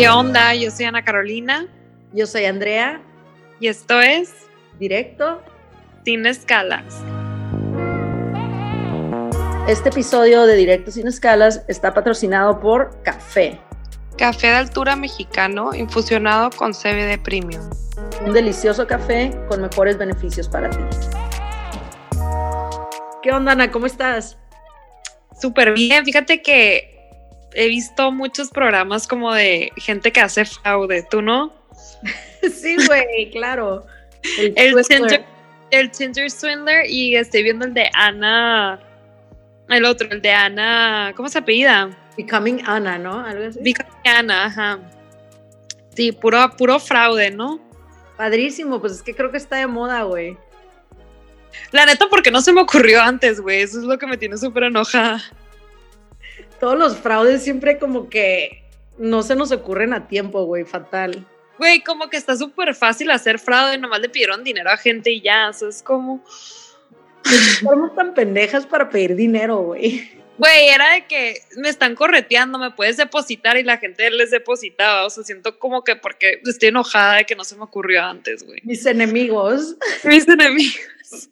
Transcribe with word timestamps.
¿Qué 0.00 0.08
onda? 0.08 0.54
Yo 0.54 0.70
soy 0.70 0.86
Ana 0.86 1.04
Carolina. 1.04 1.66
Yo 2.14 2.26
soy 2.26 2.46
Andrea. 2.46 3.02
Y 3.60 3.68
esto 3.68 4.00
es 4.00 4.32
Directo 4.78 5.42
Sin 6.06 6.24
Escalas. 6.24 7.02
Este 9.68 9.90
episodio 9.90 10.46
de 10.46 10.56
Directo 10.56 10.90
Sin 10.90 11.06
Escalas 11.06 11.66
está 11.68 11.92
patrocinado 11.92 12.60
por 12.60 13.02
Café. 13.02 13.60
Café 14.16 14.46
de 14.46 14.54
altura 14.54 14.96
mexicano 14.96 15.74
infusionado 15.74 16.48
con 16.48 16.72
CBD 16.72 17.22
Premium. 17.22 17.68
Un 18.24 18.32
delicioso 18.32 18.86
café 18.86 19.38
con 19.50 19.60
mejores 19.60 19.98
beneficios 19.98 20.48
para 20.48 20.70
ti. 20.70 20.78
¿Qué 23.22 23.32
onda, 23.32 23.52
Ana? 23.52 23.70
¿Cómo 23.70 23.84
estás? 23.84 24.38
Súper 25.38 25.74
bien. 25.74 26.06
Fíjate 26.06 26.40
que 26.40 26.99
he 27.54 27.68
visto 27.68 28.12
muchos 28.12 28.50
programas 28.50 29.06
como 29.06 29.32
de 29.32 29.72
gente 29.76 30.12
que 30.12 30.20
hace 30.20 30.44
fraude, 30.44 31.06
¿tú 31.10 31.22
no? 31.22 31.52
sí, 32.42 32.76
güey, 32.86 33.30
claro. 33.30 33.86
El, 34.38 34.52
el, 34.56 34.86
Tinder, 34.86 35.24
el 35.70 35.90
Tinder 35.90 36.30
Swindler 36.30 36.86
y 36.88 37.16
estoy 37.16 37.42
viendo 37.42 37.64
el 37.64 37.74
de 37.74 37.90
Ana, 37.94 38.80
el 39.68 39.84
otro, 39.84 40.08
el 40.10 40.20
de 40.20 40.30
Ana, 40.30 41.12
¿cómo 41.16 41.28
se 41.28 41.38
apellida? 41.38 41.90
Becoming 42.16 42.62
Ana, 42.66 42.98
¿no? 42.98 43.24
Algo 43.24 43.46
así. 43.46 43.60
Becoming 43.62 44.06
Ana, 44.06 44.44
ajá. 44.46 44.78
Sí, 45.94 46.12
puro, 46.12 46.50
puro 46.56 46.78
fraude, 46.78 47.30
¿no? 47.30 47.60
Padrísimo, 48.16 48.80
pues 48.80 48.92
es 48.94 49.02
que 49.02 49.14
creo 49.14 49.30
que 49.30 49.38
está 49.38 49.56
de 49.56 49.66
moda, 49.66 50.02
güey. 50.02 50.36
La 51.72 51.86
neta, 51.86 52.06
porque 52.08 52.30
no 52.30 52.42
se 52.42 52.52
me 52.52 52.60
ocurrió 52.60 53.00
antes, 53.00 53.40
güey. 53.40 53.62
Eso 53.62 53.78
es 53.78 53.84
lo 53.84 53.98
que 53.98 54.06
me 54.06 54.16
tiene 54.16 54.36
súper 54.36 54.64
enojada 54.64 55.22
todos 56.60 56.78
los 56.78 56.96
fraudes 56.98 57.42
siempre 57.42 57.78
como 57.78 58.08
que 58.08 58.62
no 58.98 59.22
se 59.22 59.34
nos 59.34 59.50
ocurren 59.50 59.94
a 59.94 60.06
tiempo, 60.06 60.44
güey, 60.44 60.64
fatal. 60.64 61.26
Güey, 61.58 61.80
como 61.80 62.08
que 62.08 62.16
está 62.16 62.36
súper 62.36 62.74
fácil 62.74 63.10
hacer 63.10 63.38
fraude, 63.38 63.78
nomás 63.78 64.00
le 64.00 64.08
pidieron 64.08 64.44
dinero 64.44 64.70
a 64.70 64.76
gente 64.76 65.10
y 65.10 65.20
ya, 65.20 65.48
eso 65.48 65.68
es 65.68 65.82
como... 65.82 66.24
Somos 67.60 67.94
tan 67.94 68.14
pendejas 68.14 68.66
para 68.66 68.88
pedir 68.88 69.14
dinero, 69.14 69.58
güey. 69.58 70.10
Güey, 70.38 70.68
era 70.68 70.94
de 70.94 71.06
que 71.06 71.42
me 71.58 71.68
están 71.68 71.94
correteando, 71.94 72.58
me 72.58 72.70
puedes 72.70 72.96
depositar 72.96 73.58
y 73.58 73.62
la 73.62 73.76
gente 73.76 74.10
les 74.10 74.30
depositaba. 74.30 75.04
O 75.04 75.10
sea, 75.10 75.22
siento 75.22 75.58
como 75.58 75.84
que 75.84 75.96
porque 75.96 76.40
estoy 76.46 76.70
enojada 76.70 77.16
de 77.16 77.24
que 77.26 77.36
no 77.36 77.44
se 77.44 77.56
me 77.56 77.64
ocurrió 77.64 78.02
antes, 78.02 78.42
güey. 78.42 78.60
Mis 78.64 78.86
enemigos. 78.86 79.76
Mis 80.04 80.26
enemigos. 80.26 81.28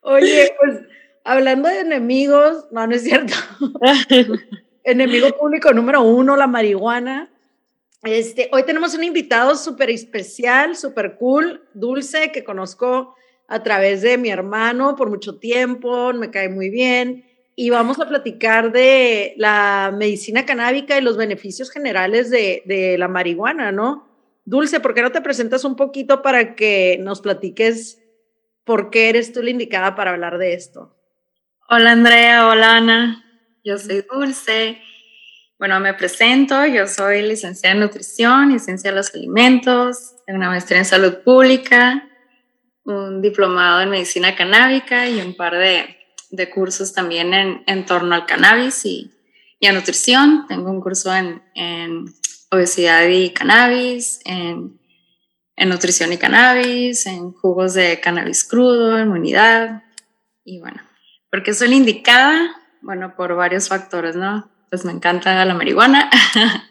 Oye, 0.00 0.52
pues 0.58 0.80
Hablando 1.28 1.68
de 1.68 1.80
enemigos, 1.80 2.64
no, 2.70 2.86
no 2.86 2.94
es 2.94 3.02
cierto. 3.02 3.34
Enemigo 4.82 5.28
público 5.38 5.74
número 5.74 6.00
uno, 6.00 6.38
la 6.38 6.46
marihuana. 6.46 7.30
Este, 8.02 8.48
hoy 8.50 8.62
tenemos 8.62 8.94
un 8.94 9.04
invitado 9.04 9.54
súper 9.54 9.90
especial, 9.90 10.74
súper 10.74 11.16
cool, 11.16 11.68
dulce, 11.74 12.32
que 12.32 12.44
conozco 12.44 13.14
a 13.46 13.62
través 13.62 14.00
de 14.00 14.16
mi 14.16 14.30
hermano 14.30 14.96
por 14.96 15.10
mucho 15.10 15.38
tiempo, 15.38 16.14
me 16.14 16.30
cae 16.30 16.48
muy 16.48 16.70
bien. 16.70 17.26
Y 17.54 17.68
vamos 17.68 18.00
a 18.00 18.08
platicar 18.08 18.72
de 18.72 19.34
la 19.36 19.94
medicina 19.94 20.46
canábica 20.46 20.96
y 20.96 21.02
los 21.02 21.18
beneficios 21.18 21.70
generales 21.70 22.30
de, 22.30 22.62
de 22.64 22.96
la 22.96 23.08
marihuana, 23.08 23.70
¿no? 23.70 24.08
Dulce, 24.46 24.80
¿por 24.80 24.94
qué 24.94 25.02
no 25.02 25.12
te 25.12 25.20
presentas 25.20 25.66
un 25.66 25.76
poquito 25.76 26.22
para 26.22 26.56
que 26.56 26.96
nos 27.02 27.20
platiques 27.20 28.02
por 28.64 28.88
qué 28.88 29.10
eres 29.10 29.34
tú 29.34 29.42
la 29.42 29.50
indicada 29.50 29.94
para 29.94 30.12
hablar 30.12 30.38
de 30.38 30.54
esto? 30.54 30.94
Hola 31.70 31.92
Andrea, 31.92 32.48
hola 32.48 32.78
Ana, 32.78 33.22
yo 33.62 33.76
soy 33.76 34.02
Dulce. 34.10 34.80
Bueno, 35.58 35.78
me 35.80 35.92
presento, 35.92 36.64
yo 36.64 36.86
soy 36.86 37.20
licenciada 37.20 37.74
en 37.74 37.82
nutrición 37.82 38.52
y 38.52 38.58
ciencia 38.58 38.88
de 38.90 38.96
los 38.96 39.14
alimentos, 39.14 40.14
tengo 40.24 40.38
una 40.38 40.48
maestría 40.48 40.78
en 40.78 40.86
salud 40.86 41.18
pública, 41.22 42.08
un 42.84 43.20
diplomado 43.20 43.82
en 43.82 43.90
medicina 43.90 44.34
canábica 44.34 45.10
y 45.10 45.20
un 45.20 45.36
par 45.36 45.56
de, 45.58 45.94
de 46.30 46.48
cursos 46.48 46.94
también 46.94 47.34
en, 47.34 47.64
en, 47.66 47.84
torno 47.84 48.14
al 48.14 48.24
cannabis 48.24 48.86
y, 48.86 49.10
y, 49.60 49.66
a 49.66 49.72
nutrición. 49.74 50.46
Tengo 50.48 50.70
un 50.70 50.80
curso 50.80 51.14
en, 51.14 51.42
en 51.54 52.06
obesidad 52.50 53.06
y 53.08 53.28
cannabis, 53.34 54.20
en, 54.24 54.80
en 55.54 55.68
nutrición 55.68 56.14
y 56.14 56.16
cannabis, 56.16 57.04
en 57.04 57.30
jugos 57.32 57.74
de 57.74 58.00
cannabis 58.00 58.42
crudo, 58.42 58.98
inmunidad 58.98 59.82
y 60.44 60.60
bueno, 60.60 60.87
porque 61.30 61.54
soy 61.54 61.74
indicada, 61.74 62.56
bueno, 62.80 63.14
por 63.16 63.34
varios 63.34 63.68
factores, 63.68 64.16
¿no? 64.16 64.50
Pues 64.70 64.84
me 64.84 64.92
encanta 64.92 65.44
la 65.44 65.54
marihuana, 65.54 66.10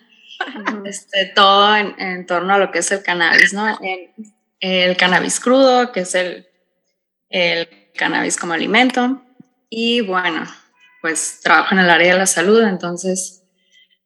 este, 0.85 1.31
todo 1.35 1.75
en, 1.75 2.25
torno 2.25 2.53
a 2.53 2.59
lo 2.59 2.71
que 2.71 2.79
es 2.79 2.91
el 2.91 3.03
cannabis, 3.03 3.53
¿no? 3.53 3.77
El, 4.59 4.97
cannabis 4.97 5.39
crudo, 5.39 5.91
que 5.91 6.01
es 6.01 6.15
el, 6.15 6.47
el 7.29 7.67
cannabis 7.95 8.37
como 8.37 8.53
alimento. 8.53 9.21
Y 9.69 10.01
bueno, 10.01 10.43
pues 11.01 11.39
trabajo 11.41 11.73
en 11.73 11.79
el 11.79 11.89
área 11.89 12.13
de 12.13 12.19
la 12.19 12.25
salud, 12.25 12.61
entonces 12.63 13.43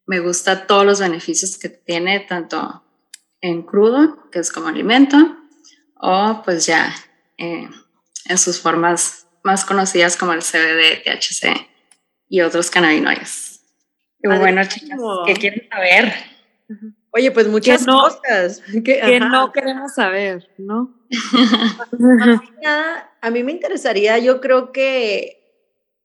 me 0.06 0.20
gusta 0.20 0.66
todos 0.66 0.84
los 0.84 1.00
beneficios 1.00 1.56
que 1.58 1.68
tiene, 1.68 2.20
tanto 2.20 2.84
en 3.40 3.62
crudo, 3.62 4.30
que 4.30 4.40
es 4.40 4.52
como 4.52 4.68
alimento, 4.68 5.16
o 6.00 6.42
pues 6.44 6.66
ya 6.66 6.94
eh, 7.38 7.68
en 8.26 8.38
sus 8.38 8.60
formas 8.60 9.21
más 9.42 9.64
conocidas 9.64 10.16
como 10.16 10.32
el 10.32 10.40
CBD, 10.40 11.02
THC 11.04 11.68
y 12.28 12.40
otros 12.40 12.70
cannabinoides. 12.70 13.60
Y 14.22 14.28
bueno, 14.28 14.62
chicas, 14.64 14.98
¿qué 15.26 15.34
quieren 15.34 15.68
saber? 15.68 16.12
Oye, 17.10 17.30
pues 17.30 17.48
muchas 17.48 17.84
cosas 17.84 18.62
que, 18.84 19.20
no 19.20 19.52
queremos 19.52 19.94
saber, 19.94 20.48
¿no? 20.58 20.94
a 23.20 23.30
mí 23.30 23.42
me 23.42 23.52
interesaría, 23.52 24.18
yo 24.18 24.40
creo 24.40 24.72
que 24.72 25.38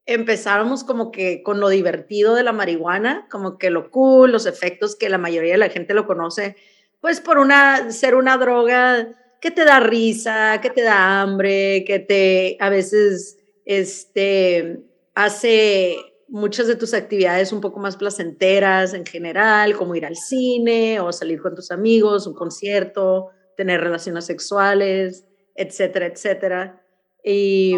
empezáramos 0.06 0.84
como 0.84 1.12
que 1.12 1.44
con 1.44 1.60
lo 1.60 1.70
divertido 1.70 2.36
de 2.36 2.44
la 2.44 2.54
marihuana, 2.54 3.28
como 3.30 3.58
que 3.58 3.70
lo 3.70 3.92
cool, 3.92 4.32
los 4.32 4.46
efectos 4.46 4.96
que 4.96 5.10
la 5.10 5.18
mayoría 5.18 5.54
de 5.54 5.60
la 5.60 5.70
gente 5.70 5.94
lo 5.94 6.08
conoce, 6.08 6.56
pues 7.00 7.22
por 7.22 7.38
una 7.38 7.92
ser 7.92 8.16
una 8.16 8.38
droga 8.38 9.08
que 9.42 9.52
te 9.52 9.66
da 9.66 9.80
risa, 9.80 10.60
que 10.62 10.70
te 10.70 10.82
da 10.82 11.22
hambre, 11.22 11.84
que 11.86 12.00
te 12.00 12.58
a 12.60 12.70
veces 12.70 13.38
este, 13.66 14.80
hace 15.16 15.98
muchas 16.28 16.68
de 16.68 16.76
tus 16.76 16.94
actividades 16.94 17.54
un 17.54 17.62
poco 17.62 17.80
más 17.80 17.98
placenteras 17.98 18.94
en 18.94 19.06
general, 19.06 19.76
como 19.76 19.96
ir 19.96 20.06
al 20.06 20.16
cine 20.16 21.00
o 21.00 21.12
salir 21.12 21.42
con 21.42 21.56
tus 21.56 21.72
amigos, 21.72 22.28
un 22.28 22.34
concierto, 22.34 23.30
tener 23.56 23.82
relaciones 23.82 24.26
sexuales, 24.26 25.26
etcétera, 25.56 26.08
etcétera. 26.08 26.82
Y 27.24 27.76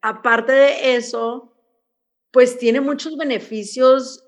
aparte 0.00 0.52
de 0.52 0.96
eso, 0.96 1.52
pues 2.30 2.58
tiene 2.58 2.80
muchos 2.80 3.16
beneficios 3.16 4.24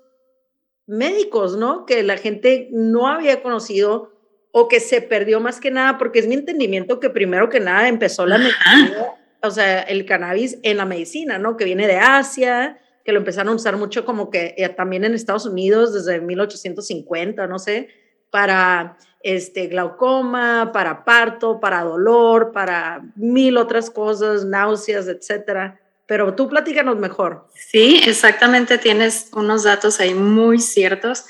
médicos, 0.87 1.55
¿no? 1.57 1.85
Que 1.85 2.03
la 2.03 2.17
gente 2.17 2.69
no 2.71 3.07
había 3.07 3.41
conocido 3.41 4.11
o 4.57 4.69
que 4.69 4.79
se 4.79 5.01
perdió 5.01 5.41
más 5.41 5.59
que 5.59 5.69
nada, 5.69 5.97
porque 5.97 6.19
es 6.19 6.27
mi 6.27 6.35
entendimiento 6.35 7.01
que 7.01 7.09
primero 7.09 7.49
que 7.49 7.59
nada 7.59 7.89
empezó 7.89 8.25
la 8.25 8.37
medicina, 8.37 9.13
o 9.41 9.51
sea, 9.51 9.81
el 9.81 10.05
cannabis 10.05 10.59
en 10.63 10.77
la 10.77 10.85
medicina, 10.85 11.37
¿no? 11.37 11.57
Que 11.57 11.65
viene 11.65 11.87
de 11.87 11.97
Asia, 11.97 12.79
que 13.03 13.11
lo 13.11 13.19
empezaron 13.19 13.51
a 13.51 13.55
usar 13.57 13.75
mucho 13.75 14.05
como 14.05 14.29
que 14.29 14.55
eh, 14.57 14.69
también 14.69 15.03
en 15.03 15.13
Estados 15.13 15.45
Unidos 15.45 15.93
desde 15.93 16.21
1850, 16.21 17.47
no 17.47 17.59
sé, 17.59 17.89
para 18.29 18.97
este 19.21 19.67
glaucoma, 19.67 20.71
para 20.71 21.03
parto, 21.03 21.59
para 21.59 21.81
dolor, 21.81 22.53
para 22.53 23.03
mil 23.17 23.57
otras 23.57 23.89
cosas, 23.89 24.45
náuseas, 24.45 25.09
etcétera. 25.09 25.81
Pero 26.05 26.33
tú 26.33 26.47
platícanos 26.47 26.95
mejor. 26.95 27.45
Sí, 27.55 28.01
exactamente, 28.07 28.77
tienes 28.77 29.31
unos 29.33 29.63
datos 29.63 29.99
ahí 29.99 30.13
muy 30.13 30.59
ciertos. 30.59 31.25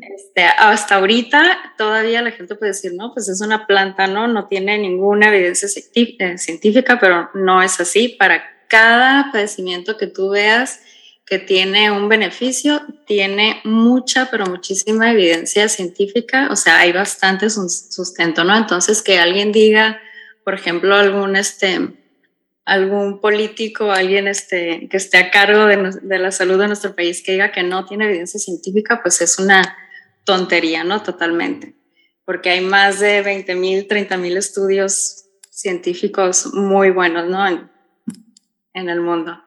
Este, 0.00 0.44
hasta 0.44 0.96
ahorita 0.96 1.74
todavía 1.78 2.20
la 2.20 2.30
gente 2.30 2.54
puede 2.54 2.72
decir, 2.72 2.92
no, 2.94 3.14
pues 3.14 3.28
es 3.28 3.40
una 3.40 3.66
planta, 3.66 4.06
¿no? 4.06 4.28
No 4.28 4.46
tiene 4.46 4.76
ninguna 4.76 5.28
evidencia 5.28 5.68
eh, 5.94 6.38
científica, 6.38 6.98
pero 7.00 7.30
no 7.32 7.62
es 7.62 7.80
así. 7.80 8.08
Para 8.08 8.42
cada 8.68 9.32
padecimiento 9.32 9.96
que 9.96 10.06
tú 10.06 10.30
veas 10.30 10.80
que 11.24 11.38
tiene 11.38 11.90
un 11.90 12.08
beneficio, 12.08 12.82
tiene 13.06 13.60
mucha, 13.64 14.30
pero 14.30 14.46
muchísima 14.46 15.10
evidencia 15.10 15.68
científica, 15.68 16.48
o 16.52 16.56
sea, 16.56 16.78
hay 16.78 16.92
bastante 16.92 17.50
sustento, 17.50 18.44
¿no? 18.44 18.56
Entonces, 18.56 19.02
que 19.02 19.18
alguien 19.18 19.50
diga, 19.50 20.00
por 20.44 20.54
ejemplo, 20.54 20.94
algún, 20.94 21.34
este, 21.34 21.80
algún 22.64 23.20
político, 23.20 23.90
alguien 23.90 24.28
este, 24.28 24.88
que 24.88 24.98
esté 24.98 25.16
a 25.16 25.30
cargo 25.32 25.66
de, 25.66 25.98
de 26.00 26.18
la 26.18 26.30
salud 26.30 26.60
de 26.60 26.68
nuestro 26.68 26.94
país, 26.94 27.22
que 27.24 27.32
diga 27.32 27.50
que 27.50 27.64
no 27.64 27.86
tiene 27.86 28.04
evidencia 28.04 28.38
científica, 28.38 29.00
pues 29.02 29.20
es 29.20 29.40
una 29.40 29.76
tontería, 30.26 30.84
¿no? 30.84 31.02
Totalmente. 31.02 31.76
Porque 32.26 32.50
hay 32.50 32.60
más 32.60 33.00
de 33.00 33.22
20 33.22 33.54
mil, 33.54 33.86
30 33.86 34.18
mil 34.18 34.36
estudios 34.36 35.24
científicos 35.50 36.52
muy 36.52 36.90
buenos, 36.90 37.26
¿no? 37.30 37.46
En, 38.74 38.90
el 38.90 39.00
mundo. 39.00 39.42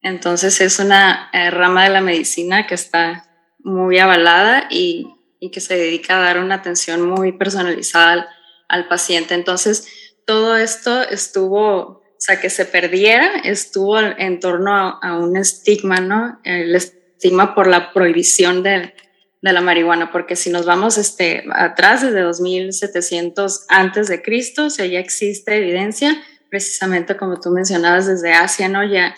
Entonces 0.00 0.60
es 0.60 0.78
una 0.78 1.28
eh, 1.32 1.50
rama 1.50 1.82
de 1.82 1.90
la 1.90 2.00
medicina 2.00 2.68
que 2.68 2.76
está 2.76 3.28
muy 3.58 3.98
avalada 3.98 4.68
y, 4.70 5.10
que 5.52 5.60
se 5.60 5.76
dedica 5.76 6.16
a 6.16 6.22
dar 6.22 6.38
una 6.38 6.54
atención 6.54 7.02
muy 7.02 7.32
personalizada 7.32 8.12
al, 8.12 8.26
al 8.68 8.88
paciente. 8.88 9.34
Entonces, 9.34 9.86
todo 10.26 10.56
esto 10.56 11.02
estuvo, 11.02 11.76
o 11.76 12.02
sea, 12.16 12.40
que 12.40 12.48
se 12.48 12.64
perdiera, 12.64 13.40
estuvo 13.44 14.00
en 14.00 14.40
torno 14.40 14.74
a, 14.74 14.98
a 15.02 15.18
un 15.18 15.36
estigma, 15.36 16.00
¿no? 16.00 16.40
El 16.44 16.74
estigma 16.74 17.54
por 17.54 17.66
la 17.66 17.92
prohibición 17.92 18.62
de, 18.62 18.94
de 19.44 19.52
la 19.52 19.60
marihuana, 19.60 20.10
porque 20.10 20.36
si 20.36 20.48
nos 20.48 20.64
vamos 20.64 20.96
este, 20.96 21.44
atrás, 21.52 22.00
desde 22.00 22.22
2700 22.22 23.66
antes 23.68 24.08
de 24.08 24.22
Cristo, 24.22 24.64
o 24.64 24.70
sea, 24.70 24.86
ya 24.86 24.98
existe 24.98 25.54
evidencia, 25.58 26.16
precisamente 26.48 27.18
como 27.18 27.38
tú 27.38 27.50
mencionabas, 27.50 28.06
desde 28.06 28.32
Asia, 28.32 28.70
¿no? 28.70 28.82
Ya, 28.84 29.14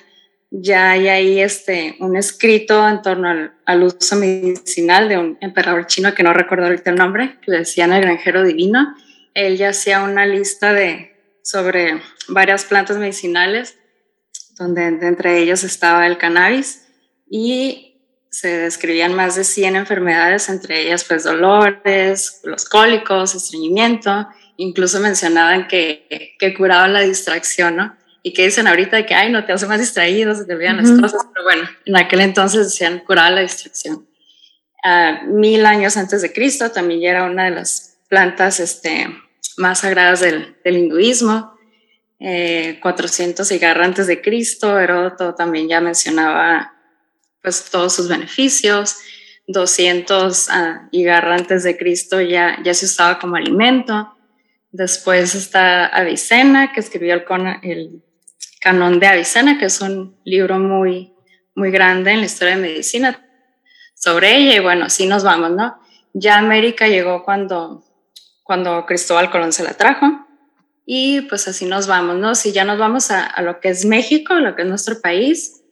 ya 0.51 0.91
hay 0.91 1.07
ahí 1.07 1.41
este, 1.41 1.95
un 2.01 2.17
escrito 2.17 2.89
en 2.89 3.03
torno 3.03 3.53
al, 3.65 3.83
uso 3.85 4.17
medicinal 4.17 5.09
de 5.09 5.17
un 5.17 5.39
emperador 5.41 5.87
chino 5.87 6.13
que 6.13 6.25
no 6.25 6.33
recuerdo 6.33 6.67
el 6.67 6.83
nombre, 6.97 7.39
que 7.43 7.53
le 7.53 7.59
decían 7.59 7.93
el 7.93 8.03
granjero 8.03 8.43
divino. 8.43 8.97
Él 9.33 9.57
ya 9.57 9.69
hacía 9.69 10.03
una 10.03 10.27
lista 10.27 10.73
de, 10.73 11.39
sobre 11.45 12.03
varias 12.27 12.65
plantas 12.65 12.97
medicinales, 12.97 13.79
donde 14.59 14.87
entre 14.87 15.39
ellos 15.39 15.63
estaba 15.63 16.05
el 16.05 16.19
cannabis 16.19 16.85
y 17.31 17.86
se 18.31 18.49
describían 18.59 19.15
más 19.15 19.35
de 19.37 19.45
100 19.45 19.77
enfermedades, 19.77 20.49
entre 20.49 20.83
ellas 20.83 21.05
pues 21.05 21.25
dolores, 21.25 22.41
los 22.45 22.65
cólicos, 22.67 23.35
estreñimiento, 23.35 24.29
incluso 24.57 25.01
mencionaban 25.01 25.69
que, 25.69 26.35
que 26.39 26.55
curaban 26.55 26.93
la 26.93 27.01
distracción, 27.01 27.77
¿no? 27.77 27.97
Y 28.23 28.33
que 28.33 28.45
dicen 28.45 28.67
ahorita 28.67 28.97
de 28.97 29.07
que, 29.07 29.15
ay, 29.15 29.31
no 29.31 29.45
te 29.45 29.53
hace 29.53 29.67
más 29.67 29.79
distraído, 29.79 30.35
se 30.35 30.45
te 30.45 30.55
olvidan 30.55 30.79
las 30.79 30.91
cosas, 31.01 31.27
pero 31.33 31.45
bueno, 31.45 31.69
en 31.85 31.97
aquel 31.97 32.21
entonces 32.21 32.65
decían 32.67 32.99
curar 33.01 33.33
la 33.33 33.41
distracción. 33.41 34.07
Uh, 34.85 35.27
mil 35.29 35.65
años 35.65 35.97
antes 35.97 36.23
de 36.23 36.33
Cristo 36.33 36.71
también 36.71 37.01
ya 37.01 37.11
era 37.11 37.25
una 37.25 37.45
de 37.45 37.53
las 37.53 37.99
plantas 38.09 38.61
este, 38.61 39.09
más 39.57 39.81
sagradas 39.81 40.21
del, 40.21 40.57
del 40.65 40.77
hinduismo. 40.77 41.57
Eh, 42.19 42.79
400 42.81 43.47
cigarros 43.47 43.87
antes 43.87 44.07
de 44.07 44.23
Cristo, 44.23 44.79
Heródoto 44.79 45.35
también 45.35 45.69
ya 45.69 45.81
mencionaba 45.81 46.76
pues 47.47 47.71
todos 47.71 47.95
sus 47.95 48.09
beneficios. 48.09 48.97
200 49.47 50.49
uh, 50.49 51.11
antes 51.31 51.63
de 51.63 51.77
Cristo 51.77 52.21
ya, 52.21 52.59
ya 52.65 52.75
se 52.75 52.87
usaba 52.87 53.21
como 53.21 53.37
alimento. 53.37 54.13
Después 54.73 55.37
está 55.37 55.87
Avicena, 55.87 56.73
que 56.73 56.81
escribió 56.81 57.15
el, 57.15 57.25
el 57.63 58.03
Canon 58.61 58.99
de 58.99 59.07
Avicena, 59.07 59.61
que 59.61 59.67
es 59.67 59.81
un 59.81 60.19
libro 60.25 60.59
muy, 60.59 61.15
muy 61.55 61.71
grande 61.71 62.11
en 62.11 62.19
la 62.19 62.27
historia 62.27 62.57
de 62.57 62.63
medicina 62.63 63.25
sobre 63.95 64.35
ella. 64.35 64.57
Y 64.57 64.59
bueno, 64.59 64.87
así 64.87 65.07
nos 65.07 65.23
vamos, 65.23 65.53
¿no? 65.53 65.79
Ya 66.15 66.39
América 66.39 66.89
llegó 66.89 67.23
cuando, 67.25 67.85
cuando 68.43 68.85
Cristóbal 68.87 69.31
Colón 69.31 69.53
se 69.53 69.63
la 69.63 69.75
trajo. 69.75 70.27
Y 70.85 71.21
pues 71.21 71.47
así 71.47 71.65
nos 71.65 71.87
vamos, 71.87 72.17
¿no? 72.17 72.35
Si 72.35 72.51
ya 72.51 72.65
nos 72.65 72.81
vamos 72.81 73.13
a 73.13 73.41
lo 73.43 73.61
que 73.61 73.69
es 73.69 73.85
México, 73.85 74.35
lo 74.35 74.57
que 74.57 74.63
es 74.63 74.69
nuestro 74.69 75.01
país, 75.01 75.63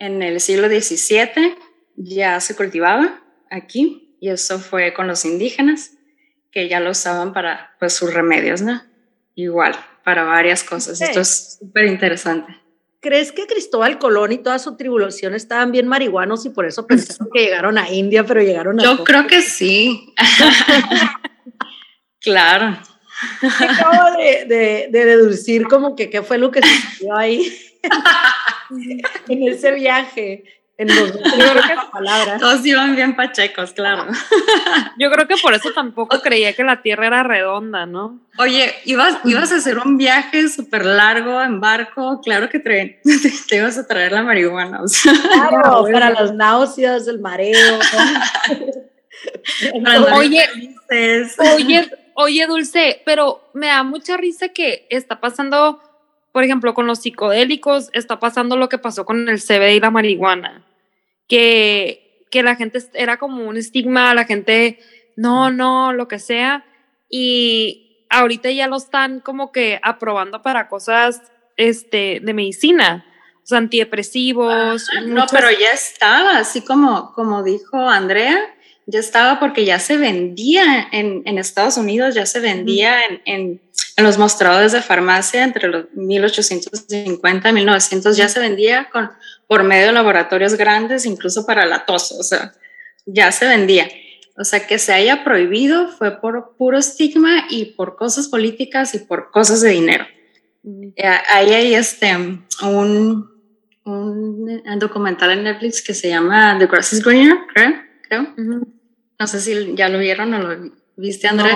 en 0.00 0.22
el 0.22 0.40
siglo 0.40 0.68
XVII 0.68 1.54
ya 1.94 2.40
se 2.40 2.56
cultivaba 2.56 3.22
aquí 3.50 4.16
y 4.20 4.30
eso 4.30 4.58
fue 4.58 4.92
con 4.92 5.06
los 5.06 5.24
indígenas 5.24 5.92
que 6.50 6.68
ya 6.68 6.80
lo 6.80 6.90
usaban 6.90 7.32
para 7.32 7.76
pues 7.78 7.92
sus 7.92 8.12
remedios, 8.12 8.62
¿no? 8.62 8.82
Igual, 9.36 9.76
para 10.02 10.24
varias 10.24 10.64
cosas. 10.64 11.00
Esto 11.00 11.20
es 11.20 11.58
súper 11.60 11.84
interesante. 11.84 12.56
¿Crees 13.00 13.32
que 13.32 13.46
Cristóbal 13.46 13.98
Colón 13.98 14.32
y 14.32 14.38
toda 14.38 14.58
su 14.58 14.76
tribulación 14.76 15.34
estaban 15.34 15.70
bien 15.70 15.86
marihuanos 15.86 16.44
y 16.44 16.50
por 16.50 16.66
eso 16.66 16.86
pensaron 16.86 17.28
que 17.32 17.44
llegaron 17.44 17.78
a 17.78 17.90
India, 17.90 18.24
pero 18.24 18.42
llegaron 18.42 18.80
a... 18.80 18.82
Yo 18.82 19.04
creo 19.04 19.26
que 19.26 19.40
sí. 19.40 20.12
claro. 22.20 22.78
Acabo 23.42 24.16
de, 24.16 24.44
de, 24.46 24.88
de, 24.90 25.04
deducir 25.04 25.64
como 25.64 25.94
que 25.96 26.10
qué 26.10 26.22
fue 26.22 26.38
lo 26.38 26.50
que 26.50 26.60
sucedió 26.62 27.16
ahí. 27.16 27.52
en 29.28 29.48
ese 29.48 29.72
viaje. 29.72 30.44
En 30.80 30.88
los 30.88 31.12
palabras. 31.92 32.40
Todos 32.40 32.64
iban 32.64 32.96
bien 32.96 33.14
pachecos, 33.14 33.74
claro. 33.74 34.06
Yo 34.98 35.10
creo 35.10 35.28
que 35.28 35.34
por 35.36 35.52
eso 35.52 35.74
tampoco 35.74 36.22
creía 36.22 36.54
que 36.54 36.64
la 36.64 36.80
Tierra 36.80 37.08
era 37.08 37.22
redonda, 37.22 37.84
¿no? 37.84 38.18
Oye, 38.38 38.74
ibas, 38.86 39.18
ibas 39.24 39.52
a 39.52 39.56
hacer 39.56 39.76
un 39.76 39.98
viaje 39.98 40.48
súper 40.48 40.86
largo 40.86 41.42
en 41.42 41.60
barco, 41.60 42.22
claro 42.24 42.48
que 42.48 42.60
te, 42.60 43.02
te, 43.48 43.56
ibas 43.56 43.76
a 43.76 43.86
traer 43.86 44.12
la 44.12 44.22
marihuana. 44.22 44.80
claro, 45.50 45.84
para 45.92 46.12
las 46.12 46.32
náuseas, 46.32 47.06
el 47.08 47.20
mareo. 47.20 47.78
oye, 50.14 50.48
oye, 51.56 51.90
oye, 52.20 52.46
Dulce, 52.46 53.02
pero 53.04 53.50
me 53.54 53.66
da 53.66 53.82
mucha 53.82 54.16
risa 54.16 54.48
que 54.48 54.86
está 54.90 55.20
pasando 55.20 55.80
por 56.32 56.44
ejemplo, 56.44 56.74
con 56.74 56.86
los 56.86 57.00
psicodélicos 57.00 57.90
está 57.92 58.20
pasando 58.20 58.56
lo 58.56 58.68
que 58.68 58.78
pasó 58.78 59.04
con 59.04 59.28
el 59.28 59.40
CBD 59.40 59.74
y 59.74 59.80
la 59.80 59.90
marihuana, 59.90 60.64
que, 61.28 62.24
que 62.30 62.42
la 62.42 62.56
gente 62.56 62.78
era 62.94 63.18
como 63.18 63.48
un 63.48 63.56
estigma, 63.56 64.14
la 64.14 64.24
gente, 64.24 64.78
no, 65.16 65.50
no, 65.50 65.92
lo 65.92 66.06
que 66.06 66.18
sea, 66.18 66.64
y 67.08 68.06
ahorita 68.10 68.50
ya 68.50 68.68
lo 68.68 68.76
están 68.76 69.20
como 69.20 69.50
que 69.50 69.80
aprobando 69.82 70.42
para 70.42 70.68
cosas 70.68 71.20
este, 71.56 72.20
de 72.22 72.34
medicina, 72.34 73.04
antidepresivos. 73.50 74.88
no, 75.06 75.26
pero 75.32 75.50
ya 75.50 75.72
estaba, 75.72 76.38
así 76.38 76.60
como, 76.60 77.12
como 77.14 77.42
dijo 77.42 77.76
Andrea, 77.76 78.38
ya 78.90 78.98
estaba 78.98 79.38
porque 79.38 79.64
ya 79.64 79.78
se 79.78 79.96
vendía 79.96 80.88
en, 80.92 81.22
en 81.24 81.38
Estados 81.38 81.76
Unidos, 81.76 82.14
ya 82.14 82.26
se 82.26 82.40
vendía 82.40 83.04
en, 83.04 83.22
en, 83.24 83.60
en, 83.96 84.04
los 84.04 84.18
mostradores 84.18 84.72
de 84.72 84.82
farmacia 84.82 85.44
entre 85.44 85.68
los 85.68 85.86
1850 85.94 87.48
y 87.48 87.52
1900, 87.52 88.16
ya 88.16 88.28
se 88.28 88.40
vendía 88.40 88.88
con, 88.90 89.10
por 89.46 89.62
medio 89.62 89.86
de 89.86 89.92
laboratorios 89.92 90.54
grandes, 90.54 91.06
incluso 91.06 91.46
para 91.46 91.66
la 91.66 91.84
tos, 91.84 92.12
o 92.12 92.22
sea, 92.22 92.52
ya 93.06 93.30
se 93.32 93.46
vendía. 93.46 93.88
O 94.36 94.44
sea, 94.44 94.66
que 94.66 94.78
se 94.78 94.92
haya 94.92 95.22
prohibido 95.22 95.88
fue 95.88 96.20
por 96.20 96.56
puro 96.56 96.78
estigma 96.78 97.44
y 97.50 97.66
por 97.66 97.96
cosas 97.96 98.28
políticas 98.28 98.94
y 98.94 99.00
por 99.00 99.30
cosas 99.30 99.60
de 99.60 99.70
dinero. 99.70 100.06
Ahí 101.28 101.52
hay 101.52 101.74
este, 101.74 102.16
un, 102.62 103.30
un, 103.84 104.62
documental 104.78 105.32
en 105.32 105.44
Netflix 105.44 105.82
que 105.82 105.94
se 105.94 106.08
llama 106.08 106.56
The 106.58 106.66
Grass 106.66 106.92
is 106.92 107.04
Greener, 107.04 107.36
creo. 107.52 107.72
creo. 108.08 108.26
No 109.20 109.26
sé 109.26 109.40
si 109.42 109.74
ya 109.74 109.90
lo 109.90 109.98
vieron 109.98 110.32
o 110.32 110.38
lo 110.38 110.72
viste, 110.96 111.28
Andrés. 111.28 111.54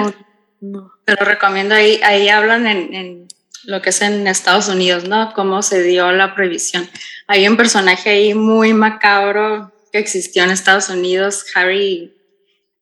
No, 0.61 0.93
Pero 1.07 1.25
recomiendo 1.25 1.75
ahí, 1.75 1.99
ahí 2.05 2.29
hablan 2.29 2.67
en, 2.67 2.95
en, 2.95 3.29
lo 3.65 3.81
que 3.81 3.89
es 3.89 4.03
en 4.03 4.27
Estados 4.27 4.69
Unidos, 4.69 5.09
¿no? 5.09 5.33
Cómo 5.33 5.63
se 5.63 5.83
dio 5.83 6.13
la 6.13 6.35
prohibición. 6.35 6.87
Hay 7.27 7.49
un 7.49 7.57
personaje 7.57 8.11
ahí 8.11 8.35
muy 8.35 8.75
macabro 8.75 9.73
que 9.91 9.99
existió 9.99 10.45
en 10.45 10.51
Estados 10.51 10.91
Unidos, 10.91 11.47
Harry 11.55 12.15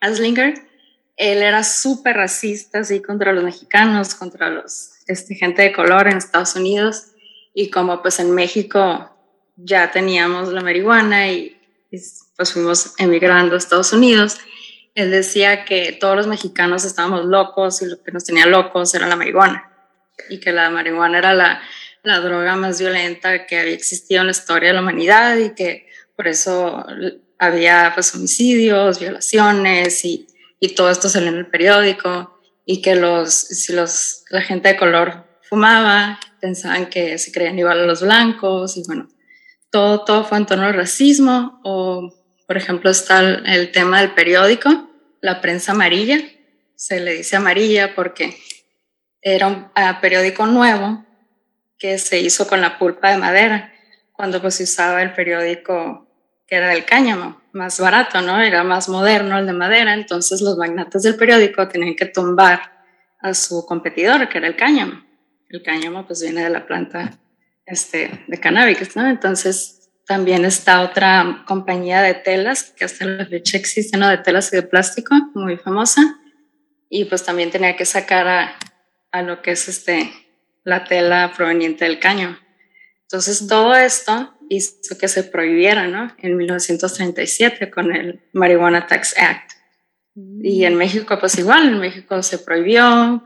Aslinger. 0.01 0.55
Él 1.17 1.43
era 1.43 1.63
súper 1.63 2.17
racista, 2.17 2.81
así, 2.81 3.01
contra 3.01 3.33
los 3.33 3.45
mexicanos, 3.45 4.17
contra 4.17 4.51
los, 4.51 4.95
este, 5.07 5.37
gente 5.37 5.63
de 5.63 5.73
color 5.73 6.09
en 6.09 6.17
Estados 6.17 6.57
Unidos. 6.57 7.13
Y 7.55 7.71
como 7.71 8.03
pues 8.03 8.19
en 8.19 8.33
México 8.35 9.17
ya 9.55 9.93
teníamos 9.93 10.53
la 10.53 10.61
marihuana 10.61 11.31
y, 11.31 11.57
y 11.93 11.99
pues 12.37 12.53
fuimos 12.53 12.95
emigrando 12.99 13.55
a 13.55 13.59
Estados 13.59 13.93
Unidos, 13.93 14.39
él 14.95 15.11
decía 15.11 15.65
que 15.65 15.93
todos 15.93 16.17
los 16.17 16.27
mexicanos 16.27 16.85
estábamos 16.85 17.25
locos 17.25 17.81
y 17.83 17.87
lo 17.87 18.03
que 18.03 18.13
nos 18.13 18.25
tenía 18.25 18.47
locos 18.47 18.95
era 18.95 19.07
la 19.07 19.17
marihuana. 19.17 19.71
Y 20.29 20.39
que 20.39 20.53
la 20.53 20.71
marihuana 20.71 21.19
era 21.19 21.35
la, 21.35 21.63
la 22.03 22.21
droga 22.21 22.57
más 22.57 22.79
violenta 22.79 23.47
que 23.47 23.59
había 23.59 23.73
existido 23.73 24.21
en 24.21 24.27
la 24.27 24.33
historia 24.33 24.69
de 24.69 24.75
la 24.75 24.83
humanidad 24.83 25.37
y 25.37 25.55
que 25.55 25.89
por 26.15 26.29
eso 26.29 26.85
había 27.39 27.93
pues 27.95 28.15
homicidios, 28.15 29.01
violaciones 29.01 30.05
y, 30.05 30.27
y 30.61 30.75
todo 30.75 30.91
esto 30.91 31.09
salió 31.09 31.29
en 31.29 31.39
el 31.39 31.47
periódico. 31.47 32.39
Y 32.65 32.81
que 32.81 32.95
los, 32.95 33.33
si 33.33 33.73
los, 33.73 34.25
la 34.31 34.41
gente 34.41 34.69
de 34.69 34.77
color 34.77 35.27
fumaba, 35.43 36.21
pensaban 36.41 36.87
que 36.89 37.19
se 37.19 37.33
creían 37.33 37.59
igual 37.59 37.81
a 37.81 37.87
los 37.87 38.03
blancos 38.03 38.77
y 38.77 38.85
bueno, 38.87 39.09
todo, 39.71 40.05
todo 40.05 40.25
fue 40.25 40.39
en 40.39 40.47
torno 40.47 40.67
al 40.67 40.75
racismo 40.75 41.61
o 41.65 42.22
por 42.47 42.57
ejemplo, 42.57 42.91
está 42.91 43.21
el, 43.21 43.71
tema 43.73 44.01
del 44.01 44.13
periódico, 44.13 44.91
la 45.21 45.41
prensa 45.41 45.73
amarilla. 45.73 46.19
Se 46.75 47.01
le 47.01 47.15
dice 47.15 47.37
amarilla 47.37 47.95
porque 47.95 48.37
era 49.21 49.47
un 49.47 49.69
ah, 49.75 50.01
periódico 50.01 50.47
nuevo 50.47 51.05
que 51.79 51.99
se 51.99 52.21
hizo 52.21 52.47
con 52.47 52.61
la 52.61 52.79
pulpa 52.79 53.11
de 53.11 53.19
madera, 53.19 53.73
cuando 54.13 54.41
pues 54.41 54.57
se 54.57 54.65
usaba 54.65 55.03
el 55.03 55.13
periódico 55.15 56.09
que 56.47 56.57
era 56.57 56.69
del 56.69 56.85
cáñamo, 56.85 57.41
más 57.53 57.81
barato, 57.81 58.21
¿no? 58.23 58.41
Era 58.41 58.63
más 58.63 58.89
moderno 58.89 59.39
el 59.39 59.47
de 59.47 59.53
madera, 59.53 59.95
entonces 59.95 60.43
los 60.43 60.57
magnates 60.57 61.03
del 61.03 61.17
periódico 61.17 61.67
tenían 61.69 61.97
que 61.97 62.07
tumbar 62.07 62.85
a 63.21 63.35
su 63.35 63.65
competidor, 63.67 64.29
que 64.29 64.39
era 64.39 64.47
el 64.47 64.57
cáñamo. 64.57 65.03
El 65.49 65.63
cáñamo 65.63 66.07
pues 66.07 66.23
viene 66.23 66.45
de 66.45 66.51
la 66.51 66.67
planta 66.67 67.19
este, 67.67 68.25
de 68.27 68.39
cannabis, 68.39 68.97
¿no? 68.97 69.09
Entonces 69.09 69.82
también 70.07 70.45
está 70.45 70.83
otra 70.83 71.45
compañía 71.47 72.03
de 72.03 72.15
telas 72.15 72.73
que 72.77 72.85
hasta 72.85 73.05
la 73.05 73.27
fecha 73.27 73.57
existe, 73.57 73.97
¿no? 73.97 74.09
De 74.09 74.19
telas 74.19 74.53
y 74.53 74.57
de 74.57 74.63
plástico, 74.63 75.15
muy 75.35 75.57
famosa. 75.57 76.19
Y 76.89 77.05
pues 77.07 77.25
también 77.25 77.51
tenía 77.51 77.77
que 77.77 77.85
sacar 77.85 78.29
a, 78.29 78.57
a 79.13 79.23
lo 79.23 79.43
que 79.43 79.53
es 79.53 79.69
este, 79.69 80.13
la 80.65 80.85
tela 80.85 81.33
proveniente 81.37 81.85
del 81.85 81.99
caño. 81.99 82.39
Entonces 83.03 83.47
todo 83.47 83.75
esto 83.75 84.35
hizo 84.49 84.99
que 84.99 85.09
se 85.09 85.25
prohibiera, 85.25 85.87
¿no? 85.87 86.15
En 86.19 86.37
1937 86.37 87.71
con 87.71 87.95
el 87.95 88.23
Marijuana 88.33 88.87
Tax 88.87 89.15
Act. 89.19 89.53
Y 90.15 90.65
en 90.65 90.77
México 90.77 91.19
pues 91.19 91.39
igual, 91.39 91.69
en 91.69 91.79
México 91.79 92.23
se 92.23 92.39
prohibió 92.39 93.23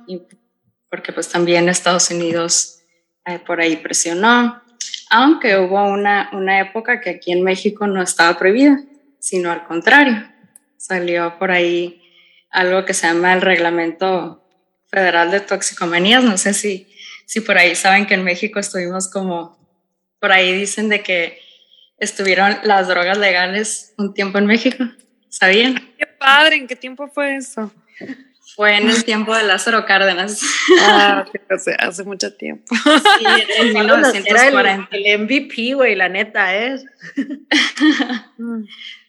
porque 0.90 1.12
pues 1.12 1.28
también 1.28 1.68
Estados 1.68 2.10
Unidos 2.10 2.80
eh, 3.24 3.40
por 3.44 3.60
ahí 3.60 3.76
presionó, 3.76 4.62
aunque 5.10 5.56
hubo 5.56 5.84
una, 5.84 6.30
una 6.32 6.60
época 6.60 7.00
que 7.00 7.10
aquí 7.10 7.32
en 7.32 7.42
México 7.42 7.86
no 7.86 8.02
estaba 8.02 8.38
prohibida, 8.38 8.80
sino 9.18 9.50
al 9.50 9.66
contrario, 9.66 10.28
salió 10.76 11.38
por 11.38 11.50
ahí 11.50 12.02
algo 12.50 12.84
que 12.84 12.94
se 12.94 13.06
llama 13.06 13.32
el 13.32 13.40
Reglamento 13.40 14.42
Federal 14.88 15.30
de 15.30 15.40
Toxicomanías, 15.40 16.22
no 16.24 16.38
sé 16.38 16.54
si, 16.54 16.86
si 17.26 17.40
por 17.40 17.58
ahí 17.58 17.74
saben 17.74 18.06
que 18.06 18.14
en 18.14 18.24
México 18.24 18.58
estuvimos 18.58 19.10
como, 19.10 19.58
por 20.20 20.32
ahí 20.32 20.56
dicen 20.56 20.88
de 20.88 21.02
que 21.02 21.40
estuvieron 21.98 22.56
las 22.62 22.88
drogas 22.88 23.18
legales 23.18 23.94
un 23.98 24.14
tiempo 24.14 24.38
en 24.38 24.46
México, 24.46 24.84
¿sabían? 25.28 25.74
Qué 25.98 26.06
padre, 26.06 26.56
¿en 26.56 26.66
qué 26.66 26.76
tiempo 26.76 27.08
fue 27.08 27.36
eso? 27.36 27.72
Fue 28.56 28.74
en 28.74 28.88
el 28.88 29.04
tiempo 29.04 29.36
de 29.36 29.42
Lázaro 29.44 29.84
Cárdenas. 29.84 30.40
Ah, 30.80 31.26
hace 31.78 32.04
mucho 32.04 32.34
tiempo. 32.34 32.74
Sí, 32.74 33.26
en 33.58 33.72
1940. 33.74 34.88
El, 34.90 35.06
el 35.06 35.20
MVP, 35.20 35.74
güey, 35.74 35.94
la 35.94 36.08
neta 36.08 36.56
es. 36.56 36.84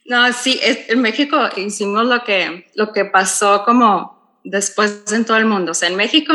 no, 0.06 0.34
sí, 0.34 0.60
en 0.62 1.01
México 1.01 1.38
hicimos 1.56 2.06
lo 2.06 2.24
que, 2.25 2.68
lo 2.75 2.92
que 2.92 3.06
pasó 3.06 3.63
como 3.63 4.42
después 4.44 5.04
en 5.13 5.24
todo 5.24 5.38
el 5.38 5.46
mundo. 5.46 5.72
O 5.72 5.75
sea, 5.75 5.88
en 5.88 5.96
México 5.96 6.34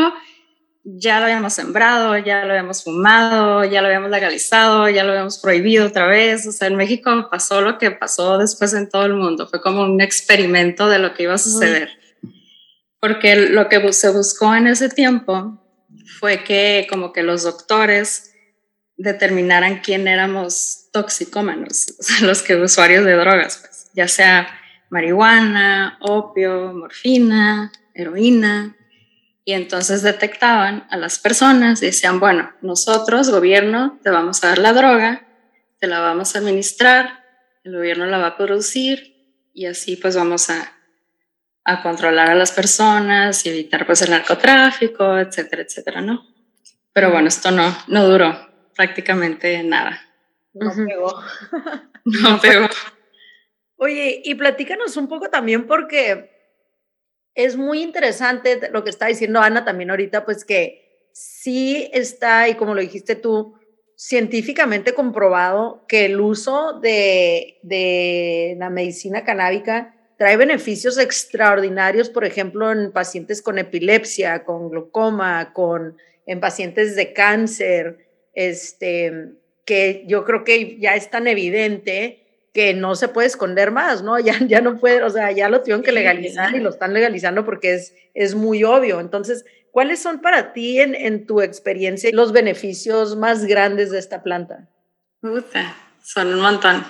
ya 0.83 1.19
lo 1.19 1.25
habíamos 1.25 1.53
sembrado, 1.53 2.17
ya 2.17 2.43
lo 2.45 2.51
habíamos 2.51 2.83
fumado, 2.83 3.63
ya 3.63 3.81
lo 3.81 3.87
habíamos 3.87 4.09
legalizado, 4.09 4.89
ya 4.89 5.03
lo 5.03 5.11
habíamos 5.11 5.37
prohibido 5.37 5.85
otra 5.85 6.07
vez. 6.07 6.47
O 6.47 6.51
sea, 6.51 6.67
en 6.67 6.77
México 6.77 7.27
pasó 7.29 7.61
lo 7.61 7.77
que 7.77 7.91
pasó 7.91 8.39
después 8.39 8.73
en 8.73 8.89
todo 8.89 9.05
el 9.05 9.13
mundo. 9.13 9.47
Fue 9.47 9.61
como 9.61 9.83
un 9.83 10.01
experimento 10.01 10.89
de 10.89 10.97
lo 10.97 11.13
que 11.13 11.23
iba 11.23 11.35
a 11.35 11.37
suceder 11.37 12.02
porque 13.03 13.35
lo 13.35 13.67
que 13.67 13.91
se 13.91 14.09
buscó 14.11 14.55
en 14.55 14.65
ese 14.65 14.87
tiempo 14.87 15.61
fue 16.21 16.45
que 16.45 16.87
como 16.89 17.11
que 17.11 17.21
los 17.21 17.43
doctores 17.43 18.33
determinaran 18.95 19.81
quién 19.81 20.07
éramos 20.07 20.87
toxicómanos, 20.93 21.95
los 22.21 22.41
que 22.41 22.55
usuarios 22.55 23.03
de 23.03 23.11
drogas, 23.11 23.57
pues, 23.57 23.91
ya 23.93 24.07
sea 24.07 24.47
marihuana, 24.89 25.97
opio, 25.99 26.71
morfina, 26.71 27.73
heroína, 27.93 28.77
y 29.43 29.51
entonces 29.51 30.01
detectaban 30.01 30.87
a 30.89 30.95
las 30.95 31.19
personas 31.19 31.83
y 31.83 31.87
decían, 31.87 32.21
bueno, 32.21 32.53
nosotros, 32.61 33.29
gobierno, 33.29 33.99
te 34.01 34.11
vamos 34.11 34.41
a 34.45 34.47
dar 34.47 34.59
la 34.59 34.71
droga, 34.71 35.27
te 35.77 35.87
la 35.87 35.99
vamos 35.99 36.33
a 36.33 36.39
administrar, 36.39 37.21
el 37.65 37.75
gobierno 37.75 38.05
la 38.05 38.19
va 38.19 38.27
a 38.27 38.37
producir 38.37 39.49
y 39.53 39.65
así 39.65 39.97
pues 39.97 40.15
vamos 40.15 40.49
a 40.49 40.71
a 41.65 41.81
controlar 41.81 42.29
a 42.29 42.35
las 42.35 42.51
personas 42.51 43.45
y 43.45 43.49
evitar 43.49 43.85
pues 43.85 44.01
el 44.01 44.11
narcotráfico, 44.11 45.17
etcétera, 45.17 45.61
etcétera, 45.63 46.01
¿no? 46.01 46.27
Pero 46.91 47.11
bueno, 47.11 47.27
esto 47.27 47.51
no, 47.51 47.75
no 47.87 48.07
duró 48.07 48.35
prácticamente 48.75 49.63
nada. 49.63 50.01
No 50.53 50.71
pegó. 50.75 51.21
no 52.05 52.39
pegó. 52.41 52.67
Oye, 53.77 54.21
y 54.23 54.35
platícanos 54.35 54.97
un 54.97 55.07
poco 55.07 55.29
también 55.29 55.65
porque 55.65 56.31
es 57.33 57.57
muy 57.57 57.81
interesante 57.81 58.69
lo 58.71 58.83
que 58.83 58.89
está 58.89 59.07
diciendo 59.07 59.41
Ana 59.41 59.65
también 59.65 59.89
ahorita, 59.89 60.25
pues 60.25 60.45
que 60.45 61.09
sí 61.13 61.89
está, 61.93 62.47
y 62.49 62.55
como 62.55 62.75
lo 62.75 62.81
dijiste 62.81 63.15
tú, 63.15 63.55
científicamente 63.95 64.93
comprobado 64.93 65.85
que 65.87 66.05
el 66.05 66.19
uso 66.19 66.79
de, 66.79 67.59
de 67.63 68.55
la 68.59 68.69
medicina 68.69 69.23
canábica 69.23 69.95
trae 70.23 70.37
beneficios 70.37 70.97
extraordinarios, 70.97 72.09
por 72.09 72.23
ejemplo, 72.23 72.71
en 72.71 72.93
pacientes 72.93 73.41
con 73.41 73.59
epilepsia, 73.59 74.45
con 74.45 74.69
glaucoma, 74.69 75.51
con, 75.51 75.97
en 76.25 76.39
pacientes 76.39 76.95
de 76.95 77.11
cáncer, 77.11 78.07
este, 78.33 79.33
que 79.65 80.05
yo 80.07 80.23
creo 80.23 80.45
que 80.45 80.79
ya 80.79 80.95
es 80.95 81.09
tan 81.09 81.27
evidente 81.27 82.23
que 82.53 82.73
no 82.73 82.95
se 82.95 83.09
puede 83.09 83.27
esconder 83.27 83.71
más, 83.71 84.01
¿no? 84.01 84.17
Ya, 84.23 84.39
ya 84.47 84.61
no 84.61 84.79
puede, 84.79 85.03
o 85.03 85.09
sea, 85.09 85.29
ya 85.33 85.49
lo 85.49 85.59
tuvieron 85.59 85.83
que 85.83 85.91
legalizar 85.91 86.55
y 86.55 86.61
lo 86.61 86.69
están 86.69 86.93
legalizando 86.93 87.43
porque 87.43 87.73
es, 87.73 87.93
es 88.13 88.33
muy 88.33 88.63
obvio. 88.63 89.01
Entonces, 89.01 89.43
¿cuáles 89.71 90.01
son 90.01 90.21
para 90.21 90.53
ti, 90.53 90.79
en, 90.79 90.95
en 90.95 91.27
tu 91.27 91.41
experiencia, 91.41 92.09
los 92.13 92.31
beneficios 92.31 93.17
más 93.17 93.43
grandes 93.43 93.91
de 93.91 93.99
esta 93.99 94.23
planta? 94.23 94.69
Son 96.01 96.33
un 96.33 96.39
montón. 96.39 96.85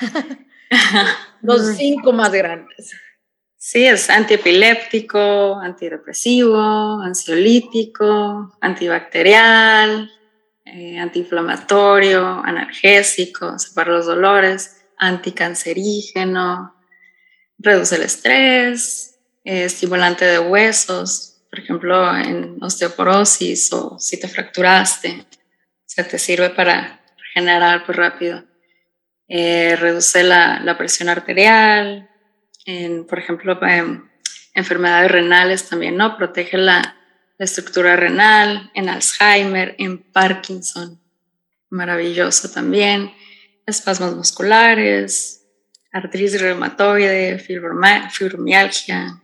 Los 1.42 1.76
cinco 1.76 2.12
más 2.12 2.32
grandes. 2.32 2.92
Sí, 3.56 3.86
es 3.86 4.08
antiepiléptico, 4.08 5.60
antidepresivo, 5.60 7.02
ansiolítico, 7.02 8.56
antibacterial, 8.60 10.10
eh, 10.64 10.98
antiinflamatorio, 10.98 12.42
analgésico, 12.42 13.58
separa 13.58 13.92
los 13.92 14.06
dolores, 14.06 14.82
anticancerígeno, 14.96 16.74
reduce 17.58 17.96
el 17.96 18.02
estrés, 18.02 19.18
estimulante 19.44 20.24
de 20.24 20.38
huesos, 20.38 21.42
por 21.50 21.58
ejemplo, 21.58 22.16
en 22.16 22.62
osteoporosis 22.62 23.72
o 23.72 23.98
si 23.98 24.18
te 24.18 24.28
fracturaste, 24.28 25.26
o 25.98 26.04
te 26.04 26.18
sirve 26.18 26.50
para 26.50 27.00
regenerar 27.18 27.84
pues 27.84 27.98
rápido. 27.98 28.44
Eh, 29.32 29.76
reduce 29.76 30.24
la, 30.24 30.74
presión 30.76 31.08
arterial, 31.08 32.10
en, 32.66 33.06
por 33.06 33.20
ejemplo, 33.20 33.56
en 33.62 34.10
enfermedades 34.54 35.08
renales 35.08 35.68
también, 35.68 35.96
¿no? 35.96 36.16
Protege 36.16 36.58
la, 36.58 36.96
estructura 37.38 37.96
renal, 37.96 38.70
en 38.74 38.90
Alzheimer, 38.90 39.74
en 39.78 39.98
Parkinson, 39.98 41.00
maravilloso 41.70 42.50
también, 42.50 43.12
espasmos 43.66 44.14
musculares, 44.14 45.46
artritis 45.90 46.38
reumatoide, 46.38 47.38
fibromialgia, 47.38 49.22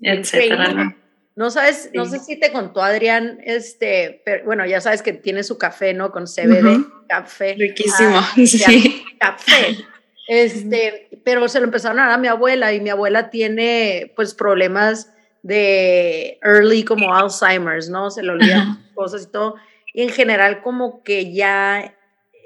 etcétera, 0.00 0.96
¿no? 1.36 1.50
sabes, 1.50 1.90
no 1.94 2.06
sé 2.06 2.18
si 2.18 2.40
te 2.40 2.50
contó 2.50 2.82
Adrián, 2.82 3.38
este, 3.44 4.22
pero, 4.24 4.44
bueno, 4.46 4.66
ya 4.66 4.80
sabes 4.80 5.02
que 5.02 5.12
tiene 5.12 5.44
su 5.44 5.56
café, 5.56 5.94
¿no? 5.94 6.10
Con 6.10 6.24
CBD, 6.24 6.84
café. 7.08 7.54
Riquísimo, 7.56 8.16
ah, 8.16 8.32
sí 8.46 9.03
café. 9.24 9.76
Este, 10.26 11.10
pero 11.22 11.46
se 11.48 11.60
lo 11.60 11.66
empezaron 11.66 11.98
a 11.98 12.04
dar 12.04 12.12
a 12.12 12.16
mi 12.16 12.28
abuela 12.28 12.72
y 12.72 12.80
mi 12.80 12.88
abuela 12.88 13.28
tiene 13.28 14.10
pues 14.16 14.32
problemas 14.32 15.12
de 15.42 16.38
early 16.42 16.82
como 16.82 17.14
Alzheimer's, 17.14 17.90
¿no? 17.90 18.10
Se 18.10 18.22
le 18.22 18.30
olvidan 18.30 18.82
cosas 18.94 19.24
y 19.24 19.30
todo. 19.30 19.56
Y 19.92 20.02
en 20.02 20.08
general 20.08 20.62
como 20.62 21.02
que 21.02 21.34
ya 21.34 21.94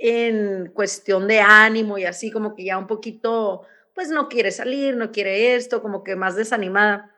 en 0.01 0.73
cuestión 0.75 1.29
de 1.29 1.39
ánimo 1.39 1.99
y 1.99 2.05
así 2.05 2.33
como 2.33 2.57
que 2.57 2.65
ya 2.65 2.79
un 2.79 2.89
poquito, 2.89 3.63
pues 3.95 4.09
no 4.09 4.29
quiere 4.29 4.51
salir, 4.51 4.97
no 4.97 5.13
quiere 5.13 5.55
esto, 5.55 5.81
como 5.81 6.03
que 6.03 6.17
más 6.17 6.35
desanimada. 6.35 7.15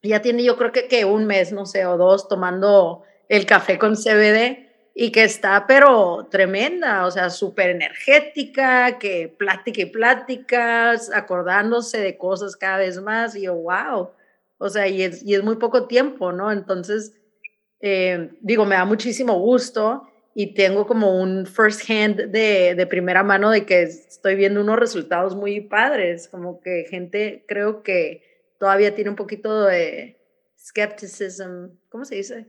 Ya 0.00 0.22
tiene 0.22 0.44
yo 0.44 0.56
creo 0.56 0.70
que, 0.70 0.86
que 0.86 1.04
un 1.04 1.24
mes, 1.24 1.50
no 1.50 1.66
sé, 1.66 1.86
o 1.86 1.96
dos 1.96 2.28
tomando 2.28 3.02
el 3.28 3.46
café 3.46 3.80
con 3.80 3.96
CBD 3.96 4.73
y 4.96 5.10
que 5.10 5.24
está, 5.24 5.66
pero 5.66 6.28
tremenda, 6.30 7.04
o 7.04 7.10
sea, 7.10 7.28
súper 7.28 7.70
energética, 7.70 8.96
que 8.98 9.28
plática 9.28 9.82
y 9.82 9.86
pláticas, 9.86 11.10
acordándose 11.12 11.98
de 11.98 12.16
cosas 12.16 12.56
cada 12.56 12.78
vez 12.78 13.00
más, 13.00 13.34
y 13.34 13.42
yo, 13.42 13.54
wow, 13.54 14.10
o 14.58 14.68
sea, 14.68 14.86
y 14.86 15.02
es, 15.02 15.24
y 15.24 15.34
es 15.34 15.42
muy 15.42 15.56
poco 15.56 15.88
tiempo, 15.88 16.30
¿no? 16.30 16.52
Entonces, 16.52 17.20
eh, 17.80 18.30
digo, 18.40 18.64
me 18.64 18.76
da 18.76 18.84
muchísimo 18.84 19.38
gusto 19.40 20.08
y 20.32 20.54
tengo 20.54 20.86
como 20.86 21.20
un 21.20 21.44
first 21.44 21.90
hand 21.90 22.30
de, 22.30 22.76
de 22.76 22.86
primera 22.86 23.24
mano 23.24 23.50
de 23.50 23.66
que 23.66 23.82
estoy 23.82 24.36
viendo 24.36 24.60
unos 24.60 24.78
resultados 24.78 25.34
muy 25.34 25.60
padres, 25.60 26.28
como 26.28 26.60
que 26.60 26.86
gente 26.88 27.44
creo 27.48 27.82
que 27.82 28.22
todavía 28.60 28.94
tiene 28.94 29.10
un 29.10 29.16
poquito 29.16 29.64
de 29.64 30.20
skepticism, 30.56 31.70
¿cómo 31.88 32.04
se 32.04 32.14
dice? 32.14 32.46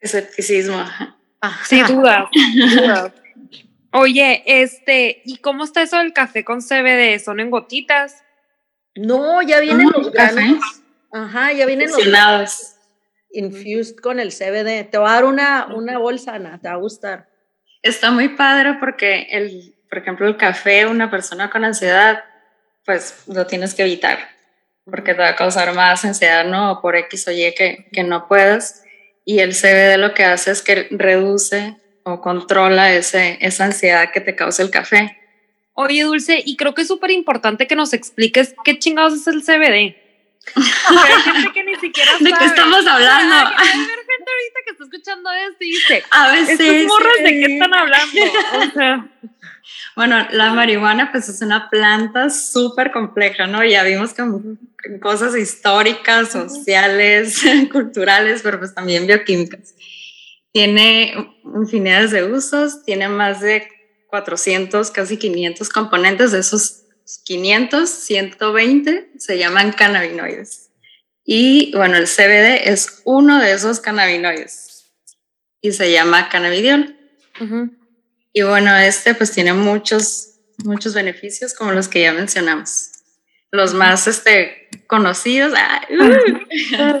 Escepticismo. 0.00 0.82
Sí, 1.64 1.82
duda. 1.82 2.30
Oye, 3.92 4.42
este, 4.46 5.22
¿y 5.24 5.38
cómo 5.38 5.64
está 5.64 5.82
eso 5.82 5.98
del 5.98 6.12
café 6.12 6.44
con 6.44 6.60
CBD? 6.60 7.18
¿Son 7.18 7.40
en 7.40 7.50
gotitas? 7.50 8.22
No, 8.94 9.42
ya 9.42 9.60
vienen 9.60 9.90
los 9.90 10.10
granos. 10.12 10.82
Ajá, 11.12 11.52
ya 11.52 11.66
vienen 11.66 11.90
los 11.90 12.04
granos. 12.04 12.74
Infused 13.30 13.96
con 13.96 14.20
el 14.20 14.32
CBD. 14.32 14.90
Te 14.90 14.98
va 14.98 15.10
a 15.10 15.14
dar 15.14 15.24
una, 15.24 15.66
una 15.74 15.98
bolsa, 15.98 16.34
Ana, 16.34 16.58
te 16.60 16.68
va 16.68 16.74
a 16.74 16.78
gustar. 16.78 17.28
Está 17.82 18.10
muy 18.10 18.30
padre 18.30 18.74
porque 18.80 19.28
el, 19.30 19.74
por 19.88 19.98
ejemplo, 19.98 20.26
el 20.26 20.36
café, 20.36 20.86
una 20.86 21.10
persona 21.10 21.50
con 21.50 21.64
ansiedad, 21.64 22.24
pues 22.84 23.22
lo 23.26 23.46
tienes 23.46 23.74
que 23.74 23.82
evitar, 23.82 24.18
porque 24.84 25.14
te 25.14 25.20
va 25.20 25.28
a 25.28 25.36
causar 25.36 25.74
más 25.74 26.04
ansiedad, 26.04 26.44
¿no? 26.44 26.72
O 26.72 26.80
por 26.80 26.96
X 26.96 27.28
o 27.28 27.32
Y 27.32 27.54
que, 27.54 27.88
que 27.92 28.02
no 28.02 28.28
puedas. 28.28 28.82
Y 29.28 29.40
el 29.40 29.54
CBD 29.54 29.98
lo 29.98 30.14
que 30.14 30.24
hace 30.24 30.52
es 30.52 30.62
que 30.62 30.86
reduce 30.92 31.76
o 32.04 32.20
controla 32.20 32.94
ese, 32.94 33.36
esa 33.40 33.64
ansiedad 33.64 34.12
que 34.12 34.20
te 34.20 34.36
causa 34.36 34.62
el 34.62 34.70
café. 34.70 35.18
Oye, 35.72 36.04
Dulce, 36.04 36.40
y 36.46 36.56
creo 36.56 36.74
que 36.74 36.82
es 36.82 36.88
súper 36.88 37.10
importante 37.10 37.66
que 37.66 37.74
nos 37.74 37.92
expliques 37.92 38.54
qué 38.64 38.78
chingados 38.78 39.14
es 39.14 39.26
el 39.26 39.42
CBD. 39.42 39.96
hay 40.54 41.22
gente 41.24 41.52
que 41.52 41.64
ni 41.64 41.74
siquiera 41.74 42.12
sabe. 42.12 42.24
¿De 42.24 42.32
qué 42.38 42.44
estamos 42.44 42.86
hablando? 42.86 43.50
Ahorita 44.36 44.60
que 44.64 44.70
está 44.72 44.84
escuchando 44.84 45.30
esto 45.32 45.64
y 45.64 45.70
dice, 45.70 46.04
a 46.10 46.32
veces, 46.32 46.60
¿estos 46.60 46.86
morros 46.86 47.16
de 47.24 47.30
qué 47.30 47.52
están 47.54 47.74
hablando? 47.74 48.20
O 48.68 48.72
sea... 48.72 49.10
Bueno, 49.96 50.26
la 50.30 50.52
marihuana 50.52 51.10
pues 51.10 51.28
es 51.28 51.40
una 51.40 51.70
planta 51.70 52.30
súper 52.30 52.92
compleja, 52.92 53.46
¿no? 53.46 53.64
Ya 53.64 53.82
vimos 53.82 54.12
que 54.12 54.22
cosas 55.00 55.34
históricas, 55.36 56.32
sociales, 56.32 57.42
culturales, 57.72 58.42
pero 58.42 58.58
pues 58.58 58.74
también 58.74 59.06
bioquímicas. 59.06 59.74
Tiene 60.52 61.34
infinidades 61.44 62.10
de 62.10 62.24
usos, 62.24 62.84
tiene 62.84 63.08
más 63.08 63.40
de 63.40 63.68
400, 64.08 64.90
casi 64.90 65.16
500 65.16 65.68
componentes, 65.70 66.32
de 66.32 66.40
esos 66.40 66.84
500, 67.24 67.88
120 67.88 69.12
se 69.18 69.38
llaman 69.38 69.72
cannabinoides. 69.72 70.65
Y 71.26 71.72
bueno, 71.74 71.96
el 71.96 72.06
CBD 72.06 72.68
es 72.70 73.02
uno 73.04 73.40
de 73.40 73.52
esos 73.52 73.80
cannabinoides 73.80 74.86
y 75.60 75.72
se 75.72 75.90
llama 75.90 76.28
cannabidiol. 76.28 76.96
Y 78.32 78.42
bueno, 78.42 78.74
este 78.76 79.14
pues 79.14 79.32
tiene 79.32 79.52
muchos, 79.52 80.38
muchos 80.58 80.94
beneficios 80.94 81.52
como 81.52 81.72
los 81.72 81.88
que 81.88 82.02
ya 82.02 82.12
mencionamos. 82.12 82.92
Los 83.50 83.74
más 83.74 84.06
este, 84.06 84.68
conocidos, 84.86 85.52
uh, 85.52 87.00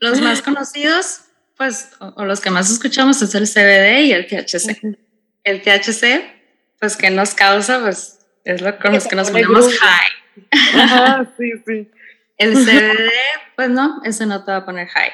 los 0.00 0.20
más 0.20 0.42
conocidos, 0.42 1.22
pues, 1.56 1.88
o, 1.98 2.24
los 2.24 2.40
que 2.40 2.50
más 2.50 2.70
escuchamos 2.70 3.20
es 3.22 3.34
el 3.34 3.48
CBD 3.48 4.04
y 4.04 4.12
el 4.12 4.26
THC. 4.26 4.96
El 5.42 5.62
THC, 5.62 6.22
pues, 6.78 6.96
¿qué 6.96 7.10
nos 7.10 7.34
causa? 7.34 7.80
Pues, 7.80 8.20
es 8.44 8.60
lo 8.60 8.78
con 8.78 8.92
los 8.92 9.06
que 9.06 9.16
nos 9.16 9.30
ponemos 9.30 9.76
high. 9.78 11.26
sí, 11.38 11.52
sí. 11.66 11.90
El 12.36 12.54
CBD, 12.54 13.10
pues 13.56 13.70
no, 13.70 14.00
ese 14.04 14.26
no 14.26 14.44
te 14.44 14.50
va 14.50 14.58
a 14.58 14.64
poner 14.64 14.88
high. 14.88 15.12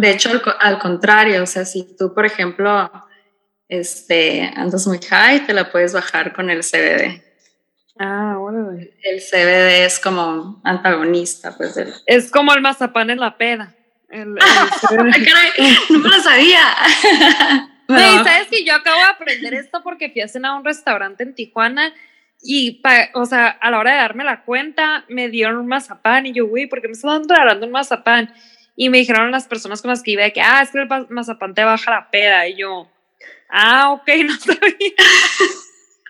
De 0.00 0.10
hecho, 0.10 0.30
al, 0.30 0.42
al, 0.60 0.78
contrario, 0.78 1.42
o 1.42 1.46
sea, 1.46 1.64
si 1.64 1.96
tú, 1.96 2.12
por 2.12 2.26
ejemplo, 2.26 2.90
este, 3.68 4.52
andas 4.56 4.86
muy 4.86 4.98
high, 4.98 5.46
te 5.46 5.54
la 5.54 5.70
puedes 5.70 5.92
bajar 5.92 6.32
con 6.32 6.50
el 6.50 6.62
CBD. 6.62 7.22
Ah, 7.98 8.36
bueno. 8.38 8.72
El 8.72 9.20
CBD 9.20 9.86
es 9.86 9.98
como 9.98 10.60
antagonista, 10.64 11.56
pues. 11.56 11.78
Es 12.06 12.30
como 12.30 12.52
el 12.52 12.60
mazapán 12.60 13.10
en 13.10 13.20
la 13.20 13.38
peda. 13.38 13.74
El, 14.10 14.34
no 15.90 15.98
me 15.98 16.08
lo 16.08 16.20
sabía. 16.20 16.60
¿sabes 17.88 18.48
que 18.50 18.64
yo 18.64 18.74
acabo 18.74 18.96
de 18.96 19.04
aprender 19.04 19.54
esto 19.54 19.82
porque 19.82 20.10
fui 20.10 20.20
a 20.20 20.28
cenar 20.28 20.52
a 20.52 20.54
un 20.56 20.64
restaurante 20.64 21.22
en 21.22 21.34
Tijuana 21.34 21.92
y, 22.46 22.82
o 23.14 23.26
sea, 23.26 23.48
a 23.48 23.70
la 23.70 23.78
hora 23.78 23.92
de 23.92 23.98
darme 23.98 24.24
la 24.24 24.44
cuenta, 24.44 25.04
me 25.08 25.28
dieron 25.28 25.56
un 25.56 25.66
mazapán 25.66 26.26
y 26.26 26.32
yo, 26.32 26.46
güey, 26.46 26.66
¿por 26.66 26.80
qué 26.80 26.88
me 26.88 26.94
están 26.94 27.28
regalando 27.28 27.66
un 27.66 27.72
mazapán? 27.72 28.32
Y 28.76 28.90
me 28.90 28.98
dijeron 28.98 29.30
las 29.30 29.46
personas 29.46 29.82
con 29.82 29.90
las 29.90 30.02
que 30.02 30.12
iba 30.12 30.28
que, 30.30 30.42
ah, 30.42 30.62
es 30.62 30.70
que 30.70 30.78
el 30.78 30.88
mazapán 31.08 31.54
te 31.54 31.64
baja 31.64 31.90
la 31.90 32.10
peda. 32.10 32.46
Y 32.46 32.58
yo, 32.58 32.90
Ah, 33.48 33.92
ok, 33.92 34.08
no 34.24 34.36
sabía. 34.38 34.92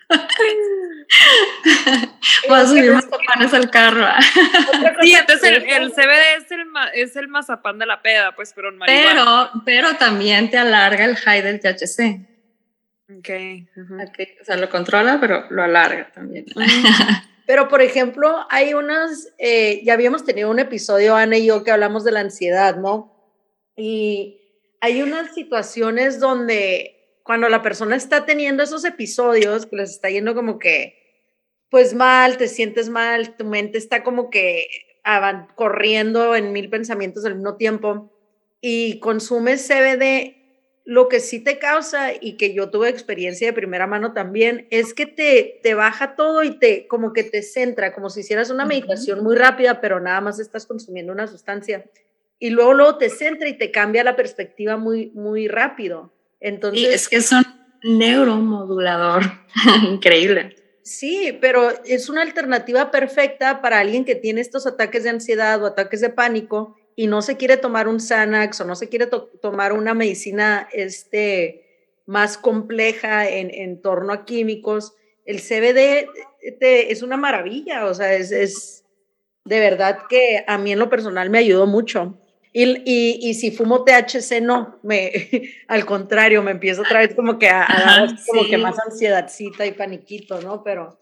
Voy 2.47 2.59
a 2.59 2.65
subir 2.65 2.93
mazapanes 2.93 3.53
al 3.53 3.69
carro. 3.69 4.07
sí, 5.01 5.13
entonces 5.13 5.63
el, 5.65 5.91
CBD 5.91 6.37
es 6.37 6.49
el, 6.51 6.63
es 6.93 7.17
el 7.17 7.27
mazapán 7.27 7.77
de 7.77 7.85
la 7.85 8.01
peda, 8.01 8.33
pues, 8.33 8.53
pero 8.55 8.69
en 8.69 8.79
Pero, 8.79 9.51
pero 9.65 9.97
también 9.97 10.49
te 10.49 10.57
alarga 10.57 11.03
el 11.03 11.17
high 11.17 11.41
del 11.41 11.59
THC. 11.59 12.21
Okay, 13.09 13.69
O 14.41 14.45
sea, 14.45 14.57
lo 14.57 14.69
controla, 14.69 15.17
pero 15.19 15.45
lo 15.49 15.63
alarga 15.63 16.11
también. 16.13 16.45
Pero, 17.47 17.69
por 17.69 17.81
ejemplo, 17.81 18.45
hay 18.49 18.73
unas, 18.73 19.33
eh, 19.37 19.81
ya 19.85 19.93
habíamos 19.93 20.25
tenido 20.25 20.51
un 20.51 20.59
episodio, 20.59 21.15
Ana 21.15 21.37
y 21.37 21.45
yo, 21.45 21.63
que 21.63 21.71
hablamos 21.71 22.03
de 22.03 22.11
la 22.11 22.19
ansiedad, 22.19 22.75
¿no? 22.75 23.15
Y 23.77 24.41
hay 24.81 25.01
unas 25.01 25.33
situaciones 25.33 26.19
donde 26.19 27.21
cuando 27.23 27.47
la 27.47 27.61
persona 27.61 27.95
está 27.95 28.25
teniendo 28.25 28.63
esos 28.63 28.83
episodios 28.83 29.65
que 29.65 29.77
les 29.77 29.91
está 29.91 30.09
yendo 30.09 30.35
como 30.35 30.59
que, 30.59 31.23
pues 31.69 31.93
mal, 31.93 32.35
te 32.35 32.49
sientes 32.49 32.89
mal, 32.89 33.37
tu 33.37 33.45
mente 33.45 33.77
está 33.77 34.03
como 34.03 34.29
que 34.29 34.67
corriendo 35.55 36.35
en 36.35 36.51
mil 36.51 36.69
pensamientos 36.69 37.23
al 37.23 37.35
mismo 37.35 37.55
tiempo 37.55 38.11
y 38.59 38.99
consumes 38.99 39.65
CBD, 39.65 40.36
lo 40.87 41.09
que 41.09 41.19
sí 41.19 41.41
te 41.41 41.59
causa 41.59 42.13
y 42.13 42.37
que 42.37 42.53
yo 42.53 42.69
tuve 42.69 42.87
experiencia 42.87 43.45
de 43.45 43.51
primera 43.51 43.87
mano 43.87 44.13
también 44.13 44.67
es 44.71 44.93
que 44.93 45.05
te, 45.05 45.59
te 45.61 45.73
baja 45.73 46.15
todo 46.15 46.43
y 46.43 46.59
te 46.59 46.87
como 46.87 47.11
que 47.11 47.25
te 47.25 47.43
centra, 47.43 47.93
como 47.93 48.09
si 48.09 48.21
hicieras 48.21 48.51
una 48.51 48.63
meditación 48.63 49.21
muy 49.21 49.35
rápida, 49.35 49.81
pero 49.81 49.99
nada 49.99 50.21
más 50.21 50.39
estás 50.39 50.65
consumiendo 50.65 51.11
una 51.11 51.27
sustancia. 51.27 51.83
Y 52.39 52.51
luego, 52.51 52.73
luego 52.73 52.97
te 52.97 53.09
centra 53.09 53.49
y 53.49 53.57
te 53.57 53.69
cambia 53.69 54.05
la 54.05 54.15
perspectiva 54.15 54.77
muy, 54.77 55.11
muy 55.13 55.49
rápido. 55.49 56.13
Entonces, 56.39 56.79
y 56.79 56.85
es 56.85 57.09
que 57.09 57.17
es 57.17 57.33
un 57.33 57.43
neuromodulador 57.83 59.23
increíble. 59.91 60.55
Sí, 60.83 61.37
pero 61.41 61.69
es 61.83 62.07
una 62.07 62.21
alternativa 62.21 62.91
perfecta 62.91 63.61
para 63.61 63.79
alguien 63.79 64.05
que 64.05 64.15
tiene 64.15 64.39
estos 64.39 64.65
ataques 64.65 65.03
de 65.03 65.09
ansiedad 65.09 65.61
o 65.61 65.65
ataques 65.65 65.99
de 65.99 66.11
pánico 66.11 66.77
y 66.99 67.05
no 67.05 67.21
se 67.21 67.37
quiere 67.37 67.57
tomar 67.57 67.87
un 67.87 67.99
Xanax 67.99 68.59
o 68.59 68.65
no 68.65 68.75
se 68.75 68.89
quiere 68.89 69.05
tomar 69.05 69.71
una 69.71 69.93
medicina 69.93 70.67
este, 70.73 71.93
más 72.07 72.39
compleja 72.39 73.29
en, 73.29 73.53
en 73.53 73.83
torno 73.83 74.11
a 74.11 74.25
químicos. 74.25 74.95
El 75.23 75.39
CBD 75.39 76.09
es 76.59 77.03
una 77.03 77.15
maravilla, 77.15 77.85
o 77.85 77.93
sea, 77.93 78.15
es, 78.15 78.31
es 78.31 78.83
de 79.45 79.59
verdad 79.59 79.99
que 80.09 80.43
a 80.47 80.57
mí 80.57 80.71
en 80.71 80.79
lo 80.79 80.89
personal 80.89 81.29
me 81.29 81.37
ayudó 81.37 81.67
mucho. 81.67 82.17
Y, 82.51 82.81
y, 82.83 83.33
si 83.35 83.51
fumo 83.51 83.83
THC, 83.83 84.41
no, 84.41 84.79
me, 84.81 85.11
al 85.67 85.85
contrario, 85.85 86.41
me 86.41 86.49
empiezo 86.49 86.81
otra 86.81 87.01
vez 87.01 87.13
como 87.13 87.37
que 87.37 87.47
a, 87.47 87.67
dar 87.67 88.09
como 88.25 88.49
que 88.49 88.57
más 88.57 88.75
ansiedadcita 88.79 89.67
y 89.67 89.73
paniquito, 89.73 90.41
¿no? 90.41 90.63
Pero 90.63 90.97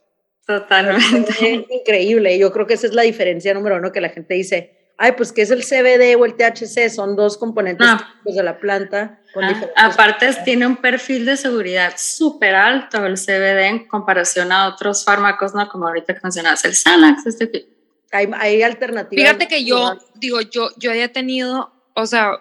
totalmente 0.46 1.32
es 1.32 1.66
increíble. 1.70 2.38
Yo 2.38 2.52
creo 2.52 2.68
que 2.68 2.74
esa 2.74 2.88
es 2.88 2.94
la 2.94 3.04
diferencia 3.04 3.54
número 3.54 3.78
uno 3.78 3.94
que 3.94 4.02
la 4.02 4.10
gente 4.10 4.34
dice, 4.34 4.85
ay, 4.98 5.14
pues 5.14 5.32
que 5.32 5.42
es 5.42 5.52
el 5.52 5.64
CBD 5.64 6.16
o 6.20 6.26
el 6.26 6.36
THC, 6.36 6.90
son 6.90 7.16
dos 7.16 7.38
componentes 7.38 7.88
ah. 7.90 8.16
de 8.24 8.44
la 8.44 8.60
planta. 8.60 9.20
Ah, 9.36 9.72
aparte 9.76 10.30
tiene 10.46 10.66
un 10.66 10.78
perfil 10.78 11.26
de 11.26 11.36
seguridad 11.36 11.94
súper 11.98 12.56
alto 12.56 13.06
el 13.06 13.16
CBD 13.16 13.68
en 13.68 13.88
comparación 13.88 14.52
a 14.52 14.68
otros 14.68 15.04
fármacos, 15.04 15.54
¿no? 15.54 15.68
Como 15.68 15.88
ahorita 15.88 16.14
que 16.14 16.20
mencionabas 16.24 16.64
el 16.66 16.74
Xanax, 16.74 17.26
este 17.26 17.76
hay, 18.12 18.62
alternativas. 18.62 19.26
Fíjate 19.26 19.48
que 19.48 19.66
yo, 19.66 19.98
digo, 20.16 20.40
yo, 20.40 20.70
yo 20.78 20.92
había 20.92 21.12
tenido, 21.12 21.74
o 21.94 22.06
sea, 22.06 22.40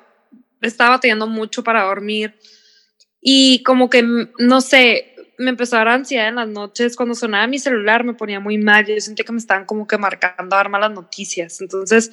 estaba 0.60 1.00
teniendo 1.00 1.26
mucho 1.26 1.64
para 1.64 1.82
dormir 1.82 2.38
y 3.20 3.62
como 3.64 3.90
que, 3.90 4.04
no 4.38 4.60
sé, 4.60 5.16
me 5.36 5.50
empezó 5.50 5.74
a 5.74 5.78
dar 5.80 5.88
ansiedad 5.88 6.28
en 6.28 6.36
las 6.36 6.48
noches. 6.48 6.94
Cuando 6.94 7.16
sonaba 7.16 7.48
mi 7.48 7.58
celular 7.58 8.04
me 8.04 8.14
ponía 8.14 8.38
muy 8.38 8.56
mal. 8.56 8.86
Yo 8.86 9.00
sentía 9.00 9.24
que 9.24 9.32
me 9.32 9.38
estaban 9.38 9.64
como 9.64 9.86
que 9.86 9.98
marcando 9.98 10.54
a 10.54 10.58
dar 10.58 10.68
malas 10.68 10.92
noticias. 10.92 11.60
Entonces 11.60 12.12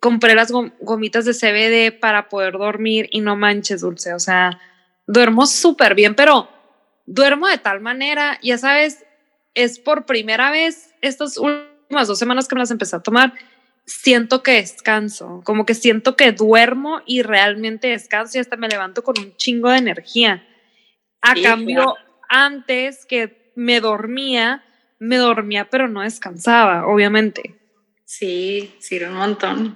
compré 0.00 0.34
las 0.34 0.52
gomitas 0.52 1.24
de 1.24 1.34
CBD 1.34 1.98
para 1.98 2.28
poder 2.28 2.54
dormir 2.54 3.08
y 3.10 3.20
no 3.20 3.36
manches, 3.36 3.80
dulce. 3.80 4.14
O 4.14 4.18
sea, 4.18 4.60
duermo 5.06 5.46
súper 5.46 5.94
bien, 5.94 6.14
pero 6.14 6.48
duermo 7.06 7.48
de 7.48 7.58
tal 7.58 7.80
manera, 7.80 8.38
ya 8.42 8.58
sabes, 8.58 9.04
es 9.54 9.78
por 9.78 10.06
primera 10.06 10.50
vez 10.50 10.94
últimos 11.02 11.38
últimas 11.88 12.06
dos 12.06 12.18
semanas 12.18 12.46
que 12.46 12.54
me 12.54 12.60
las 12.60 12.70
empecé 12.70 12.96
a 12.96 13.00
tomar, 13.00 13.32
siento 13.86 14.42
que 14.42 14.52
descanso, 14.52 15.40
como 15.42 15.64
que 15.64 15.72
siento 15.72 16.16
que 16.16 16.32
duermo 16.32 17.00
y 17.06 17.22
realmente 17.22 17.88
descanso 17.88 18.36
y 18.36 18.40
hasta 18.42 18.56
me 18.56 18.68
levanto 18.68 19.02
con 19.02 19.18
un 19.18 19.34
chingo 19.36 19.70
de 19.70 19.78
energía. 19.78 20.46
A 21.22 21.34
cambio, 21.34 21.96
antes 22.28 23.06
que 23.06 23.52
me 23.56 23.80
dormía, 23.80 24.62
me 24.98 25.16
dormía 25.16 25.70
pero 25.70 25.88
no 25.88 26.02
descansaba, 26.02 26.86
obviamente. 26.86 27.56
Sí, 28.04 28.74
sí, 28.80 29.02
un 29.02 29.14
montón. 29.14 29.74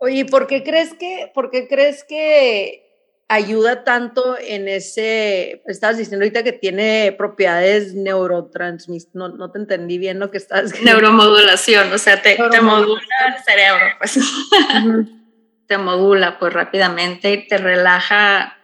Oye, 0.00 0.24
¿por 0.24 0.46
qué 0.46 0.62
crees 0.62 0.94
que, 0.94 1.30
por 1.34 1.50
qué 1.50 1.68
crees 1.68 2.04
que 2.04 2.90
ayuda 3.28 3.84
tanto 3.84 4.36
en 4.40 4.66
ese, 4.66 5.62
estabas 5.66 5.98
diciendo 5.98 6.24
ahorita 6.24 6.42
que 6.42 6.52
tiene 6.52 7.14
propiedades 7.16 7.94
neurotransmis, 7.94 9.10
no, 9.12 9.28
no 9.28 9.52
te 9.52 9.58
entendí 9.60 9.98
bien 9.98 10.18
lo 10.18 10.30
que 10.30 10.38
estás 10.38 10.72
Neuromodulación, 10.82 11.92
o 11.92 11.98
sea, 11.98 12.20
te, 12.20 12.36
te 12.50 12.60
modula 12.60 13.02
el 13.28 13.44
cerebro, 13.44 13.86
pues. 13.98 14.18
te 15.68 15.78
modula 15.78 16.38
pues 16.40 16.52
rápidamente 16.52 17.32
y 17.32 17.46
te 17.46 17.58
relaja 17.58 18.56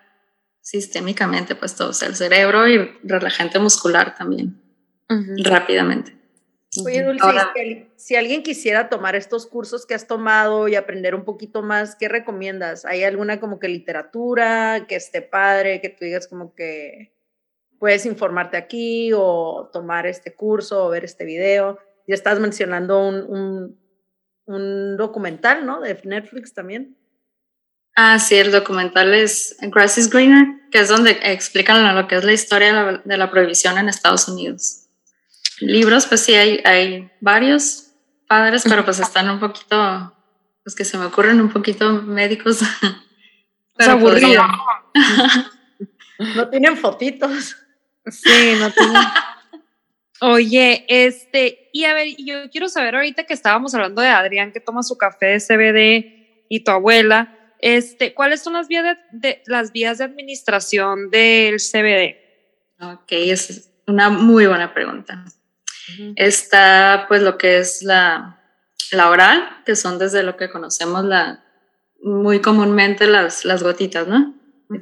sistémicamente 0.61 1.55
pues 1.55 1.77
todo, 1.77 1.91
o 1.91 1.93
sea, 1.93 2.09
el 2.09 2.17
cerebro 2.17 2.67
y 2.67 2.79
relajante 3.05 3.61
muscular 3.61 4.17
también. 4.17 4.61
rápidamente. 5.45 6.17
Oye, 6.85 7.03
Dulce, 7.03 7.89
si, 7.97 8.17
alguien 8.17 8.43
quisiera 8.43 8.89
tomar 8.89 9.17
estos 9.17 9.47
cursos 9.47 9.87
que 9.87 9.95
has 9.95 10.07
tomado 10.07 10.69
y 10.69 10.75
aprender 10.75 11.15
un 11.15 11.25
poquito 11.25 11.63
más, 11.63 11.97
¿qué 11.97 12.09
recomiendas? 12.09 12.85
¿Hay 12.85 13.05
alguna 13.05 13.41
como 13.41 13.59
que 13.59 13.69
literatura 13.69 14.87
que 14.89 14.97
esté 14.97 15.23
padre, 15.23 15.81
que 15.81 15.89
tú 15.89 16.05
digas 16.05 16.27
como 16.27 16.55
que 16.55 17.13
puedes 17.79 18.07
informarte 18.07 18.57
aquí 18.57 19.13
o 19.15 19.71
tomar 19.73 20.07
este 20.07 20.35
curso 20.35 20.87
o 20.87 20.91
ver 20.91 21.05
este 21.05 21.25
video? 21.25 21.79
Ya 22.07 22.15
estás 22.15 22.41
mencionando 22.41 23.07
un, 23.07 23.79
un, 24.47 24.97
documental, 24.97 25.67
¿no? 25.67 25.81
De 25.81 25.99
Netflix 26.05 26.55
también. 26.55 26.97
Ah, 27.95 28.19
sí, 28.19 28.37
el 28.37 28.53
documental 28.53 29.15
es 29.15 29.57
Grass 29.61 29.99
is 29.99 30.11
Greener, 30.11 30.47
que 30.71 30.81
es 30.81 30.89
donde 30.89 31.19
explican 31.23 31.95
lo 31.95 32.07
que 32.07 32.17
es 32.17 32.25
la 32.25 32.33
historia 32.33 33.03
de 33.05 33.17
la 33.17 33.31
prohibición 33.31 33.79
en 33.79 33.89
Estados 33.89 34.29
Unidos. 34.29 34.86
Libros, 35.61 36.07
pues 36.07 36.23
sí, 36.23 36.35
hay, 36.35 36.61
hay 36.65 37.11
varios 37.21 37.93
padres, 38.27 38.65
pero 38.69 38.85
pues 38.85 38.99
están 38.99 39.31
un 39.31 39.41
poquito, 39.41 40.15
pues 40.63 40.75
que 40.75 40.85
se 40.85 40.99
me 40.99 41.07
ocurren 41.07 41.41
un 41.41 41.51
poquito 41.51 42.03
médicos. 42.03 42.61
Pero 43.79 43.93
aburrido. 43.93 44.43
no 46.35 46.49
tienen 46.49 46.79
fotitos. 46.79 47.57
Sí, 48.07 48.55
no 48.59 48.71
tienen. 48.71 49.03
Oye, 50.21 50.87
este, 50.89 51.69
y 51.73 51.85
a 51.85 51.93
ver, 51.93 52.09
yo 52.19 52.49
quiero 52.51 52.69
saber 52.69 52.95
ahorita 52.95 53.25
que 53.25 53.35
estábamos 53.35 53.75
hablando 53.75 54.01
de 54.01 54.09
Adrián 54.09 54.53
que 54.53 54.61
toma 54.61 54.83
su 54.83 54.97
café 54.97 55.27
de 55.27 55.41
CBD 55.41 56.47
y 56.49 56.65
tu 56.65 56.71
abuela, 56.71 57.37
este, 57.59 58.15
¿cuáles 58.15 58.43
son 58.43 58.55
las 58.55 58.69
vías 58.69 58.97
de, 59.13 59.43
las 59.47 59.73
vías 59.73 59.99
de 59.99 60.05
administración 60.05 61.11
del 61.11 61.57
CBD? 61.57 62.17
Ok, 62.81 63.13
es 63.13 63.71
una 63.87 64.09
muy 64.09 64.47
buena 64.47 64.73
pregunta. 64.73 65.25
Está 66.17 67.07
pues 67.09 67.23
lo 67.23 67.39
que 67.39 67.59
es 67.59 67.83
la, 67.83 68.41
la 68.91 69.11
oral, 69.11 69.63
que 69.65 69.77
son 69.77 69.99
desde 69.99 70.23
lo 70.23 70.37
que 70.37 70.51
conocemos 70.51 71.05
la, 71.05 71.45
muy 72.03 72.41
comúnmente 72.41 73.07
las, 73.07 73.45
las 73.45 73.63
gotitas, 73.63 74.07
¿no? 74.07 74.35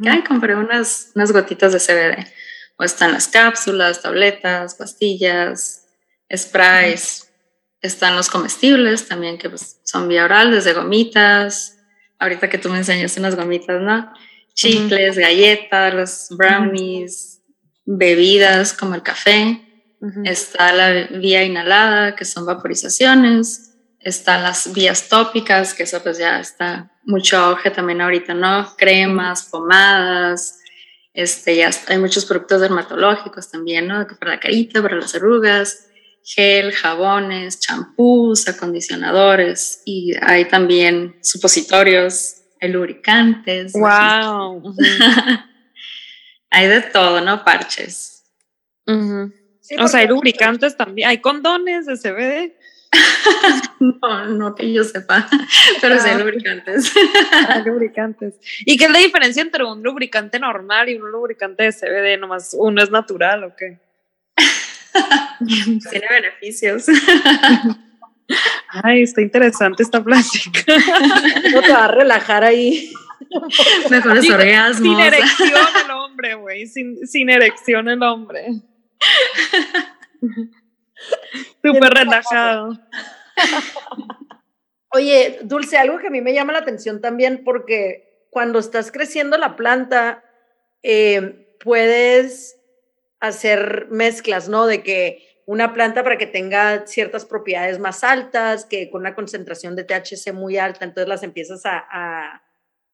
ay, 0.07 0.23
compré 0.25 0.55
unas, 0.55 1.13
unas 1.15 1.33
gotitas 1.33 1.73
de 1.73 1.79
CBD. 1.79 2.27
O 2.77 2.85
están 2.85 3.13
las 3.13 3.29
cápsulas, 3.29 4.03
tabletas, 4.03 4.75
pastillas, 4.75 5.87
sprays. 6.35 7.31
Están 7.81 8.17
los 8.17 8.31
comestibles 8.31 9.07
también, 9.07 9.39
que 9.39 9.51
pues, 9.51 9.81
son 9.85 10.09
vía 10.09 10.25
oral, 10.25 10.51
desde 10.51 10.73
gomitas. 10.73 11.79
Ahorita 12.19 12.49
que 12.49 12.59
tú 12.59 12.71
me 12.71 12.79
enseñaste 12.79 13.21
unas 13.21 13.37
gomitas, 13.37 13.81
¿no? 13.81 14.13
Chicles, 14.55 15.19
galletas, 15.19 15.95
los 15.95 16.29
brownies, 16.31 17.43
bebidas 17.85 18.73
como 18.73 18.95
el 18.95 19.03
café. 19.03 19.64
Está 20.25 20.73
la 20.73 21.07
vía 21.19 21.45
inhalada, 21.45 22.15
que 22.15 22.25
son 22.25 22.45
vaporizaciones. 22.47 23.75
Están 24.01 24.43
las 24.43 24.73
vías 24.73 25.09
tópicas, 25.09 25.73
que 25.73 25.85
eso 25.85 26.03
pues 26.03 26.19
ya 26.19 26.41
está 26.41 26.93
mucho 27.05 27.39
auge 27.39 27.71
también 27.71 28.01
ahorita, 28.01 28.35
¿no? 28.35 28.75
Cremas, 28.77 29.45
pomadas, 29.45 30.59
este, 31.15 31.57
ya 31.57 31.71
hay 31.89 31.99
muchos 31.99 32.25
productos 32.25 32.61
dermatológicos 32.61 33.51
también, 33.51 33.87
¿no? 33.87 34.07
Para 34.19 34.33
la 34.33 34.41
carita, 34.41 34.83
para 34.83 34.97
las 34.97 35.15
arrugas, 35.15 35.89
gel, 36.23 36.73
jabones, 36.73 37.61
champús, 37.61 38.49
acondicionadores 38.49 39.83
y 39.85 40.15
hay 40.21 40.47
también 40.47 41.17
supositorios, 41.23 42.37
lubricantes. 42.61 43.75
¡Wow! 43.75 44.75
hay 46.51 46.67
de 46.67 46.81
todo, 46.81 47.21
¿no? 47.21 47.45
Parches 47.45 48.25
o 49.79 49.89
sea, 49.89 50.01
hay 50.01 50.09
lubricantes 50.09 50.77
también, 50.77 51.09
hay 51.09 51.19
condones 51.19 51.87
de 51.87 51.97
CBD. 51.97 52.55
no, 53.81 54.27
no 54.27 54.55
que 54.55 54.73
yo 54.73 54.85
sepa, 54.85 55.29
pero 55.81 55.99
sí 55.99 56.09
hay 56.09 56.15
ah. 56.15 56.19
lubricantes. 56.19 56.93
hay 57.49 57.65
lubricantes. 57.65 58.35
¿Y 58.65 58.77
qué 58.77 58.85
es 58.85 58.91
la 58.91 58.99
diferencia 58.99 59.43
entre 59.43 59.65
un 59.65 59.83
lubricante 59.83 60.39
normal 60.39 60.89
y 60.89 60.97
un 60.97 61.11
lubricante 61.11 61.65
de 61.65 61.73
CBD? 61.73 62.21
Nomás 62.21 62.55
uno 62.59 62.83
es 62.83 62.91
natural 62.91 63.45
o 63.45 63.57
qué? 63.57 63.79
Tiene 65.91 66.07
beneficios. 66.09 66.87
Ay, 68.69 69.03
está 69.03 69.21
interesante 69.23 69.83
esta 69.83 70.03
plática. 70.03 70.61
No 71.53 71.61
te 71.63 71.73
va 71.73 71.85
a 71.85 71.89
relajar 71.89 72.45
ahí. 72.45 72.93
Mejores 73.91 74.31
orgasmos. 74.31 74.77
Sin 74.79 75.01
erección 75.01 75.67
el 75.85 75.91
hombre, 75.91 76.35
güey. 76.35 76.67
Sin, 76.67 77.07
sin 77.07 77.31
erección 77.31 77.89
el 77.89 78.03
hombre. 78.03 78.47
Súper 81.63 81.93
relajado. 81.93 82.79
Oye, 84.91 85.41
Dulce, 85.43 85.77
algo 85.77 85.99
que 85.99 86.07
a 86.07 86.11
mí 86.11 86.21
me 86.21 86.35
llama 86.35 86.53
la 86.53 86.61
atención 86.61 87.01
también 87.01 87.43
porque 87.45 88.29
cuando 88.31 88.59
estás 88.59 88.93
creciendo 88.93 89.37
la 89.39 89.57
planta, 89.57 90.25
eh, 90.83 91.57
puedes 91.61 92.61
hacer 93.21 93.89
mezclas, 93.91 94.49
¿no? 94.49 94.67
De 94.67 94.83
que 94.83 95.43
una 95.47 95.73
planta 95.73 96.03
para 96.03 96.17
que 96.17 96.27
tenga 96.27 96.87
ciertas 96.87 97.25
propiedades 97.25 97.79
más 97.79 98.05
altas, 98.05 98.65
que 98.65 98.91
con 98.91 99.01
una 99.01 99.15
concentración 99.15 99.77
de 99.77 99.85
THC 99.85 100.33
muy 100.33 100.59
alta, 100.59 100.85
entonces 100.85 101.09
las 101.09 101.23
empiezas 101.23 101.63
a, 101.65 102.43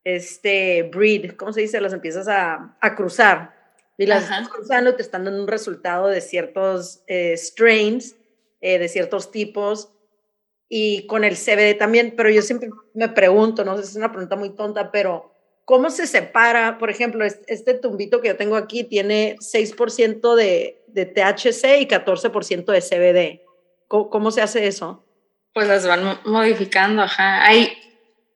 este, 0.03 0.85
breed, 0.85 1.37
¿cómo 1.37 1.53
se 1.53 1.61
dice? 1.61 1.81
Las 1.81 1.93
empiezas 1.93 2.29
a, 2.29 2.77
a 2.81 2.95
cruzar 2.95 3.60
y 4.01 4.07
las 4.07 4.23
estás 4.23 4.49
cruzando, 4.49 4.95
te 4.95 5.03
están 5.03 5.27
dando 5.27 5.43
un 5.43 5.49
resultado 5.49 6.09
de 6.09 6.23
ciertos 6.23 7.03
eh, 7.07 7.37
strains, 7.37 8.17
eh, 8.63 8.79
de 8.79 8.89
ciertos 8.89 9.31
tipos, 9.31 9.93
y 10.71 11.07
con 11.07 11.23
el 11.23 11.37
CBD 11.37 11.77
también, 11.77 12.15
pero 12.17 12.31
yo 12.31 12.41
siempre 12.41 12.71
me 12.95 13.11
pregunto, 13.11 13.63
no 13.63 13.77
sé 13.77 13.83
es 13.83 13.97
una 13.97 14.11
pregunta 14.11 14.37
muy 14.37 14.57
tonta, 14.57 14.91
pero 14.91 15.35
¿cómo 15.67 15.91
se 15.91 16.07
separa? 16.07 16.79
Por 16.79 16.89
ejemplo, 16.89 17.27
este 17.27 17.75
tumbito 17.75 18.23
que 18.23 18.29
yo 18.29 18.37
tengo 18.37 18.57
aquí 18.57 18.85
tiene 18.85 19.37
6% 19.37 20.35
de, 20.35 20.83
de, 20.87 21.05
THC 21.05 21.83
y 21.83 21.87
14% 21.87 22.73
de 22.73 22.81
CBD. 22.81 23.43
¿Cómo, 23.87 24.31
se 24.31 24.41
hace 24.41 24.67
eso? 24.67 25.05
Pues 25.53 25.69
las 25.69 25.87
van 25.87 26.21
modificando, 26.25 27.03
ajá. 27.03 27.45
Hay, 27.45 27.75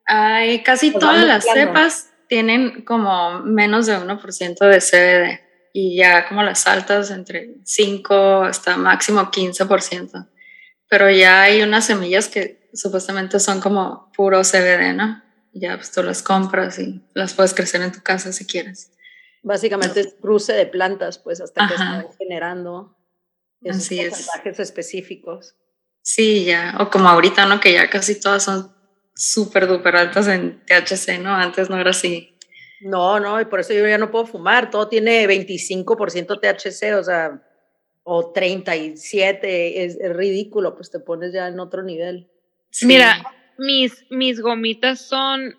hay 0.05 0.62
casi 0.62 0.92
todas 0.92 1.24
las 1.27 1.44
cepas 1.44 2.11
tienen 2.29 2.83
como 2.83 3.40
menos 3.40 3.87
de 3.87 3.96
1% 3.96 4.59
de 4.59 4.81
CBD 4.81 5.43
y 5.76 5.96
ya 5.96 6.28
como 6.28 6.44
las 6.44 6.68
altas 6.68 7.10
entre 7.10 7.56
5 7.64 8.44
hasta 8.44 8.76
máximo 8.76 9.22
15%. 9.22 10.28
Pero 10.88 11.10
ya 11.10 11.42
hay 11.42 11.62
unas 11.62 11.87
semillas 11.87 12.28
que 12.28 12.70
supuestamente 12.72 13.40
son 13.40 13.60
como 13.60 14.12
puro 14.16 14.42
CBD, 14.42 14.94
¿no? 14.94 15.20
Ya 15.52 15.74
pues 15.74 15.90
tú 15.90 16.04
las 16.04 16.22
compras 16.22 16.78
y 16.78 17.02
las 17.12 17.34
puedes 17.34 17.54
crecer 17.54 17.82
en 17.82 17.90
tu 17.90 18.02
casa 18.02 18.32
si 18.32 18.46
quieres. 18.46 18.92
Básicamente 19.42 20.00
es 20.00 20.14
cruce 20.20 20.52
de 20.52 20.66
plantas, 20.66 21.18
pues 21.18 21.40
hasta 21.40 21.66
que 21.66 21.74
están 21.74 22.06
generando 22.18 22.96
esos 23.60 23.88
porcentajes 23.88 24.60
específicos. 24.60 25.56
Sí, 26.02 26.44
ya, 26.44 26.76
o 26.78 26.88
como 26.88 27.08
ahorita, 27.08 27.46
¿no? 27.46 27.58
Que 27.58 27.72
ya 27.72 27.90
casi 27.90 28.20
todas 28.20 28.44
son 28.44 28.72
súper 29.16 29.66
duper 29.66 29.96
altas 29.96 30.28
en 30.28 30.64
THC, 30.66 31.18
¿no? 31.20 31.34
Antes 31.34 31.68
no 31.68 31.80
era 31.80 31.90
así. 31.90 32.34
No, 32.85 33.18
no, 33.18 33.40
y 33.40 33.47
por 33.47 33.61
eso 33.61 33.73
yo 33.73 33.88
ya 33.88 33.97
no 33.97 34.11
puedo 34.11 34.27
fumar. 34.27 34.70
Todo 34.70 34.88
tiene 34.88 35.27
25% 35.27 36.38
THC, 36.38 36.99
o 36.99 37.03
sea, 37.03 37.42
o 38.03 38.31
37, 38.31 39.85
es, 39.85 39.97
es, 39.99 40.14
ridículo, 40.14 40.75
pues 40.75 40.90
te 40.90 41.01
pones 41.01 41.33
ya 41.33 41.49
en 41.49 41.59
otro 41.61 41.83
nivel. 41.83 42.31
Mira, 42.83 43.25
mis, 43.57 44.05
mis 44.11 44.38
gomitas 44.38 45.01
son 45.01 45.57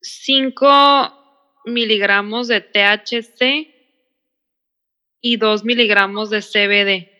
5 0.00 1.60
miligramos 1.64 2.46
de 2.46 2.60
THC 2.60 3.74
y 5.20 5.36
2 5.38 5.64
miligramos 5.64 6.30
de 6.30 6.40
CBD. 6.40 7.10